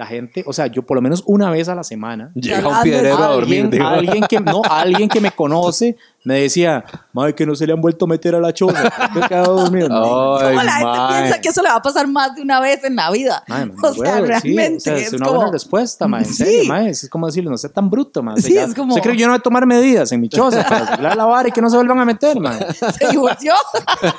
[0.00, 2.82] la gente, o sea, yo por lo menos una vez a la semana, Llega un
[2.82, 3.70] piedrero a dormir.
[3.82, 7.80] alguien, que, no, alguien que me conoce me decía, mae, que no se le han
[7.80, 8.90] vuelto a meter a la choza.
[9.14, 9.88] Yo he quedado dormido.
[10.40, 12.82] Ay, ¿Cómo la gente piensa que eso le va a pasar más de una vez
[12.84, 13.42] en la vida?
[13.46, 15.36] O sea, huevo, sí, realmente o sea, es, es una como...
[15.38, 16.34] buena respuesta, mae, en Sí.
[16.44, 18.34] serio, mae, es como decirle, no sea tan bruto, mae.
[18.34, 20.10] O sea, Sí, ya- es como- ¿Usted cree que yo no voy a tomar medidas
[20.12, 22.58] en mi choza para arreglar la vara y que no se vuelvan a meter, mae?
[22.98, 23.52] Se divorció.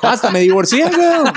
[0.02, 1.32] Hasta me divorcié, weón.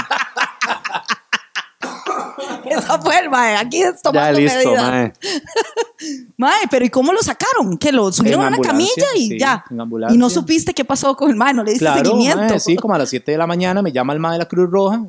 [2.65, 3.55] Esa fue el mae.
[3.57, 4.83] Aquí es Ya tomando listo, medidas.
[4.91, 5.13] mae.
[6.37, 7.77] Mae, pero ¿y cómo lo sacaron?
[7.77, 9.63] ¿Que lo subieron En a una ambulancia, camilla y sí, ya?
[10.11, 12.37] Y no supiste qué pasó con el mae, no le diste Claro, seguimiento.
[12.37, 14.45] mae, sí, como a las 7 de la mañana me llama el mae de la
[14.47, 15.05] Cruz Roja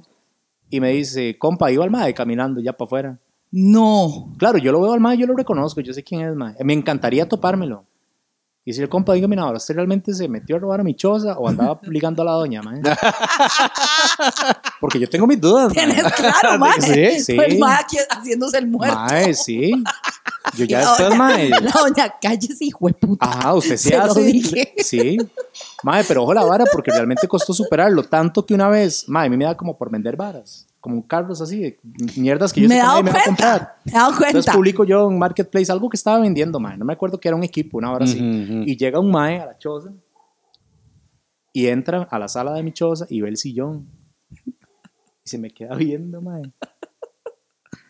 [0.70, 3.18] y me dice, compa, iba el mae caminando ya para afuera.
[3.50, 4.32] No.
[4.38, 6.54] Claro, yo lo veo al mae, yo lo reconozco, yo sé quién es mae.
[6.64, 7.84] Me encantaría topármelo.
[8.68, 11.38] Y si el compa, dígame, ahora, ¿usted realmente se metió a robar a mi choza
[11.38, 12.82] o andaba ligando a la doña, mae?
[14.80, 15.86] Porque yo tengo mis dudas, mae.
[15.86, 16.80] Tienes claro, mae.
[16.80, 17.34] Sí, sí.
[17.36, 18.97] Pues mae aquí haciéndose el muerto.
[18.97, 19.70] Mae, sí.
[20.56, 21.48] Yo ya la después, doña- mae.
[21.51, 23.26] La doña, cállese, hijo de puta.
[23.26, 24.20] Ajá, usted Se lo hace.
[24.22, 24.74] dije.
[24.78, 25.16] Sí.
[25.82, 28.02] Mae, pero ojo la vara porque realmente costó superarlo.
[28.02, 30.66] Tanto que una vez, mae, a mí me da como por vender varas.
[30.86, 31.78] Como carros así, de
[32.16, 33.50] mierdas que yo me he sé que dado nadie me va a cuenta.
[33.58, 33.76] comprar.
[33.84, 34.52] Me he dado Entonces cuenta.
[34.52, 36.76] publico yo en Marketplace algo que estaba vendiendo, mae.
[36.78, 38.20] No me acuerdo que era un equipo, una hora así.
[38.20, 39.92] Y llega un mae a la choza
[41.52, 43.88] y entra a la sala de mi choza y ve el sillón.
[44.44, 44.54] Y
[45.24, 46.52] se me queda viendo, mae.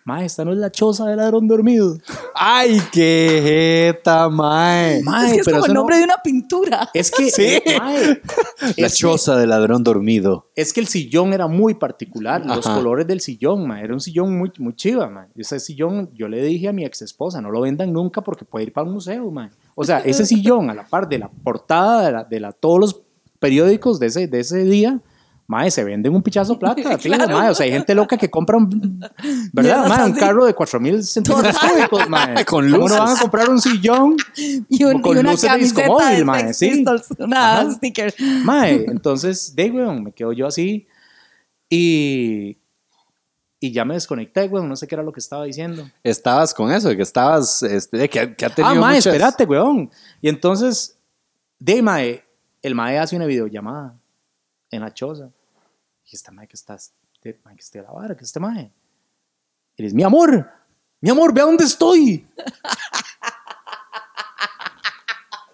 [0.07, 1.99] Mae, esta no es la choza del ladrón dormido.
[2.33, 5.03] ¡Ay, qué jeta, mae!
[5.03, 6.89] Mae, es que es pero como el no- nombre de una pintura.
[6.95, 7.59] Es que, Sí.
[7.81, 8.23] mae,
[8.78, 10.49] La es que- choza del ladrón dormido.
[10.55, 12.77] Es que el sillón era muy particular, los Ajá.
[12.77, 15.27] colores del sillón, ma, era un sillón muy, muy chiva, ma.
[15.35, 18.66] Ese sillón, yo le dije a mi ex esposa, no lo vendan nunca porque puede
[18.66, 19.51] ir para un museo, ma.
[19.74, 22.78] O sea, ese sillón a la par de la portada de, la, de la- todos
[22.78, 23.03] los
[23.41, 25.01] periódicos de ese, de ese día,
[25.48, 27.51] ma, se venden un pichazo de plata, fijo, Claro.
[27.51, 28.98] O sea, hay gente loca que compra un,
[29.52, 30.05] ¿verdad, Mierdas ma?
[30.06, 32.35] Un carro de 4000 centímetros cúbicos, ma.
[32.47, 32.97] Con ¿Cómo luces.
[32.98, 34.16] no van a comprar un sillón?
[34.36, 36.70] Y, un- con y una luces de discomóvil, mae, sí.
[36.70, 37.70] Pistols, una Ajá.
[37.73, 38.14] sticker.
[38.44, 40.86] Mae, entonces, de weón, me quedo yo así
[41.68, 42.59] y,
[43.60, 45.89] y ya me desconecté, weón, no sé qué era lo que estaba diciendo.
[46.02, 49.06] Estabas con eso, de que estabas, este, de que, que ha tenido Ah, mae, muchas-
[49.14, 49.90] espérate, weón.
[50.20, 50.98] Y entonces,
[51.59, 52.24] de mae,
[52.62, 53.97] el mae hace una videollamada
[54.70, 55.31] en la choza.
[56.07, 56.93] Y esta mae que estás,
[57.23, 58.73] de, mae, que esté la vara, que este mae.
[59.77, 60.49] Dice, mi amor,
[61.01, 62.27] mi amor, ve a dónde estoy.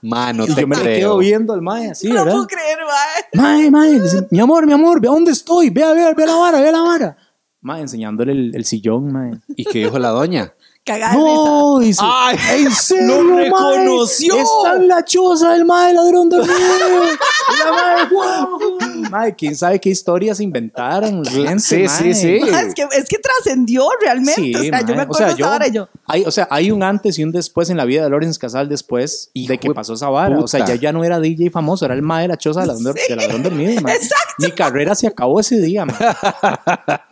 [0.05, 0.97] Mae, no y te yo me creo.
[0.99, 2.33] quedo viendo al mae así, no lo ¿verdad?
[2.39, 3.25] puedo creer, mae.
[3.41, 6.25] Mae, mae, dice, mi amor, mi amor, ve a dónde estoy, ve a ver, ve
[6.25, 7.17] a la vara, ve a la vara.
[7.61, 9.41] Mae, enseñándole el, el sillón, mae.
[9.57, 10.53] ¿Y qué dijo la doña?
[10.85, 11.15] Cagada.
[11.15, 12.37] No, dice, ¡Ay!
[12.65, 13.45] ¿en serio, ¡Lo mae?
[13.45, 14.35] reconoció!
[14.35, 16.53] Está en la choza del mae ladrón dormido.
[17.65, 18.79] La mae, "Wow".
[19.11, 22.39] Mae, quién sabe qué historias inventaron gente, Sí, sí, sí.
[22.51, 24.41] Mae, es que, es que trascendió realmente.
[24.41, 25.89] Sí, o sea, yo me O acuerdo sea, de esa yo- vara y yo.
[26.07, 28.69] Hay, o sea, hay un antes y un después en la vida de Lorenz Casal
[28.69, 30.39] después Hijo de que de pasó esa vara.
[30.39, 32.69] O sea, ya, ya no era DJ famoso, era el mae de la choza del
[32.69, 33.81] ladrón, del ladrón dormido.
[33.83, 33.95] mae.
[33.97, 34.35] Exacto.
[34.39, 35.87] Mi carrera se acabó ese día.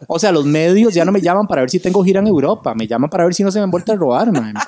[0.06, 2.74] O sea, los medios ya no me llaman para ver si tengo gira en Europa,
[2.74, 4.62] me llaman para ver si no se me han vuelto a robar, mae, mae.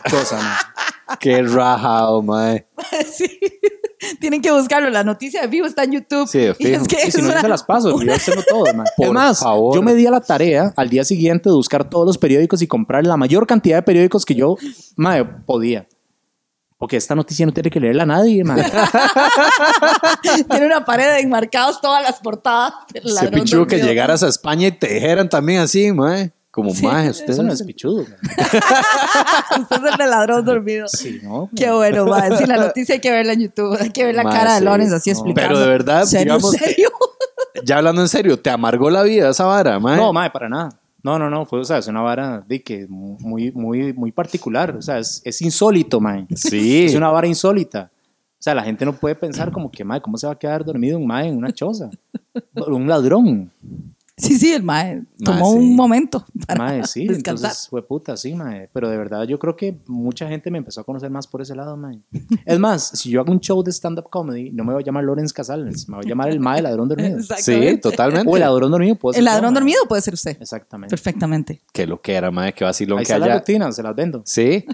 [1.21, 2.67] ¡Qué rajado, mae!
[3.13, 3.41] Sí.
[4.21, 4.91] Tienen que buscarlo.
[4.91, 6.29] La noticia de vivo está en YouTube.
[6.29, 6.83] Sí, de Y fijo.
[6.83, 8.87] es que Y si es no, yo una- se las paso, yo tengo todo, mae.
[8.97, 9.75] Por es más, favor.
[9.75, 12.67] yo me di a la tarea al día siguiente de buscar todos los periódicos y
[12.67, 14.57] comprar la mayor cantidad de periódicos que yo
[14.97, 15.87] mae, podía.
[16.79, 18.65] Porque esta noticia no tiene que leerla nadie, mae.
[20.51, 22.75] Tiene una pared de enmarcados todas las portadas.
[23.05, 26.33] Se pichudo que llegaras a España y te dijeran también así, mae.
[26.53, 28.03] Como, mae, usted Eso no es pichudo.
[29.61, 30.87] Usted es el del ladrón dormido.
[30.87, 31.49] Sí, ¿no?
[31.57, 32.37] Qué bueno, mae.
[32.37, 33.77] Sí, la noticia hay que verla en YouTube.
[33.81, 34.65] Hay que ver la cara de sí.
[34.67, 35.15] Lorenz así No.
[35.17, 35.49] explicando.
[35.49, 36.91] Pero de verdad, ¿Serio, digamos- serio?
[37.65, 39.97] Ya hablando en serio, ¿te amargó la vida esa vara, mae?
[39.97, 40.79] No, mae, para nada.
[41.03, 44.77] No, no, no, fue, o sea, es una vara de que muy, muy, muy particular.
[44.77, 46.27] O sea, es, es insólito, mae.
[46.35, 46.85] Sí.
[46.87, 47.91] Es una vara insólita.
[47.95, 50.65] O sea, la gente no puede pensar como que, mae, ¿cómo se va a quedar
[50.65, 51.89] dormido un mae en una choza?
[52.67, 53.51] Un ladrón.
[54.15, 55.59] Sí, sí, el mae tomó Mae, sí.
[55.59, 57.47] un momento para Mae, sí, descansar.
[57.51, 58.69] entonces fue puta, sí, mae.
[58.73, 61.55] Pero de verdad yo creo que mucha gente me empezó a conocer más por ese
[61.57, 61.99] lado, mae.
[62.45, 65.05] Es más, si yo hago un show de stand-up comedy, no me voy a llamar
[65.05, 67.19] Lorenz Casals, me voy a llamar el mae ladrón dormido.
[67.23, 67.79] Sí, Exactamente.
[67.79, 68.31] totalmente.
[68.31, 69.61] O el ladrón dormido, puede ser El yo, ladrón mae.
[69.61, 70.37] dormido puede ser usted.
[70.41, 70.91] Exactamente.
[70.91, 71.63] Perfectamente.
[71.73, 73.39] Qué lo que era, mae, qué vacilón Ahí que haya.
[73.39, 74.23] rutina, se las vendo.
[74.27, 74.65] Sí.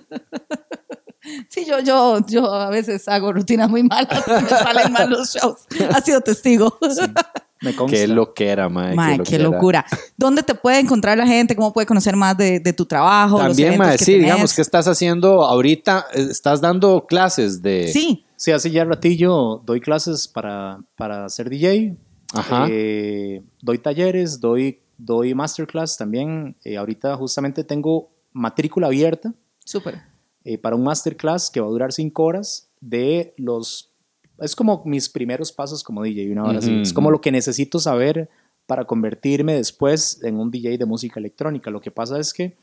[1.48, 5.66] Sí, yo, yo, yo a veces hago rutinas muy malas me salen mal los shows.
[5.94, 6.78] Ha sido testigo.
[7.60, 7.96] Me consta.
[7.96, 8.94] Qué lo que era, mae.
[8.94, 9.84] Mae, lo qué locura.
[10.16, 11.56] ¿Dónde te puede encontrar la gente?
[11.56, 13.38] ¿Cómo puede conocer más de, de tu trabajo?
[13.38, 14.26] los También, mae, que sí, tenés?
[14.26, 16.06] digamos, ¿qué estás haciendo ahorita?
[16.14, 17.88] Eh, ¿Estás dando clases de...?
[17.92, 21.96] Sí, Sí, hace ya ratillo doy clases para, para ser DJ.
[22.32, 22.66] Ajá.
[22.70, 26.56] Eh, doy talleres, doy, doy masterclass también.
[26.62, 30.02] Eh, ahorita justamente tengo matrícula abierta súper.
[30.44, 33.90] eh, para un masterclass que va a durar cinco horas de los...
[34.38, 36.82] Es como mis primeros pasos como DJ, una hora así.
[36.82, 38.28] Es como lo que necesito saber
[38.66, 41.70] para convertirme después en un DJ de música electrónica.
[41.70, 42.56] Lo que pasa es que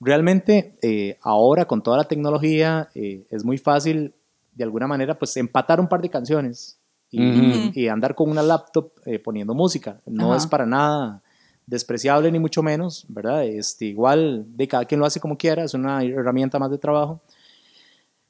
[0.00, 4.14] realmente eh, ahora con toda la tecnología eh, es muy fácil
[4.54, 6.78] de alguna manera pues empatar un par de canciones
[7.10, 10.00] y, andar con una laptop eh, poniendo música.
[10.04, 10.38] No Ajá.
[10.38, 11.22] es para nada
[11.66, 13.44] despreciable ni mucho menos, ¿verdad?
[13.44, 17.20] Este, igual de cada quien lo hace como quiera, es una herramienta más de trabajo.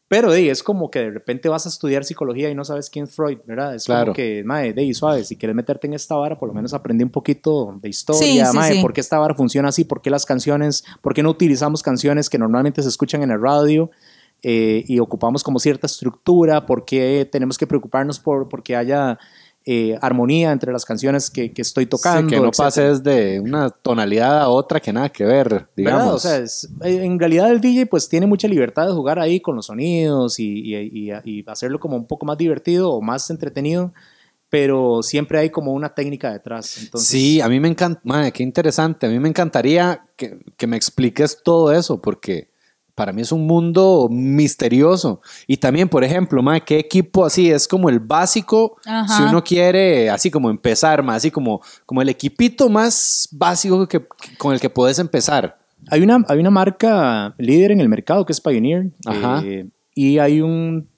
[0.09, 3.05] Pero de, es como que de repente vas a estudiar psicología y no sabes quién
[3.05, 3.75] es Freud, ¿verdad?
[3.75, 4.07] Es Claro.
[4.07, 7.05] como que, madre, de suave, si quieres meterte en esta vara, por lo menos aprende
[7.05, 8.81] un poquito de historia, Sí, sí.
[8.81, 12.31] por qué esta vara funciona así, por qué las canciones, por qué no utilizamos canciones
[12.31, 13.91] que normalmente se escuchan en el radio,
[14.43, 19.19] eh, y ocupamos como cierta estructura, por qué tenemos que preocuparnos por, por que haya
[19.71, 22.29] eh, armonía entre las canciones que, que estoy tocando.
[22.31, 22.67] Sí, que no etcétera.
[22.67, 25.69] pases de una tonalidad a otra que nada que ver, ¿Verdad?
[25.77, 26.15] digamos.
[26.15, 29.41] O sea, es- eh, en realidad el DJ pues tiene mucha libertad de jugar ahí
[29.41, 33.29] con los sonidos y, y- y- y hacerlo como un poco más divertido o más
[33.29, 33.93] entretenido,
[34.49, 36.79] pero siempre hay como una técnica detrás.
[36.79, 39.07] Entonces, sí, a mí me encanta, madre, qué interesante.
[39.07, 42.49] A mí me encantaría que, que me expliques todo eso, porque
[42.99, 45.21] para mí es un mundo misterioso.
[45.47, 49.17] Y también, por ejemplo, madre, qué equipo así es como el básico, Ajá.
[49.17, 54.01] si uno quiere así como empezar, más así como, como el equipito más básico que,
[54.01, 55.57] que- con el que puedes empezar.
[55.91, 59.43] Hay una, hay una marca líder en el mercado que es Pioneer Ajá.
[59.45, 60.89] eh, y hay un,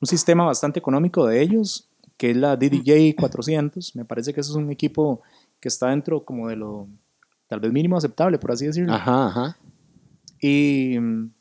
[0.00, 3.96] un sistema bastante económico de ellos que es la DDJ 400.
[3.96, 5.22] Me parece que eso es un equipo
[5.58, 6.86] que está dentro como de lo
[7.48, 8.92] tal vez mínimo aceptable, por así decirlo.
[8.94, 9.56] Ajá, ajá,
[10.40, 10.96] Y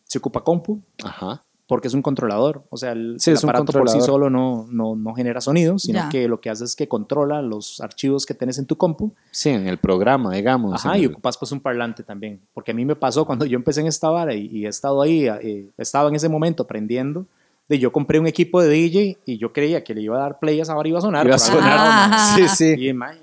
[0.07, 1.43] se ocupa compu ajá.
[1.67, 2.63] porque es un controlador.
[2.69, 5.99] O sea, el, Sí, el aparato por sí solo no, no, no genera sonido, sino
[5.99, 6.09] Ya.
[6.09, 9.11] que lo que hace es que controla los archivos que tenés en tu compu.
[9.31, 10.73] Sí, en el programa, digamos.
[10.85, 12.39] Ajá, y el- ocupas pues un parlante también.
[12.53, 15.01] Porque a mí me pasó cuando yo empecé en esta vara y, y he estado
[15.01, 17.25] ahí, eh, estaba en ese momento aprendiendo.
[17.67, 20.39] De yo compré un equipo de DJ y yo creía que le iba a dar
[20.39, 21.25] play a esa vara y iba a sonar.
[21.25, 21.77] Iba a sonar.
[21.77, 22.19] no, man.
[22.33, 22.87] Sí, sí.
[22.87, 23.17] Y man,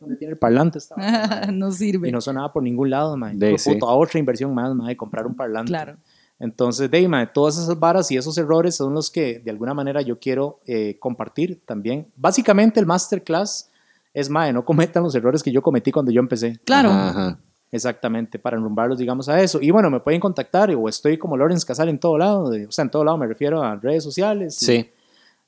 [0.00, 0.78] ¿dónde tiene el parlante?
[0.78, 1.58] esta vara, man?
[1.58, 2.08] no sirve.
[2.08, 3.38] Y no sonaba por ningún lado, man.
[3.38, 3.74] De, sí.
[3.74, 5.68] puta, otra inversión más, man, de comprar un parlante.
[5.68, 5.98] Claro.
[6.38, 10.18] Entonces, mae, todas esas varas y esos errores son los que de alguna manera yo
[10.18, 12.08] quiero eh, compartir también.
[12.16, 13.70] Básicamente el masterclass
[14.12, 16.58] es, mae, no cometan los errores que yo cometí cuando yo empecé.
[16.64, 16.90] Claro.
[16.90, 17.38] Ajá, ajá.
[17.70, 19.58] Exactamente, para enrumbarlos, digamos, a eso.
[19.60, 22.48] Y bueno, me pueden contactar o estoy como Lawrence Casal en todo lado.
[22.50, 24.54] de- o sea, en todo lado me refiero a redes sociales.
[24.54, 24.88] Sí.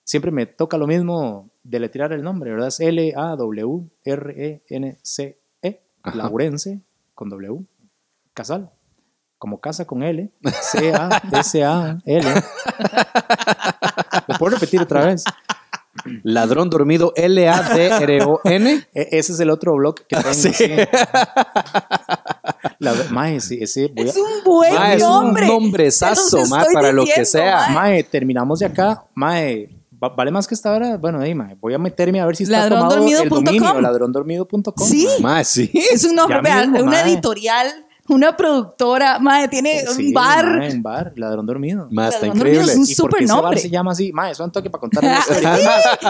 [0.03, 2.69] Siempre me toca lo mismo deletrear el nombre, ¿verdad?
[2.69, 2.81] Es
[4.47, 6.17] L-A-W-R-E-N-C-E, Ajá.
[6.17, 6.81] Laurense,
[7.15, 7.65] con W,
[8.35, 8.71] Casal,
[9.39, 10.31] como casa con L,
[10.63, 12.27] C-A-S-A-L.
[14.29, 15.25] ¿Lo puedo repetir otra vez?
[16.23, 18.71] Ladrón dormido, L-A-D-R-O-N.
[18.95, 20.35] E- ese es el otro blog que tengo.
[20.35, 20.53] Sí.
[20.53, 20.71] sí.
[22.79, 25.47] La, mae, sí, ese voy a- Es un buen Ma, es un nombre.
[25.47, 27.69] nombrezazo, Se los ma, estoy para lo que diciendo, sea.
[27.69, 27.75] ma.
[27.81, 29.05] Mae, terminamos de acá.
[29.15, 29.71] Mae,
[30.03, 30.97] va- vale más que esta hora.
[30.99, 33.45] Bueno, ahí, mae, voy a meterme a ver si está tomado el Ladrondormido.com.
[33.45, 34.87] dominio, ladrondormido.com.
[34.87, 35.09] Sí.
[35.21, 35.71] Ma, sí.
[35.73, 37.11] Es un nombre, Ya vean, mismo, una mae.
[37.13, 40.59] editorial, una productora, madre, tiene Sí, un bar.
[40.59, 41.89] mae, un bar, ladrón dormido.
[41.91, 42.73] Ma, está Ladrón dormido increíble.
[42.73, 44.13] es un ¿Y por qué ese bar se llama así?
[44.13, 45.57] Mae, eso es un toque para contar una historia.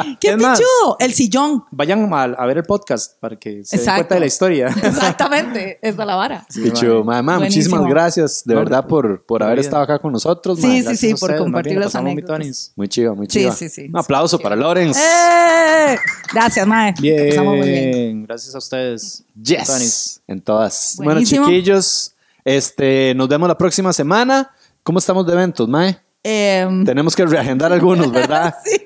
[0.02, 0.96] Sí, ¡Qué pichudo!
[0.98, 1.64] El sillón.
[1.70, 3.94] Vayan a, a ver el podcast para que se den Exacto.
[4.00, 4.66] cuenta de la historia.
[4.82, 5.78] Exactamente.
[5.82, 6.46] Es la vara.
[6.48, 7.22] Sí, Pichu, mae.
[7.22, 7.76] ma, ma, Buenísimo.
[7.76, 10.60] muchísimas gracias de No, verdad por, por haber estado acá con nosotros.
[10.60, 12.72] Sí, sí, sí, por compartir las anécdotas.
[12.76, 13.52] Muy chido, muy Sí, chido.
[13.52, 13.86] sí, sí.
[13.88, 14.96] Un aplauso para Lorenz.
[14.98, 15.96] ¡Eh!
[16.32, 16.94] Gracias, Mae.
[17.00, 18.24] Bien, Pasamos muy bien.
[18.24, 19.24] gracias a ustedes.
[19.40, 20.22] Yes.
[20.26, 20.94] En todas.
[20.96, 21.42] Buenísimo.
[21.42, 24.50] Bueno, chiquillos, este, nos vemos la próxima semana.
[24.82, 25.98] ¿Cómo estamos de eventos, Mae?
[26.22, 28.54] Em, Tenemos que reagendar algunos, ¿verdad?
[28.64, 28.76] sí.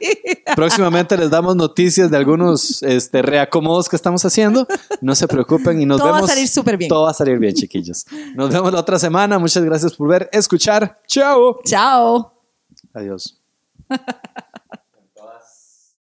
[0.55, 4.67] Próximamente les damos noticias de algunos este, reacomodos que estamos haciendo.
[5.01, 6.31] No se preocupen y nos Todo va a vemos.
[6.31, 6.89] salir súper bien.
[6.91, 8.05] Todo va a salir bien, chiquillos.
[8.35, 9.39] Nos vemos la otra semana.
[9.39, 11.01] Muchas gracias por ver, escuchar.
[11.07, 11.61] Chao.
[11.65, 12.35] Chao.
[12.93, 13.41] Adiós.